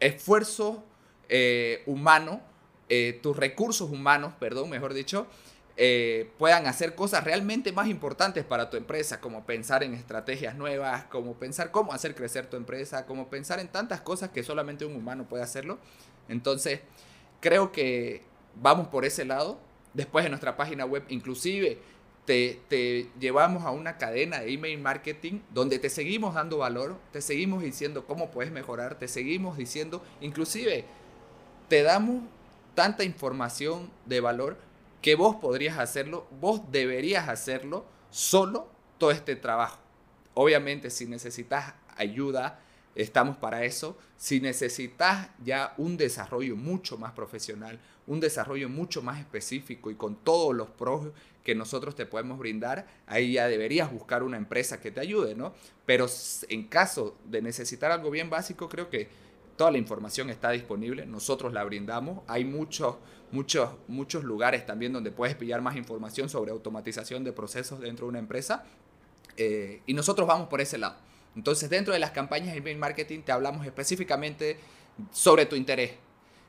esfuerzo 0.00 0.82
eh, 1.28 1.82
humano, 1.86 2.40
eh, 2.88 3.20
tus 3.22 3.36
recursos 3.36 3.90
humanos, 3.90 4.32
perdón, 4.40 4.70
mejor 4.70 4.94
dicho, 4.94 5.26
eh, 5.76 6.30
puedan 6.38 6.66
hacer 6.66 6.94
cosas 6.94 7.24
realmente 7.24 7.72
más 7.72 7.88
importantes 7.88 8.44
para 8.44 8.70
tu 8.70 8.76
empresa, 8.76 9.20
como 9.20 9.46
pensar 9.46 9.82
en 9.82 9.94
estrategias 9.94 10.54
nuevas, 10.56 11.04
como 11.04 11.34
pensar 11.34 11.70
cómo 11.70 11.92
hacer 11.92 12.14
crecer 12.14 12.46
tu 12.46 12.56
empresa, 12.56 13.06
como 13.06 13.28
pensar 13.28 13.60
en 13.60 13.68
tantas 13.68 14.00
cosas 14.00 14.30
que 14.30 14.42
solamente 14.42 14.84
un 14.84 14.94
humano 14.94 15.26
puede 15.28 15.42
hacerlo. 15.42 15.78
Entonces, 16.28 16.80
creo 17.40 17.72
que 17.72 18.22
vamos 18.60 18.88
por 18.88 19.04
ese 19.04 19.24
lado. 19.24 19.58
Después 19.94 20.24
en 20.24 20.30
nuestra 20.30 20.56
página 20.56 20.84
web, 20.84 21.04
inclusive, 21.08 21.78
te, 22.24 22.60
te, 22.68 23.08
llevamos 23.18 23.64
a 23.64 23.70
una 23.70 23.96
cadena 23.96 24.40
de 24.40 24.52
email 24.52 24.78
marketing 24.78 25.40
donde 25.52 25.78
te 25.78 25.88
seguimos 25.90 26.34
dando 26.34 26.58
valor, 26.58 26.96
te 27.12 27.20
seguimos 27.22 27.62
diciendo 27.62 28.06
cómo 28.06 28.30
puedes 28.30 28.52
mejorar, 28.52 28.98
te 28.98 29.08
seguimos 29.08 29.56
diciendo, 29.56 30.02
inclusive, 30.20 30.84
te 31.68 31.82
damos 31.82 32.22
tanta 32.74 33.02
información 33.02 33.90
de 34.06 34.20
valor 34.20 34.56
que 35.00 35.14
vos 35.14 35.36
podrías 35.36 35.78
hacerlo, 35.78 36.26
vos 36.40 36.60
deberías 36.70 37.28
hacerlo 37.28 37.84
solo 38.10 38.68
todo 38.98 39.10
este 39.10 39.36
trabajo. 39.36 39.78
Obviamente 40.34 40.90
si 40.90 41.06
necesitas 41.06 41.74
ayuda 41.96 42.60
estamos 42.94 43.36
para 43.36 43.64
eso. 43.64 43.96
Si 44.16 44.40
necesitas 44.40 45.30
ya 45.42 45.74
un 45.78 45.96
desarrollo 45.96 46.56
mucho 46.56 46.98
más 46.98 47.12
profesional, 47.12 47.80
un 48.06 48.20
desarrollo 48.20 48.68
mucho 48.68 49.02
más 49.02 49.18
específico 49.18 49.90
y 49.90 49.94
con 49.94 50.16
todos 50.16 50.54
los 50.54 50.68
pros 50.70 51.08
que 51.42 51.54
nosotros 51.54 51.94
te 51.94 52.06
podemos 52.06 52.38
brindar, 52.38 52.86
ahí 53.06 53.32
ya 53.32 53.48
deberías 53.48 53.90
buscar 53.90 54.22
una 54.22 54.36
empresa 54.36 54.80
que 54.80 54.90
te 54.90 55.00
ayude, 55.00 55.34
¿no? 55.34 55.54
Pero 55.86 56.06
en 56.48 56.64
caso 56.64 57.16
de 57.24 57.40
necesitar 57.40 57.90
algo 57.92 58.10
bien 58.10 58.28
básico, 58.28 58.68
creo 58.68 58.90
que 58.90 59.08
toda 59.56 59.70
la 59.70 59.78
información 59.78 60.30
está 60.30 60.50
disponible, 60.50 61.06
nosotros 61.06 61.52
la 61.52 61.64
brindamos, 61.64 62.22
hay 62.26 62.44
muchos, 62.44 62.96
muchos, 63.32 63.70
muchos 63.88 64.24
lugares 64.24 64.66
también 64.66 64.92
donde 64.92 65.10
puedes 65.10 65.36
pillar 65.36 65.60
más 65.60 65.76
información 65.76 66.28
sobre 66.28 66.50
automatización 66.50 67.24
de 67.24 67.32
procesos 67.32 67.80
dentro 67.80 68.06
de 68.06 68.10
una 68.10 68.18
empresa 68.18 68.64
eh, 69.36 69.82
y 69.86 69.94
nosotros 69.94 70.26
vamos 70.26 70.48
por 70.48 70.60
ese 70.60 70.78
lado. 70.78 70.96
Entonces, 71.36 71.70
dentro 71.70 71.94
de 71.94 72.00
las 72.00 72.10
campañas 72.10 72.52
de 72.52 72.58
email 72.58 72.78
marketing 72.78 73.22
te 73.22 73.32
hablamos 73.32 73.64
específicamente 73.64 74.58
sobre 75.12 75.46
tu 75.46 75.56
interés. 75.56 75.92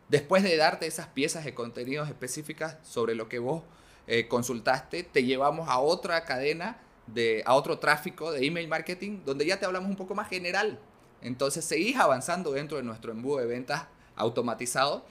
Después 0.09 0.43
de 0.43 0.57
darte 0.57 0.87
esas 0.87 1.07
piezas 1.07 1.45
de 1.45 1.53
contenidos 1.53 2.09
específicas 2.09 2.77
sobre 2.83 3.15
lo 3.15 3.29
que 3.29 3.39
vos 3.39 3.63
eh, 4.07 4.27
consultaste, 4.27 5.03
te 5.03 5.23
llevamos 5.23 5.69
a 5.69 5.79
otra 5.79 6.25
cadena, 6.25 6.81
de, 7.07 7.43
a 7.45 7.53
otro 7.53 7.79
tráfico 7.79 8.31
de 8.31 8.45
email 8.45 8.67
marketing, 8.67 9.21
donde 9.25 9.45
ya 9.45 9.59
te 9.59 9.65
hablamos 9.65 9.89
un 9.89 9.95
poco 9.95 10.15
más 10.15 10.27
general. 10.27 10.79
Entonces, 11.21 11.63
seguís 11.63 11.95
avanzando 11.97 12.51
dentro 12.51 12.77
de 12.77 12.83
nuestro 12.83 13.11
embudo 13.11 13.39
de 13.39 13.45
ventas 13.45 13.85
automatizado 14.15 15.05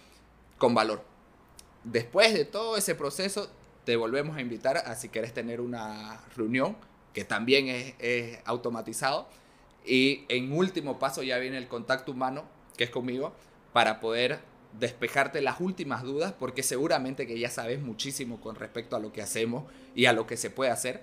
con 0.59 0.75
valor. 0.75 1.03
Después 1.85 2.35
de 2.35 2.45
todo 2.45 2.77
ese 2.77 2.95
proceso, 2.95 3.51
te 3.85 3.97
volvemos 3.97 4.37
a 4.37 4.41
invitar 4.41 4.77
a 4.79 4.95
si 4.95 5.09
quieres 5.09 5.33
tener 5.33 5.61
una 5.61 6.21
reunión, 6.37 6.77
que 7.13 7.25
también 7.25 7.69
es, 7.69 7.95
es 7.99 8.39
automatizado 8.45 9.29
y 9.85 10.25
en 10.29 10.53
último 10.53 10.99
paso 10.99 11.23
ya 11.23 11.39
viene 11.39 11.59
el 11.59 11.69
contacto 11.69 12.13
humano, 12.13 12.45
que 12.77 12.85
es 12.85 12.91
conmigo, 12.91 13.35
para 13.73 14.01
poder 14.01 14.41
despejarte 14.79 15.41
las 15.41 15.61
últimas 15.61 16.03
dudas, 16.03 16.33
porque 16.39 16.63
seguramente 16.63 17.27
que 17.27 17.39
ya 17.39 17.51
sabes 17.51 17.81
muchísimo 17.81 18.41
con 18.41 18.55
respecto 18.55 18.97
a 18.97 19.01
lo 19.01 19.13
que 19.13 19.23
hacemos 19.23 19.65
y 19.95 20.07
a 20.07 20.13
lo 20.13 20.27
que 20.27 20.37
se 20.37 20.51
puede 20.51 20.71
hacer. 20.71 21.03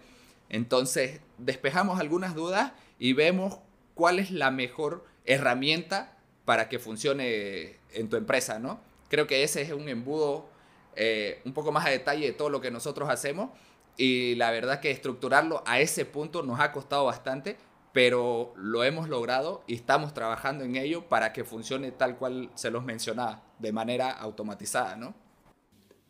Entonces, 0.50 1.20
despejamos 1.38 2.00
algunas 2.00 2.36
dudas 2.36 2.72
y 3.00 3.14
vemos 3.14 3.60
cuál 3.94 4.20
es 4.20 4.32
la 4.32 4.52
mejor 4.52 5.06
herramienta 5.26 6.18
para 6.46 6.70
que 6.70 6.80
funcione 6.80 7.76
en 7.94 8.10
tu 8.10 8.16
empresa, 8.16 8.60
¿no? 8.60 8.80
Creo 9.10 9.28
que 9.28 9.44
ese 9.44 9.62
es 9.62 9.72
un 9.72 9.90
embudo 9.90 10.50
eh, 10.98 11.42
un 11.46 11.54
poco 11.54 11.72
más 11.72 11.86
a 11.86 11.90
detalle 11.90 12.26
de 12.26 12.34
todo 12.34 12.50
lo 12.50 12.60
que 12.60 12.72
nosotros 12.72 13.10
hacemos 13.10 13.52
y 13.98 14.36
la 14.36 14.52
verdad 14.52 14.80
que 14.80 14.92
estructurarlo 14.92 15.64
a 15.66 15.80
ese 15.80 16.06
punto 16.06 16.44
nos 16.44 16.60
ha 16.60 16.72
costado 16.72 17.06
bastante, 17.06 17.58
pero 17.94 18.54
lo 18.56 18.84
hemos 18.84 19.10
logrado 19.10 19.64
y 19.68 19.76
estamos 19.76 20.14
trabajando 20.14 20.64
en 20.64 20.76
ello 20.76 21.08
para 21.08 21.34
que 21.34 21.44
funcione 21.44 21.92
tal 21.92 22.18
cual 22.18 22.50
se 22.56 22.72
los 22.72 22.84
mencionaba, 22.84 23.44
de 23.60 23.72
manera 23.72 24.12
automatizada, 24.12 24.96
¿no? 24.96 25.16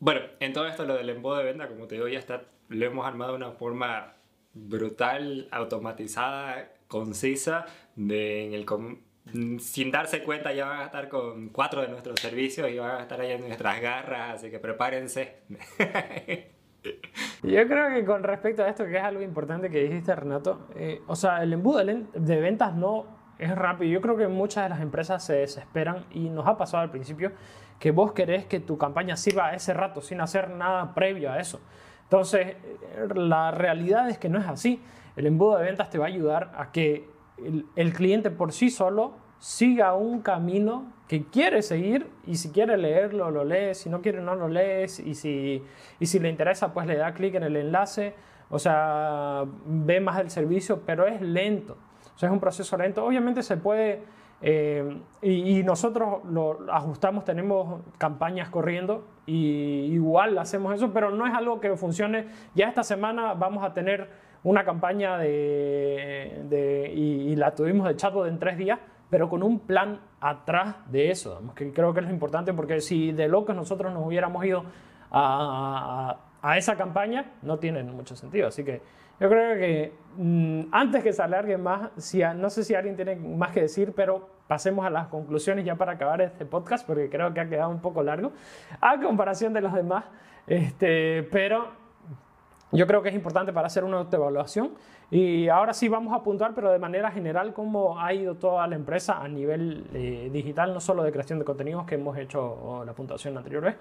Bueno, 0.00 0.20
en 0.40 0.52
todo 0.52 0.66
esto 0.66 0.84
lo 0.84 0.94
del 0.94 1.10
embudo 1.10 1.36
de 1.36 1.44
venta, 1.44 1.68
como 1.68 1.86
te 1.86 1.96
digo, 1.96 2.08
ya 2.08 2.18
está, 2.18 2.44
lo 2.68 2.86
hemos 2.86 3.06
armado 3.06 3.32
de 3.32 3.36
una 3.38 3.52
forma 3.52 4.14
brutal, 4.54 5.48
automatizada, 5.50 6.72
concisa, 6.88 7.66
de, 7.96 8.46
en 8.46 8.54
el, 8.54 8.66
sin 9.58 9.90
darse 9.90 10.22
cuenta 10.22 10.52
ya 10.52 10.66
van 10.66 10.80
a 10.80 10.84
estar 10.84 11.08
con 11.08 11.48
cuatro 11.50 11.82
de 11.82 11.88
nuestros 11.88 12.20
servicios 12.20 12.70
y 12.70 12.78
van 12.78 12.96
a 12.96 13.02
estar 13.02 13.20
ahí 13.20 13.32
en 13.32 13.42
nuestras 13.42 13.80
garras, 13.80 14.36
así 14.36 14.50
que 14.50 14.58
prepárense. 14.58 15.42
Yo 17.42 17.66
creo 17.66 17.90
que 17.90 18.04
con 18.04 18.22
respecto 18.22 18.62
a 18.62 18.68
esto, 18.68 18.84
que 18.86 18.96
es 18.96 19.02
algo 19.02 19.22
importante 19.22 19.70
que 19.70 19.82
dijiste, 19.82 20.14
Renato, 20.14 20.68
eh, 20.74 21.02
o 21.06 21.16
sea, 21.16 21.42
el 21.42 21.52
embudo 21.52 21.84
de 21.84 22.40
ventas 22.40 22.74
no 22.74 23.06
es 23.38 23.54
rápido. 23.54 23.90
Yo 23.92 24.00
creo 24.00 24.16
que 24.16 24.28
muchas 24.28 24.64
de 24.64 24.70
las 24.70 24.80
empresas 24.80 25.24
se 25.24 25.34
desesperan 25.34 26.06
y 26.10 26.28
nos 26.30 26.46
ha 26.46 26.56
pasado 26.56 26.82
al 26.82 26.90
principio 26.90 27.32
que 27.78 27.90
vos 27.92 28.12
querés 28.12 28.46
que 28.46 28.60
tu 28.60 28.76
campaña 28.76 29.16
sirva 29.16 29.48
a 29.48 29.54
ese 29.54 29.72
rato 29.72 30.00
sin 30.00 30.20
hacer 30.20 30.50
nada 30.50 30.94
previo 30.94 31.30
a 31.30 31.38
eso. 31.38 31.60
Entonces, 32.04 32.56
la 33.14 33.50
realidad 33.50 34.08
es 34.08 34.18
que 34.18 34.28
no 34.28 34.38
es 34.38 34.46
así. 34.46 34.82
El 35.16 35.26
embudo 35.26 35.58
de 35.58 35.64
ventas 35.64 35.90
te 35.90 35.98
va 35.98 36.06
a 36.06 36.08
ayudar 36.08 36.52
a 36.56 36.72
que 36.72 37.08
el, 37.76 37.92
cliente 37.92 38.30
por 38.30 38.52
sí 38.52 38.70
solo 38.70 39.12
siga 39.38 39.94
un 39.94 40.20
camino 40.20 40.92
que 41.06 41.24
quiere 41.24 41.62
seguir 41.62 42.10
y 42.26 42.36
si 42.36 42.50
quiere 42.50 42.76
leerlo, 42.76 43.30
lo 43.30 43.44
lee, 43.44 43.74
si 43.74 43.88
no 43.88 44.02
quiere, 44.02 44.20
no 44.20 44.34
lo 44.34 44.48
lees 44.48 45.00
y 45.00 45.14
si, 45.14 45.62
y 46.00 46.06
si 46.06 46.18
le 46.18 46.28
interesa, 46.28 46.74
pues 46.74 46.86
le 46.86 46.96
da 46.96 47.14
clic 47.14 47.34
en 47.36 47.44
el 47.44 47.56
enlace, 47.56 48.14
o 48.50 48.58
sea, 48.58 49.44
ve 49.64 50.00
más 50.00 50.18
el 50.20 50.30
servicio, 50.30 50.82
pero 50.84 51.06
es 51.06 51.20
lento, 51.20 51.76
o 52.14 52.18
sea, 52.18 52.28
es 52.28 52.32
un 52.32 52.40
proceso 52.40 52.76
lento. 52.76 53.04
Obviamente 53.04 53.42
se 53.42 53.56
puede, 53.56 54.02
eh, 54.42 55.00
y, 55.22 55.62
nosotros 55.62 56.24
lo 56.24 56.66
ajustamos, 56.72 57.24
tenemos 57.24 57.80
campañas 57.96 58.50
corriendo 58.50 59.04
y 59.24 59.84
igual 59.92 60.36
hacemos 60.38 60.74
eso, 60.74 60.92
pero 60.92 61.10
no 61.10 61.26
es 61.26 61.34
algo 61.34 61.60
que 61.60 61.76
funcione. 61.76 62.26
Ya 62.54 62.68
esta 62.68 62.82
semana 62.82 63.34
vamos 63.34 63.64
a 63.64 63.72
tener 63.72 64.10
una 64.48 64.64
campaña 64.64 65.18
de, 65.18 66.42
de 66.48 66.92
y, 66.94 67.32
y 67.32 67.36
la 67.36 67.54
tuvimos 67.54 67.88
de 67.88 67.96
chatbot 67.96 68.28
en 68.28 68.38
tres 68.38 68.58
días 68.58 68.78
pero 69.10 69.28
con 69.28 69.42
un 69.42 69.60
plan 69.60 70.00
atrás 70.20 70.76
de 70.90 71.10
eso, 71.10 71.40
que 71.54 71.72
creo 71.72 71.94
que 71.94 72.00
es 72.00 72.06
lo 72.06 72.12
importante, 72.12 72.52
porque 72.52 72.80
si 72.80 73.12
de 73.12 73.28
locos 73.28 73.54
nosotros 73.54 73.92
nos 73.92 74.06
hubiéramos 74.06 74.44
ido 74.44 74.64
a, 75.10 76.18
a, 76.42 76.58
esa 76.58 76.76
campaña, 76.76 77.32
no 77.42 77.58
tiene 77.58 77.82
mucho 77.84 78.16
sentido. 78.16 78.48
Así 78.48 78.64
que 78.64 78.82
yo 79.18 79.28
creo 79.28 79.56
que 79.58 79.94
mm, 80.16 80.62
antes 80.72 81.02
que 81.02 81.12
se 81.12 81.22
alargue 81.22 81.56
más, 81.56 81.90
si, 81.96 82.20
no 82.36 82.50
sé 82.50 82.64
si 82.64 82.74
alguien 82.74 82.96
tiene 82.96 83.16
más 83.16 83.52
que 83.52 83.62
decir, 83.62 83.92
pero 83.96 84.28
pasemos 84.46 84.84
a 84.84 84.90
las 84.90 85.08
conclusiones 85.08 85.64
ya 85.64 85.76
para 85.76 85.92
acabar 85.92 86.20
este 86.20 86.44
podcast, 86.44 86.86
porque 86.86 87.08
creo 87.08 87.32
que 87.32 87.40
ha 87.40 87.48
quedado 87.48 87.70
un 87.70 87.80
poco 87.80 88.02
largo, 88.02 88.32
a 88.80 89.00
comparación 89.00 89.52
de 89.54 89.62
los 89.62 89.72
demás. 89.72 90.04
Este, 90.46 91.22
pero 91.24 91.87
yo 92.72 92.86
creo 92.86 93.02
que 93.02 93.08
es 93.08 93.14
importante 93.14 93.52
para 93.52 93.66
hacer 93.66 93.84
una 93.84 93.98
autoevaluación. 93.98 94.72
Y 95.10 95.48
ahora 95.48 95.72
sí 95.72 95.88
vamos 95.88 96.14
a 96.14 96.22
puntuar, 96.22 96.54
pero 96.54 96.70
de 96.70 96.78
manera 96.78 97.10
general, 97.10 97.54
cómo 97.54 97.98
ha 97.98 98.12
ido 98.12 98.34
toda 98.34 98.66
la 98.66 98.76
empresa 98.76 99.22
a 99.22 99.28
nivel 99.28 99.86
eh, 99.94 100.28
digital, 100.30 100.74
no 100.74 100.80
solo 100.80 101.02
de 101.02 101.12
creación 101.12 101.38
de 101.38 101.46
contenidos, 101.46 101.86
que 101.86 101.94
hemos 101.94 102.18
hecho 102.18 102.82
la 102.84 102.92
puntuación 102.92 103.36
anterior 103.36 103.62
vez, 103.62 103.76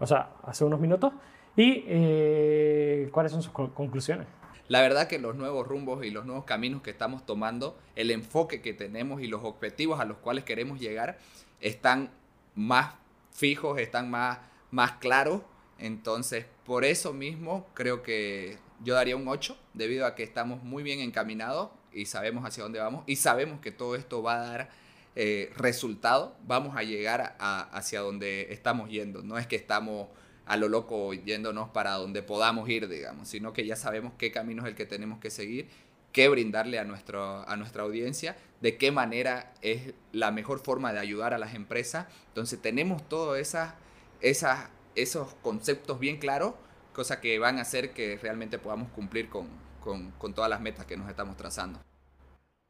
o 0.00 0.06
sea, 0.06 0.30
hace 0.42 0.64
unos 0.64 0.80
minutos, 0.80 1.12
y 1.56 1.84
eh, 1.86 3.08
cuáles 3.12 3.30
son 3.30 3.42
sus 3.42 3.52
conclusiones. 3.52 4.26
La 4.66 4.80
verdad 4.80 5.06
que 5.06 5.18
los 5.18 5.36
nuevos 5.36 5.66
rumbos 5.66 6.04
y 6.04 6.10
los 6.10 6.24
nuevos 6.24 6.44
caminos 6.44 6.82
que 6.82 6.90
estamos 6.90 7.26
tomando, 7.26 7.76
el 7.94 8.10
enfoque 8.10 8.60
que 8.60 8.72
tenemos 8.72 9.20
y 9.20 9.26
los 9.26 9.44
objetivos 9.44 10.00
a 10.00 10.04
los 10.04 10.16
cuales 10.16 10.44
queremos 10.44 10.80
llegar 10.80 11.18
están 11.60 12.10
más 12.54 12.94
fijos, 13.32 13.78
están 13.78 14.10
más, 14.10 14.38
más 14.70 14.92
claros. 14.92 15.42
Entonces, 15.82 16.46
por 16.64 16.84
eso 16.84 17.12
mismo 17.12 17.66
creo 17.74 18.04
que 18.04 18.56
yo 18.84 18.94
daría 18.94 19.16
un 19.16 19.26
8, 19.26 19.58
debido 19.74 20.06
a 20.06 20.14
que 20.14 20.22
estamos 20.22 20.62
muy 20.62 20.84
bien 20.84 21.00
encaminados 21.00 21.70
y 21.92 22.06
sabemos 22.06 22.44
hacia 22.44 22.62
dónde 22.62 22.78
vamos 22.78 23.02
y 23.06 23.16
sabemos 23.16 23.60
que 23.60 23.72
todo 23.72 23.96
esto 23.96 24.22
va 24.22 24.36
a 24.36 24.46
dar 24.46 24.70
eh, 25.16 25.50
resultado, 25.56 26.36
vamos 26.46 26.76
a 26.76 26.84
llegar 26.84 27.36
hacia 27.40 28.00
donde 28.00 28.52
estamos 28.52 28.90
yendo. 28.90 29.22
No 29.22 29.38
es 29.38 29.48
que 29.48 29.56
estamos 29.56 30.06
a 30.46 30.56
lo 30.56 30.68
loco 30.68 31.12
yéndonos 31.14 31.68
para 31.70 31.94
donde 31.94 32.22
podamos 32.22 32.68
ir, 32.68 32.88
digamos, 32.88 33.28
sino 33.28 33.52
que 33.52 33.66
ya 33.66 33.74
sabemos 33.74 34.12
qué 34.16 34.30
camino 34.30 34.62
es 34.62 34.68
el 34.68 34.74
que 34.76 34.86
tenemos 34.86 35.18
que 35.18 35.30
seguir, 35.30 35.68
qué 36.12 36.28
brindarle 36.28 36.78
a, 36.78 36.84
nuestro, 36.84 37.48
a 37.48 37.56
nuestra 37.56 37.82
audiencia, 37.82 38.36
de 38.60 38.76
qué 38.76 38.92
manera 38.92 39.52
es 39.62 39.94
la 40.12 40.30
mejor 40.30 40.60
forma 40.60 40.92
de 40.92 41.00
ayudar 41.00 41.34
a 41.34 41.38
las 41.38 41.54
empresas. 41.54 42.06
Entonces 42.28 42.62
tenemos 42.62 43.08
todos 43.08 43.36
esas, 43.38 43.74
esas, 44.20 44.68
esos 44.94 45.34
conceptos 45.42 45.98
bien 45.98 46.18
claros 46.18 46.54
cosa 46.92 47.20
que 47.20 47.38
van 47.38 47.58
a 47.58 47.62
hacer 47.62 47.92
que 47.92 48.18
realmente 48.20 48.58
podamos 48.58 48.90
cumplir 48.90 49.28
con, 49.28 49.48
con, 49.80 50.34
todas 50.34 50.50
las 50.50 50.60
metas 50.60 50.86
que 50.86 50.96
nos 50.96 51.08
estamos 51.08 51.36
trazando. 51.36 51.80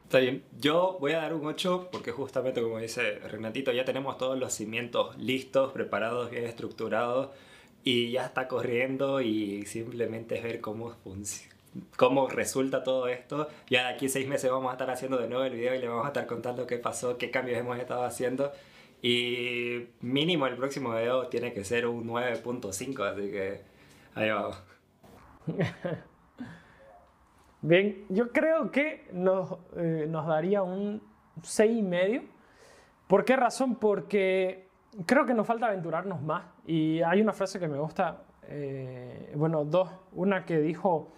Está 0.05 0.19
bien, 0.19 0.45
yo 0.59 0.99
voy 1.01 1.13
a 1.13 1.19
dar 1.19 1.35
un 1.35 1.47
8 1.47 1.89
porque 1.91 2.13
justamente 2.13 2.61
como 2.61 2.79
dice 2.79 3.19
Renatito, 3.21 3.73
ya 3.73 3.85
tenemos 3.85 4.19
todos 4.19 4.39
los 4.39 4.53
cimientos 4.53 5.17
listos, 5.17 5.73
preparados, 5.73 6.31
bien 6.31 6.45
estructurados 6.45 7.31
y 7.83 8.11
ya 8.13 8.27
está 8.27 8.47
corriendo 8.47 9.21
y 9.21 9.65
simplemente 9.67 10.37
es 10.37 10.43
ver 10.43 10.61
cómo 10.61 10.97
cómo 11.97 12.29
resulta 12.29 12.85
todo 12.85 13.09
esto. 13.09 13.49
Ya 13.71 13.89
de 13.89 13.95
aquí 13.95 14.09
seis 14.11 14.29
meses 14.29 14.51
vamos 14.51 14.69
a 14.69 14.73
estar 14.73 14.91
haciendo 14.91 15.17
de 15.17 15.29
nuevo 15.29 15.45
el 15.45 15.55
video 15.55 15.75
y 15.75 15.79
le 15.79 15.89
vamos 15.89 16.05
a 16.05 16.09
estar 16.09 16.27
contando 16.27 16.67
qué 16.67 16.77
pasó, 16.77 17.17
qué 17.17 17.31
cambios 17.31 17.59
hemos 17.59 17.79
estado 17.79 18.05
haciendo. 18.05 18.53
Y 19.03 19.89
mínimo 20.01 20.47
el 20.47 20.57
próximo 20.57 20.95
video 20.95 21.27
tiene 21.27 21.53
que 21.53 21.65
ser 21.65 21.87
un 21.87 22.07
9.5, 22.07 23.03
así 23.05 23.31
que 23.31 23.73
Ahí 24.15 24.29
va. 24.29 24.51
Bien, 27.63 28.05
yo 28.09 28.31
creo 28.33 28.71
que 28.71 29.09
nos, 29.13 29.57
eh, 29.77 30.07
nos 30.09 30.27
daría 30.27 30.63
un 30.63 31.01
6,5. 31.41 32.25
¿Por 33.07 33.25
qué 33.25 33.37
razón? 33.37 33.77
Porque 33.77 34.69
creo 35.07 35.25
que 35.25 35.35
nos 35.35 35.47
falta 35.47 35.67
aventurarnos 35.67 36.21
más. 36.21 36.45
Y 36.67 37.01
hay 37.03 37.21
una 37.21 37.33
frase 37.33 37.59
que 37.59 37.69
me 37.69 37.79
gusta, 37.79 38.25
eh, 38.49 39.33
bueno, 39.37 39.65
dos. 39.65 39.89
Una 40.13 40.45
que 40.45 40.59
dijo 40.59 41.13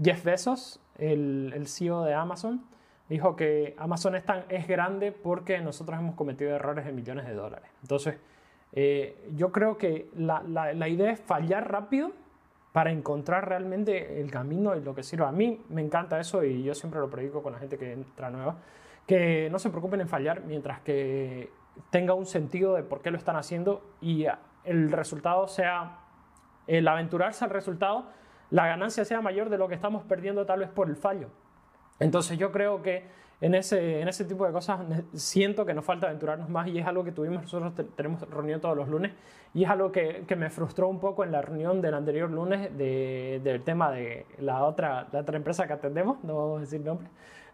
Jeff 0.00 0.24
Bezos, 0.24 0.80
el, 0.98 1.52
el 1.54 1.66
CEO 1.66 2.04
de 2.04 2.14
Amazon, 2.14 2.64
dijo 3.10 3.34
que 3.34 3.74
Amazon 3.76 4.14
es, 4.14 4.24
tan, 4.24 4.44
es 4.48 4.66
grande 4.66 5.10
porque 5.10 5.60
nosotros 5.60 5.98
hemos 5.98 6.14
cometido 6.14 6.54
errores 6.54 6.86
de 6.86 6.92
millones 6.92 7.26
de 7.26 7.34
dólares. 7.34 7.68
Entonces, 7.82 8.16
eh, 8.72 9.28
yo 9.34 9.50
creo 9.50 9.76
que 9.76 10.08
la, 10.14 10.42
la, 10.46 10.72
la, 10.72 10.88
idea 10.88 11.10
es 11.10 11.20
fallar 11.20 11.70
rápido 11.70 12.12
para 12.72 12.92
encontrar 12.92 13.48
realmente 13.48 14.20
el 14.20 14.30
camino 14.30 14.76
y 14.76 14.80
lo 14.80 14.94
que 14.94 15.02
sirva. 15.02 15.28
A 15.28 15.32
mí 15.32 15.60
me 15.68 15.82
encanta 15.82 16.20
eso 16.20 16.44
y 16.44 16.62
yo 16.62 16.72
siempre 16.72 17.00
lo 17.00 17.10
predico 17.10 17.42
con 17.42 17.52
la 17.52 17.58
gente 17.58 17.76
que 17.76 17.92
entra 17.92 18.30
nueva, 18.30 18.58
que 19.08 19.48
no 19.50 19.58
se 19.58 19.70
preocupen 19.70 20.00
en 20.00 20.08
fallar 20.08 20.44
mientras 20.44 20.80
que 20.80 21.50
tenga 21.90 22.14
un 22.14 22.26
sentido 22.26 22.74
de 22.74 22.84
por 22.84 23.02
qué 23.02 23.10
lo 23.10 23.18
están 23.18 23.34
haciendo 23.34 23.82
y 24.00 24.26
el 24.62 24.92
resultado 24.92 25.48
sea, 25.48 25.98
el 26.68 26.86
aventurarse 26.86 27.44
al 27.44 27.50
resultado, 27.50 28.06
la 28.50 28.68
ganancia 28.68 29.04
sea 29.04 29.20
mayor 29.20 29.48
de 29.48 29.58
lo 29.58 29.66
que 29.66 29.74
estamos 29.74 30.04
perdiendo 30.04 30.46
tal 30.46 30.60
vez 30.60 30.68
por 30.68 30.88
el 30.88 30.94
fallo. 30.94 31.28
Entonces 32.00 32.38
yo 32.38 32.50
creo 32.50 32.82
que 32.82 33.04
en 33.40 33.54
ese, 33.54 34.00
en 34.00 34.08
ese 34.08 34.24
tipo 34.24 34.46
de 34.46 34.52
cosas 34.52 34.80
siento 35.14 35.64
que 35.64 35.72
nos 35.72 35.84
falta 35.84 36.06
aventurarnos 36.06 36.48
más 36.48 36.68
y 36.68 36.78
es 36.78 36.86
algo 36.86 37.04
que 37.04 37.12
tuvimos, 37.12 37.42
nosotros 37.42 37.72
tenemos 37.96 38.20
reunión 38.28 38.60
todos 38.60 38.76
los 38.76 38.88
lunes 38.88 39.12
y 39.54 39.64
es 39.64 39.70
algo 39.70 39.90
que, 39.90 40.24
que, 40.26 40.36
me 40.36 40.50
frustró 40.50 40.88
un 40.88 41.00
poco 41.00 41.24
en 41.24 41.32
la 41.32 41.40
reunión 41.40 41.80
del 41.80 41.94
anterior 41.94 42.30
lunes 42.30 42.76
de, 42.76 43.40
del 43.42 43.62
tema 43.62 43.90
de 43.90 44.26
la 44.38 44.64
otra, 44.64 45.08
la 45.10 45.20
otra 45.20 45.36
empresa 45.36 45.66
que 45.66 45.72
atendemos, 45.72 46.22
no 46.22 46.36
vamos 46.36 46.58
a 46.58 46.60
decir 46.60 46.80
nombre, 46.80 47.08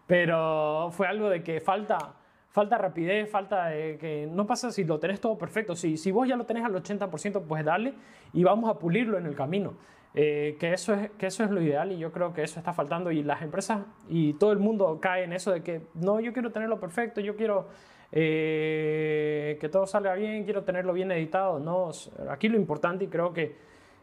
pero 0.05 0.89
fue 0.91 1.07
algo 1.07 1.29
de 1.29 1.41
que 1.41 1.61
falta, 1.61 2.13
falta 2.49 2.77
rapidez, 2.77 3.29
falta 3.29 3.67
de 3.67 3.97
que 3.97 4.27
no 4.29 4.45
pasa 4.45 4.71
si 4.71 4.83
lo 4.83 4.99
tenés 4.99 5.21
todo 5.21 5.37
perfecto, 5.37 5.75
si, 5.75 5.95
si 5.95 6.11
vos 6.11 6.27
ya 6.27 6.35
lo 6.35 6.45
tenés 6.45 6.65
al 6.65 6.73
80%, 6.75 7.43
pues 7.47 7.63
dale 7.63 7.93
y 8.33 8.43
vamos 8.43 8.69
a 8.69 8.77
pulirlo 8.77 9.17
en 9.17 9.25
el 9.25 9.35
camino. 9.35 9.73
Eh, 10.19 10.57
que, 10.59 10.73
eso 10.73 10.95
es, 10.95 11.11
que 11.11 11.27
eso 11.27 11.43
es 11.43 11.51
lo 11.51 11.61
ideal 11.61 11.91
y 11.91 11.99
yo 11.99 12.11
creo 12.11 12.33
que 12.33 12.41
eso 12.41 12.57
está 12.57 12.73
faltando 12.73 13.11
y 13.11 13.21
las 13.21 13.43
empresas 13.43 13.81
y 14.09 14.33
todo 14.33 14.51
el 14.51 14.57
mundo 14.57 14.97
cae 14.99 15.25
en 15.25 15.31
eso 15.31 15.51
de 15.51 15.61
que 15.61 15.83
no, 15.93 16.19
yo 16.19 16.33
quiero 16.33 16.51
tenerlo 16.51 16.79
perfecto, 16.79 17.21
yo 17.21 17.35
quiero 17.35 17.67
eh, 18.11 19.59
que 19.61 19.69
todo 19.69 19.85
salga 19.85 20.15
bien, 20.15 20.43
quiero 20.43 20.63
tenerlo 20.63 20.93
bien 20.93 21.11
editado. 21.11 21.59
No, 21.59 21.91
aquí 22.31 22.49
lo 22.49 22.57
importante 22.57 23.05
y 23.05 23.09
creo 23.09 23.31
que 23.31 23.57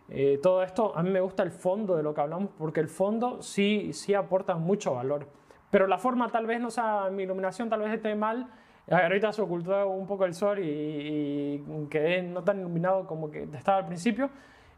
eh, 0.08 0.38
todo 0.40 0.62
esto, 0.62 0.96
a 0.96 1.02
mí 1.02 1.10
me 1.10 1.20
gusta 1.20 1.42
el 1.42 1.50
fondo 1.50 1.96
de 1.96 2.04
lo 2.04 2.14
que 2.14 2.20
hablamos 2.20 2.50
porque 2.56 2.78
el 2.78 2.88
fondo 2.88 3.42
sí, 3.42 3.92
sí 3.92 4.14
aporta 4.14 4.54
mucho 4.54 4.94
valor. 4.94 5.26
Pero 5.72 5.88
la 5.88 5.98
forma 5.98 6.30
tal 6.30 6.46
vez 6.46 6.60
no 6.60 6.70
sea, 6.70 7.10
mi 7.10 7.24
iluminación 7.24 7.68
tal 7.68 7.80
vez 7.80 7.92
esté 7.92 8.14
mal. 8.14 8.46
Ahorita 8.88 9.32
se 9.32 9.42
ocultó 9.42 9.88
un 9.88 10.06
poco 10.06 10.26
el 10.26 10.34
sol 10.34 10.60
y, 10.60 10.64
y 10.64 11.86
quedé 11.90 12.22
no 12.22 12.44
tan 12.44 12.60
iluminado 12.60 13.04
como 13.04 13.32
que 13.32 13.48
estaba 13.52 13.78
al 13.78 13.86
principio. 13.86 14.30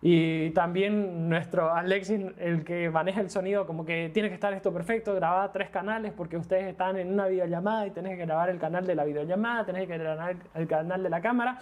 Y 0.03 0.51
también 0.51 1.29
nuestro 1.29 1.73
Alexis, 1.75 2.21
el 2.39 2.65
que 2.65 2.91
maneja 2.91 3.21
el 3.21 3.31
sonido, 3.31 3.67
como 3.67 3.85
que 3.85 4.11
tiene 4.13 4.29
que 4.29 4.35
estar 4.35 4.53
esto 4.53 4.73
perfecto, 4.73 5.15
grabar 5.15 5.53
tres 5.53 5.71
canales 5.71 6.13
porque 6.15 6.37
ustedes 6.37 6.67
están 6.67 6.99
en 6.99 7.13
una 7.13 7.27
videollamada 7.27 7.87
y 7.87 7.91
tenés 7.91 8.17
que 8.17 8.27
grabar 8.27 8.51
el 8.51 8.59
canal 8.59 8.87
de 8.87 8.95
la 8.95 9.05
videollamada, 9.05 9.65
tenés 9.65 9.87
que 9.89 9.97
grabar 9.97 10.37
el 10.55 10.67
canal 10.67 11.03
de 11.03 11.09
la 11.09 11.21
cámara, 11.21 11.59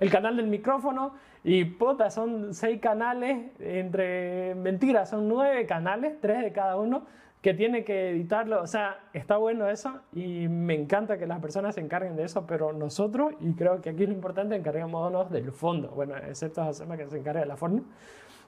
el 0.00 0.10
canal 0.10 0.36
del 0.36 0.48
micrófono 0.48 1.14
y 1.44 1.64
puta, 1.64 2.10
son 2.10 2.54
seis 2.54 2.80
canales, 2.80 3.52
entre 3.60 4.56
mentiras, 4.56 5.08
son 5.10 5.28
nueve 5.28 5.64
canales, 5.64 6.20
tres 6.20 6.42
de 6.42 6.52
cada 6.52 6.76
uno 6.76 7.06
que 7.40 7.54
tiene 7.54 7.84
que 7.84 8.10
editarlo. 8.10 8.62
O 8.62 8.66
sea, 8.66 9.00
está 9.12 9.36
bueno 9.36 9.68
eso 9.68 10.00
y 10.12 10.48
me 10.48 10.74
encanta 10.74 11.18
que 11.18 11.26
las 11.26 11.40
personas 11.40 11.74
se 11.74 11.80
encarguen 11.80 12.16
de 12.16 12.24
eso, 12.24 12.46
pero 12.46 12.72
nosotros, 12.72 13.34
y 13.40 13.52
creo 13.52 13.80
que 13.80 13.90
aquí 13.90 14.06
lo 14.06 14.12
importante, 14.12 14.56
encarguémonos 14.56 15.30
del 15.30 15.52
fondo. 15.52 15.88
Bueno, 15.88 16.16
excepto 16.16 16.62
a 16.62 16.66
Josema 16.66 16.96
que 16.96 17.06
se 17.08 17.18
encarga 17.18 17.40
de 17.40 17.46
la 17.46 17.56
forma. 17.56 17.82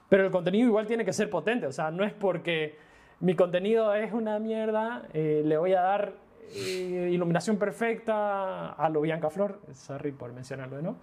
Pero 0.09 0.25
el 0.25 0.31
contenido 0.31 0.67
igual 0.67 0.87
tiene 0.87 1.05
que 1.05 1.13
ser 1.13 1.29
potente. 1.29 1.67
O 1.67 1.71
sea, 1.71 1.91
no 1.91 2.03
es 2.03 2.13
porque 2.13 2.77
mi 3.19 3.35
contenido 3.35 3.93
es 3.95 4.11
una 4.11 4.39
mierda, 4.39 5.03
eh, 5.13 5.43
le 5.45 5.57
voy 5.57 5.73
a 5.73 5.81
dar 5.81 6.13
eh, 6.55 7.09
iluminación 7.11 7.57
perfecta 7.57 8.71
a 8.71 8.89
lo 8.89 9.01
Bianca 9.01 9.29
Flor. 9.29 9.59
Sorry 9.73 10.11
por 10.11 10.33
mencionarlo, 10.33 10.81
¿no? 10.81 10.97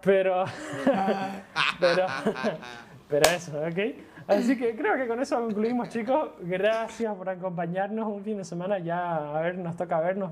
Pero, 0.00 0.44
pero, 1.80 2.06
pero 3.08 3.30
eso, 3.30 3.58
¿ok? 3.58 3.78
Así 4.26 4.56
que 4.56 4.74
creo 4.74 4.96
que 4.96 5.06
con 5.06 5.20
eso 5.20 5.40
concluimos, 5.40 5.88
chicos. 5.90 6.30
Gracias 6.40 7.14
por 7.14 7.28
acompañarnos 7.28 8.06
un 8.06 8.22
fin 8.22 8.38
de 8.38 8.44
semana. 8.44 8.78
Ya, 8.78 9.36
a 9.36 9.40
ver, 9.40 9.58
nos 9.58 9.76
toca 9.76 10.00
vernos 10.00 10.30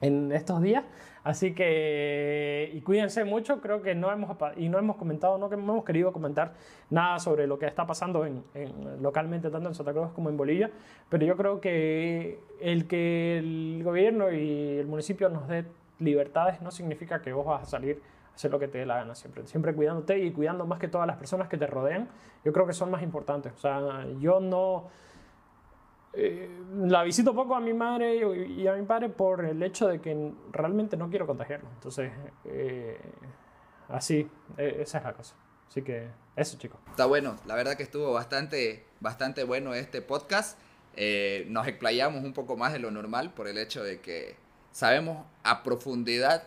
en 0.00 0.32
estos 0.32 0.62
días. 0.62 0.84
Así 1.22 1.54
que, 1.54 2.70
y 2.72 2.80
cuídense 2.80 3.24
mucho, 3.24 3.60
creo 3.60 3.82
que 3.82 3.94
no 3.94 4.10
hemos, 4.10 4.36
y 4.56 4.68
no 4.70 4.78
hemos 4.78 4.96
comentado, 4.96 5.36
no, 5.36 5.52
hemos 5.52 5.84
querido 5.84 6.12
comentar 6.12 6.54
nada 6.88 7.18
sobre 7.18 7.46
lo 7.46 7.58
que 7.58 7.66
está 7.66 7.86
pasando 7.86 8.24
en, 8.24 8.42
localmente, 9.02 9.50
tanto 9.50 9.68
en 9.68 9.74
Santa 9.74 9.92
Cruz 9.92 10.12
como 10.14 10.30
en 10.30 10.38
Bolivia, 10.38 10.70
pero 11.10 11.26
yo 11.26 11.36
creo 11.36 11.60
que 11.60 12.40
el 12.60 12.86
que 12.86 13.38
el 13.38 13.82
gobierno 13.84 14.32
y 14.32 14.78
el 14.78 14.86
municipio 14.86 15.28
nos 15.28 15.46
dé 15.46 15.66
libertades 15.98 16.62
no 16.62 16.70
significa 16.70 17.20
que 17.20 17.34
vos 17.34 17.44
vas 17.44 17.64
a 17.64 17.66
salir 17.66 18.00
hacer 18.34 18.50
lo 18.50 18.58
que 18.58 18.68
te 18.68 18.78
dé 18.78 18.86
la 18.86 18.96
gana 18.96 19.14
siempre. 19.14 19.46
Siempre 19.46 19.74
cuidándote 19.74 20.18
y 20.18 20.32
cuidando 20.32 20.66
más 20.66 20.78
que 20.78 20.88
todas 20.88 21.06
las 21.06 21.16
personas 21.16 21.48
que 21.48 21.56
te 21.56 21.66
rodean. 21.66 22.08
Yo 22.44 22.52
creo 22.52 22.66
que 22.66 22.72
son 22.72 22.90
más 22.90 23.02
importantes. 23.02 23.52
O 23.52 23.58
sea, 23.58 24.06
yo 24.18 24.40
no... 24.40 24.88
Eh, 26.12 26.50
la 26.76 27.04
visito 27.04 27.34
poco 27.34 27.54
a 27.54 27.60
mi 27.60 27.72
madre 27.72 28.16
y 28.16 28.66
a 28.66 28.74
mi 28.74 28.84
padre 28.84 29.10
por 29.10 29.44
el 29.44 29.62
hecho 29.62 29.86
de 29.86 30.00
que 30.00 30.32
realmente 30.50 30.96
no 30.96 31.08
quiero 31.08 31.26
contagiarlo. 31.26 31.68
Entonces, 31.74 32.10
eh, 32.44 32.98
así, 33.88 34.28
e, 34.56 34.78
esa 34.80 34.98
es 34.98 35.04
la 35.04 35.12
cosa. 35.12 35.36
Así 35.68 35.82
que 35.82 36.08
eso, 36.34 36.58
chicos. 36.58 36.80
Está 36.90 37.06
bueno, 37.06 37.36
la 37.46 37.54
verdad 37.54 37.76
que 37.76 37.84
estuvo 37.84 38.12
bastante, 38.12 38.84
bastante 38.98 39.44
bueno 39.44 39.72
este 39.74 40.02
podcast. 40.02 40.58
Eh, 40.96 41.46
nos 41.48 41.68
explayamos 41.68 42.24
un 42.24 42.32
poco 42.32 42.56
más 42.56 42.72
de 42.72 42.80
lo 42.80 42.90
normal 42.90 43.32
por 43.32 43.46
el 43.46 43.58
hecho 43.58 43.84
de 43.84 44.00
que 44.00 44.36
sabemos 44.72 45.24
a 45.44 45.62
profundidad 45.62 46.42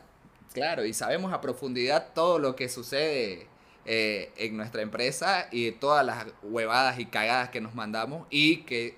Claro, 0.51 0.85
y 0.85 0.93
sabemos 0.93 1.33
a 1.33 1.41
profundidad 1.41 2.13
todo 2.13 2.39
lo 2.39 2.55
que 2.55 2.69
sucede 2.69 3.47
eh, 3.85 4.31
en 4.37 4.55
nuestra 4.55 4.81
empresa 4.81 5.47
y 5.51 5.71
todas 5.71 6.05
las 6.05 6.27
huevadas 6.43 6.99
y 6.99 7.05
cagadas 7.05 7.49
que 7.49 7.61
nos 7.61 7.75
mandamos 7.75 8.27
y 8.29 8.57
que 8.63 8.97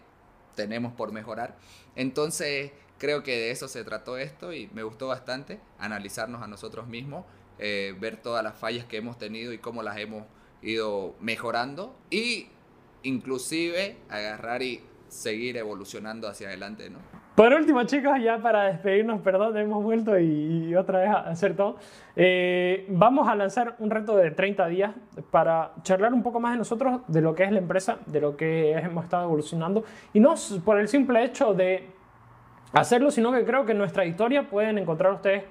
tenemos 0.56 0.94
por 0.94 1.12
mejorar. 1.12 1.58
Entonces, 1.96 2.72
creo 2.98 3.24
que 3.24 3.32
de 3.32 3.52
eso 3.52 3.68
se 3.68 3.84
trató 3.84 4.18
esto 4.18 4.54
y 4.54 4.68
me 4.74 4.84
gustó 4.84 5.08
bastante 5.08 5.60
analizarnos 5.80 6.42
a 6.42 6.48
nosotros 6.48 6.88
mismos, 6.88 7.26
eh, 7.60 7.96
ver 8.00 8.18
todas 8.18 8.44
las 8.44 8.58
fallas 8.58 8.86
que 8.86 8.98
hemos 8.98 9.18
tenido 9.18 9.54
y 9.54 9.60
cómo 9.60 9.82
las 9.82 9.98
hemos 9.98 10.26
ido 10.62 11.16
mejorando 11.20 11.96
y 12.10 12.50
inclusive 13.04 13.98
agarrar 14.10 14.62
y 14.62 14.84
seguir 15.08 15.58
evolucionando 15.58 16.28
hacia 16.28 16.48
adelante, 16.48 16.90
¿no? 16.90 17.00
Por 17.36 17.52
último, 17.52 17.84
chicos, 17.84 18.14
ya 18.24 18.38
para 18.38 18.64
despedirnos, 18.64 19.20
perdón, 19.20 19.58
hemos 19.58 19.84
vuelto 19.84 20.18
y, 20.18 20.74
otra 20.74 21.00
vez 21.00 21.10
a 21.10 21.20
hacer 21.20 21.54
todo. 21.54 21.76
Eh, 22.16 22.86
vamos 22.88 23.28
a 23.28 23.36
lanzar 23.36 23.76
un 23.80 23.90
reto 23.90 24.16
de 24.16 24.32
30 24.32 24.68
días 24.68 24.96
para 25.32 25.74
charlar 25.82 26.14
un 26.14 26.24
poco 26.24 26.40
más 26.40 26.54
de 26.54 26.60
nosotros, 26.60 27.02
de 27.10 27.20
lo 27.20 27.36
que 27.36 27.44
es 27.44 27.52
la 27.52 27.60
empresa, 27.60 27.98
de 28.06 28.22
lo 28.22 28.38
que 28.38 28.72
hemos 28.72 29.04
estado 29.04 29.26
evolucionando. 29.26 29.84
Y 30.14 30.22
no 30.22 30.36
por 30.64 30.80
el 30.80 30.88
simple 30.88 31.26
hecho 31.26 31.54
de 31.54 31.90
hacerlo, 32.72 33.12
sino 33.12 33.34
que 33.34 33.44
creo 33.44 33.66
que 33.66 33.74
en 33.74 33.80
nuestra 33.80 34.06
historia 34.06 34.50
pueden 34.50 34.78
encontrar 34.78 35.12
ustedes 35.12 35.44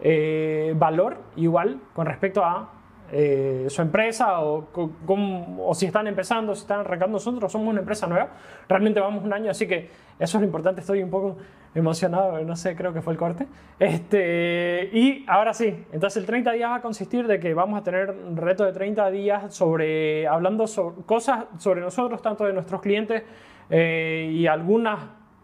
eh, 0.00 0.74
valor 0.76 1.18
igual 1.36 1.80
con 1.94 2.06
respecto 2.06 2.44
a 2.44 2.77
eh, 3.10 3.66
su 3.68 3.80
empresa 3.80 4.40
o, 4.40 4.68
o, 5.58 5.74
si 5.74 5.86
están 5.86 6.06
empezando, 6.06 6.54
si 6.54 6.62
están 6.62 6.80
arrancando. 6.80 7.14
Nosotros 7.14 7.50
somos 7.50 7.68
una 7.68 7.80
empresa 7.80 8.06
nueva, 8.06 8.30
realmente 8.68 9.00
vamos 9.00 9.24
un 9.24 9.32
año, 9.32 9.50
así 9.50 9.66
que 9.66 9.90
eso 10.18 10.38
es 10.38 10.40
lo 10.40 10.46
importante. 10.46 10.80
Estoy 10.80 11.02
un 11.02 11.10
poco 11.10 11.36
emocionado, 11.74 12.40
no 12.44 12.56
sé, 12.56 12.76
creo 12.76 12.92
que 12.92 13.00
fue 13.00 13.12
el 13.12 13.18
corte. 13.18 13.46
Este, 13.78 14.90
y 14.92 15.24
ahora 15.28 15.54
sí, 15.54 15.86
entonces 15.92 16.18
el 16.18 16.26
30 16.26 16.52
días 16.52 16.70
va 16.70 16.76
a 16.76 16.82
consistir 16.82 17.26
de 17.26 17.38
que 17.40 17.54
vamos 17.54 17.80
a 17.80 17.82
tener 17.82 18.10
un 18.10 18.36
reto 18.36 18.64
de 18.64 18.72
30 18.72 19.10
días 19.10 19.54
sobre, 19.54 20.26
hablando 20.26 20.66
sobre 20.66 21.02
cosas 21.04 21.46
sobre 21.58 21.80
nosotros, 21.80 22.20
tanto 22.20 22.44
de 22.44 22.52
nuestros 22.52 22.80
clientes 22.80 23.22
eh, 23.70 24.30
y 24.32 24.46
algunas, 24.46 24.98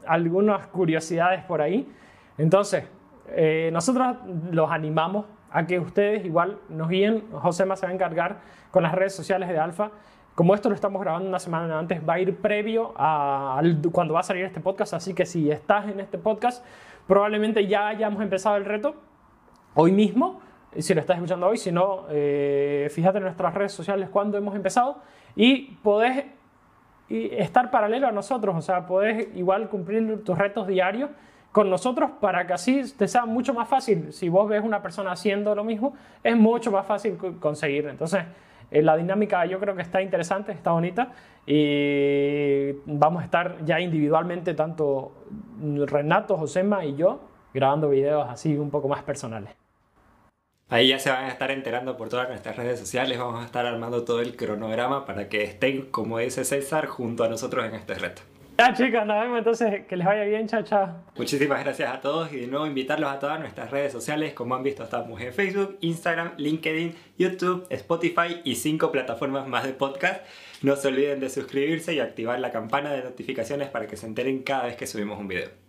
algunas 0.07 0.67
curiosidades 0.69 1.45
por 1.45 1.63
ahí. 1.63 1.89
Entonces, 2.37 2.85
eh, 3.29 3.71
nosotros 3.73 4.17
los 4.51 4.71
animamos 4.71 5.27
a 5.55 5.67
que 5.69 5.79
ustedes 5.79 6.27
igual 6.27 6.59
nos 6.69 6.89
guíen. 6.89 7.31
Josema 7.31 7.77
se 7.77 7.87
va 7.87 7.93
a 7.93 7.95
encargar 7.95 8.39
con 8.73 8.83
las 8.83 8.93
redes 8.93 9.15
sociales 9.15 9.49
de 9.49 9.57
Alfa. 9.57 9.93
Como 10.35 10.53
esto 10.53 10.69
lo 10.69 10.75
estamos 10.75 11.01
grabando 11.01 11.29
una 11.29 11.39
semana 11.39 11.79
antes, 11.79 12.03
va 12.07 12.15
a 12.15 12.19
ir 12.19 12.37
previo 12.39 12.93
a, 12.97 13.63
cuando 13.93 14.15
va 14.15 14.21
a 14.21 14.25
salir 14.25 14.45
este 14.45 14.61
podcast. 14.61 14.95
Así 14.95 15.15
que 15.15 15.25
si 15.25 15.53
estás 15.53 15.89
en 15.89 16.01
este 16.01 16.19
podcast, 16.19 16.65
probablemente 17.07 17.69
ya 17.69 17.87
hayamos 17.87 18.21
empezado 18.21 18.57
el 18.57 18.65
reto 18.65 18.97
hoy 19.75 19.93
mismo. 19.93 20.41
Si 20.77 20.93
lo 20.93 21.01
estás 21.01 21.19
escuchando 21.19 21.47
hoy, 21.47 21.57
si 21.57 21.71
no, 21.71 22.07
eh, 22.11 22.89
fíjate 22.91 23.19
en 23.19 23.25
nuestras 23.25 23.55
redes 23.55 23.71
sociales 23.71 24.09
cuando 24.09 24.37
hemos 24.37 24.57
empezado 24.57 25.03
y 25.37 25.77
podés 25.85 26.25
estar 27.09 27.71
paralelo 27.71 28.09
a 28.09 28.13
nosotros. 28.13 28.57
O 28.57 28.61
sea, 28.61 28.87
podés 28.87 29.29
igual 29.37 29.69
cumplir 29.69 30.25
tus 30.25 30.37
retos 30.37 30.67
diarios 30.67 31.11
con 31.55 31.71
nosotros 31.71 32.11
para 32.21 32.47
que 32.47 32.53
así 32.53 32.83
te 32.99 33.07
sea 33.07 33.25
mucho 33.25 33.55
más 33.55 33.69
fácil. 33.69 34.13
Si 34.13 34.29
vos 34.29 34.47
ves 34.49 34.63
una 34.63 34.83
persona 34.83 35.13
haciendo 35.13 35.55
lo 35.55 35.65
mismo, 35.65 35.95
es 36.23 36.37
mucho 36.37 36.71
más 36.71 36.85
fácil 36.85 37.17
conseguir. 37.41 37.87
Entonces, 37.87 38.25
Eh, 38.71 38.83
la 38.83 38.97
dinámica 38.97 39.45
yo 39.47 39.61
creo 39.61 39.77
que 39.77 39.83
está 39.83 40.01
interesante, 40.03 40.51
está 40.51 40.73
bonita 40.73 41.13
y 41.47 42.73
vamos 42.87 43.23
a 43.23 43.25
estar 43.25 43.65
ya 43.65 43.79
individualmente, 43.79 44.55
tanto 44.55 45.13
Renato, 45.87 46.37
Josema 46.37 46.85
y 46.85 46.97
yo, 46.97 47.21
grabando 47.53 47.91
videos 47.91 48.27
así 48.29 48.57
un 48.57 48.71
poco 48.71 48.89
más 48.89 49.03
personales. 49.03 49.51
Ahí 50.71 50.89
ya 50.89 50.99
se 50.99 51.11
van 51.11 51.25
a 51.27 51.29
estar 51.29 51.51
enterando 51.51 51.97
por 51.97 52.09
todas 52.09 52.29
nuestras 52.29 52.57
redes 52.57 52.81
sociales, 52.81 53.19
vamos 53.19 53.43
a 53.43 53.45
estar 53.45 53.65
armando 53.65 54.03
todo 54.03 54.21
el 54.21 54.35
cronograma 54.35 55.05
para 55.05 55.29
que 55.29 55.45
estén, 55.45 55.83
como 55.91 56.19
dice 56.19 56.45
César, 56.45 56.87
junto 56.87 57.23
a 57.23 57.29
nosotros 57.29 57.67
en 57.67 57.75
este 57.75 57.95
reto. 57.95 58.23
Ya 58.57 58.73
chicos, 58.73 59.05
nos 59.05 59.21
vemos 59.21 59.39
entonces, 59.39 59.85
que 59.87 59.97
les 59.97 60.07
vaya 60.07 60.23
bien, 60.25 60.47
chao, 60.47 60.63
chao. 60.63 61.03
Muchísimas 61.17 61.65
gracias 61.65 61.93
a 61.93 62.01
todos 62.01 62.33
y 62.33 62.37
de 62.37 62.47
nuevo 62.47 62.67
invitarlos 62.67 63.11
a 63.11 63.19
todas 63.19 63.41
nuestras 63.41 63.71
redes 63.73 63.91
sociales. 63.91 64.33
Como 64.33 64.55
han 64.55 64.63
visto, 64.63 64.85
estamos 64.85 65.21
en 65.21 65.33
Facebook, 65.33 65.77
Instagram, 65.81 66.35
LinkedIn, 66.37 66.95
YouTube, 67.19 67.67
Spotify 67.71 68.43
y 68.45 68.55
cinco 68.55 68.93
plataformas 68.93 69.49
más 69.49 69.65
de 69.65 69.73
podcast. 69.73 70.25
No 70.63 70.77
se 70.77 70.87
olviden 70.87 71.19
de 71.19 71.31
suscribirse 71.31 71.95
y 71.95 72.01
activar 72.01 72.39
la 72.39 72.53
campana 72.53 72.93
de 72.93 73.03
notificaciones 73.03 73.69
para 73.71 73.89
que 73.89 73.97
se 73.97 74.07
enteren 74.07 74.45
cada 74.45 74.67
vez 74.67 74.77
que 74.77 74.87
subimos 74.87 75.19
un 75.19 75.27
video. 75.27 75.64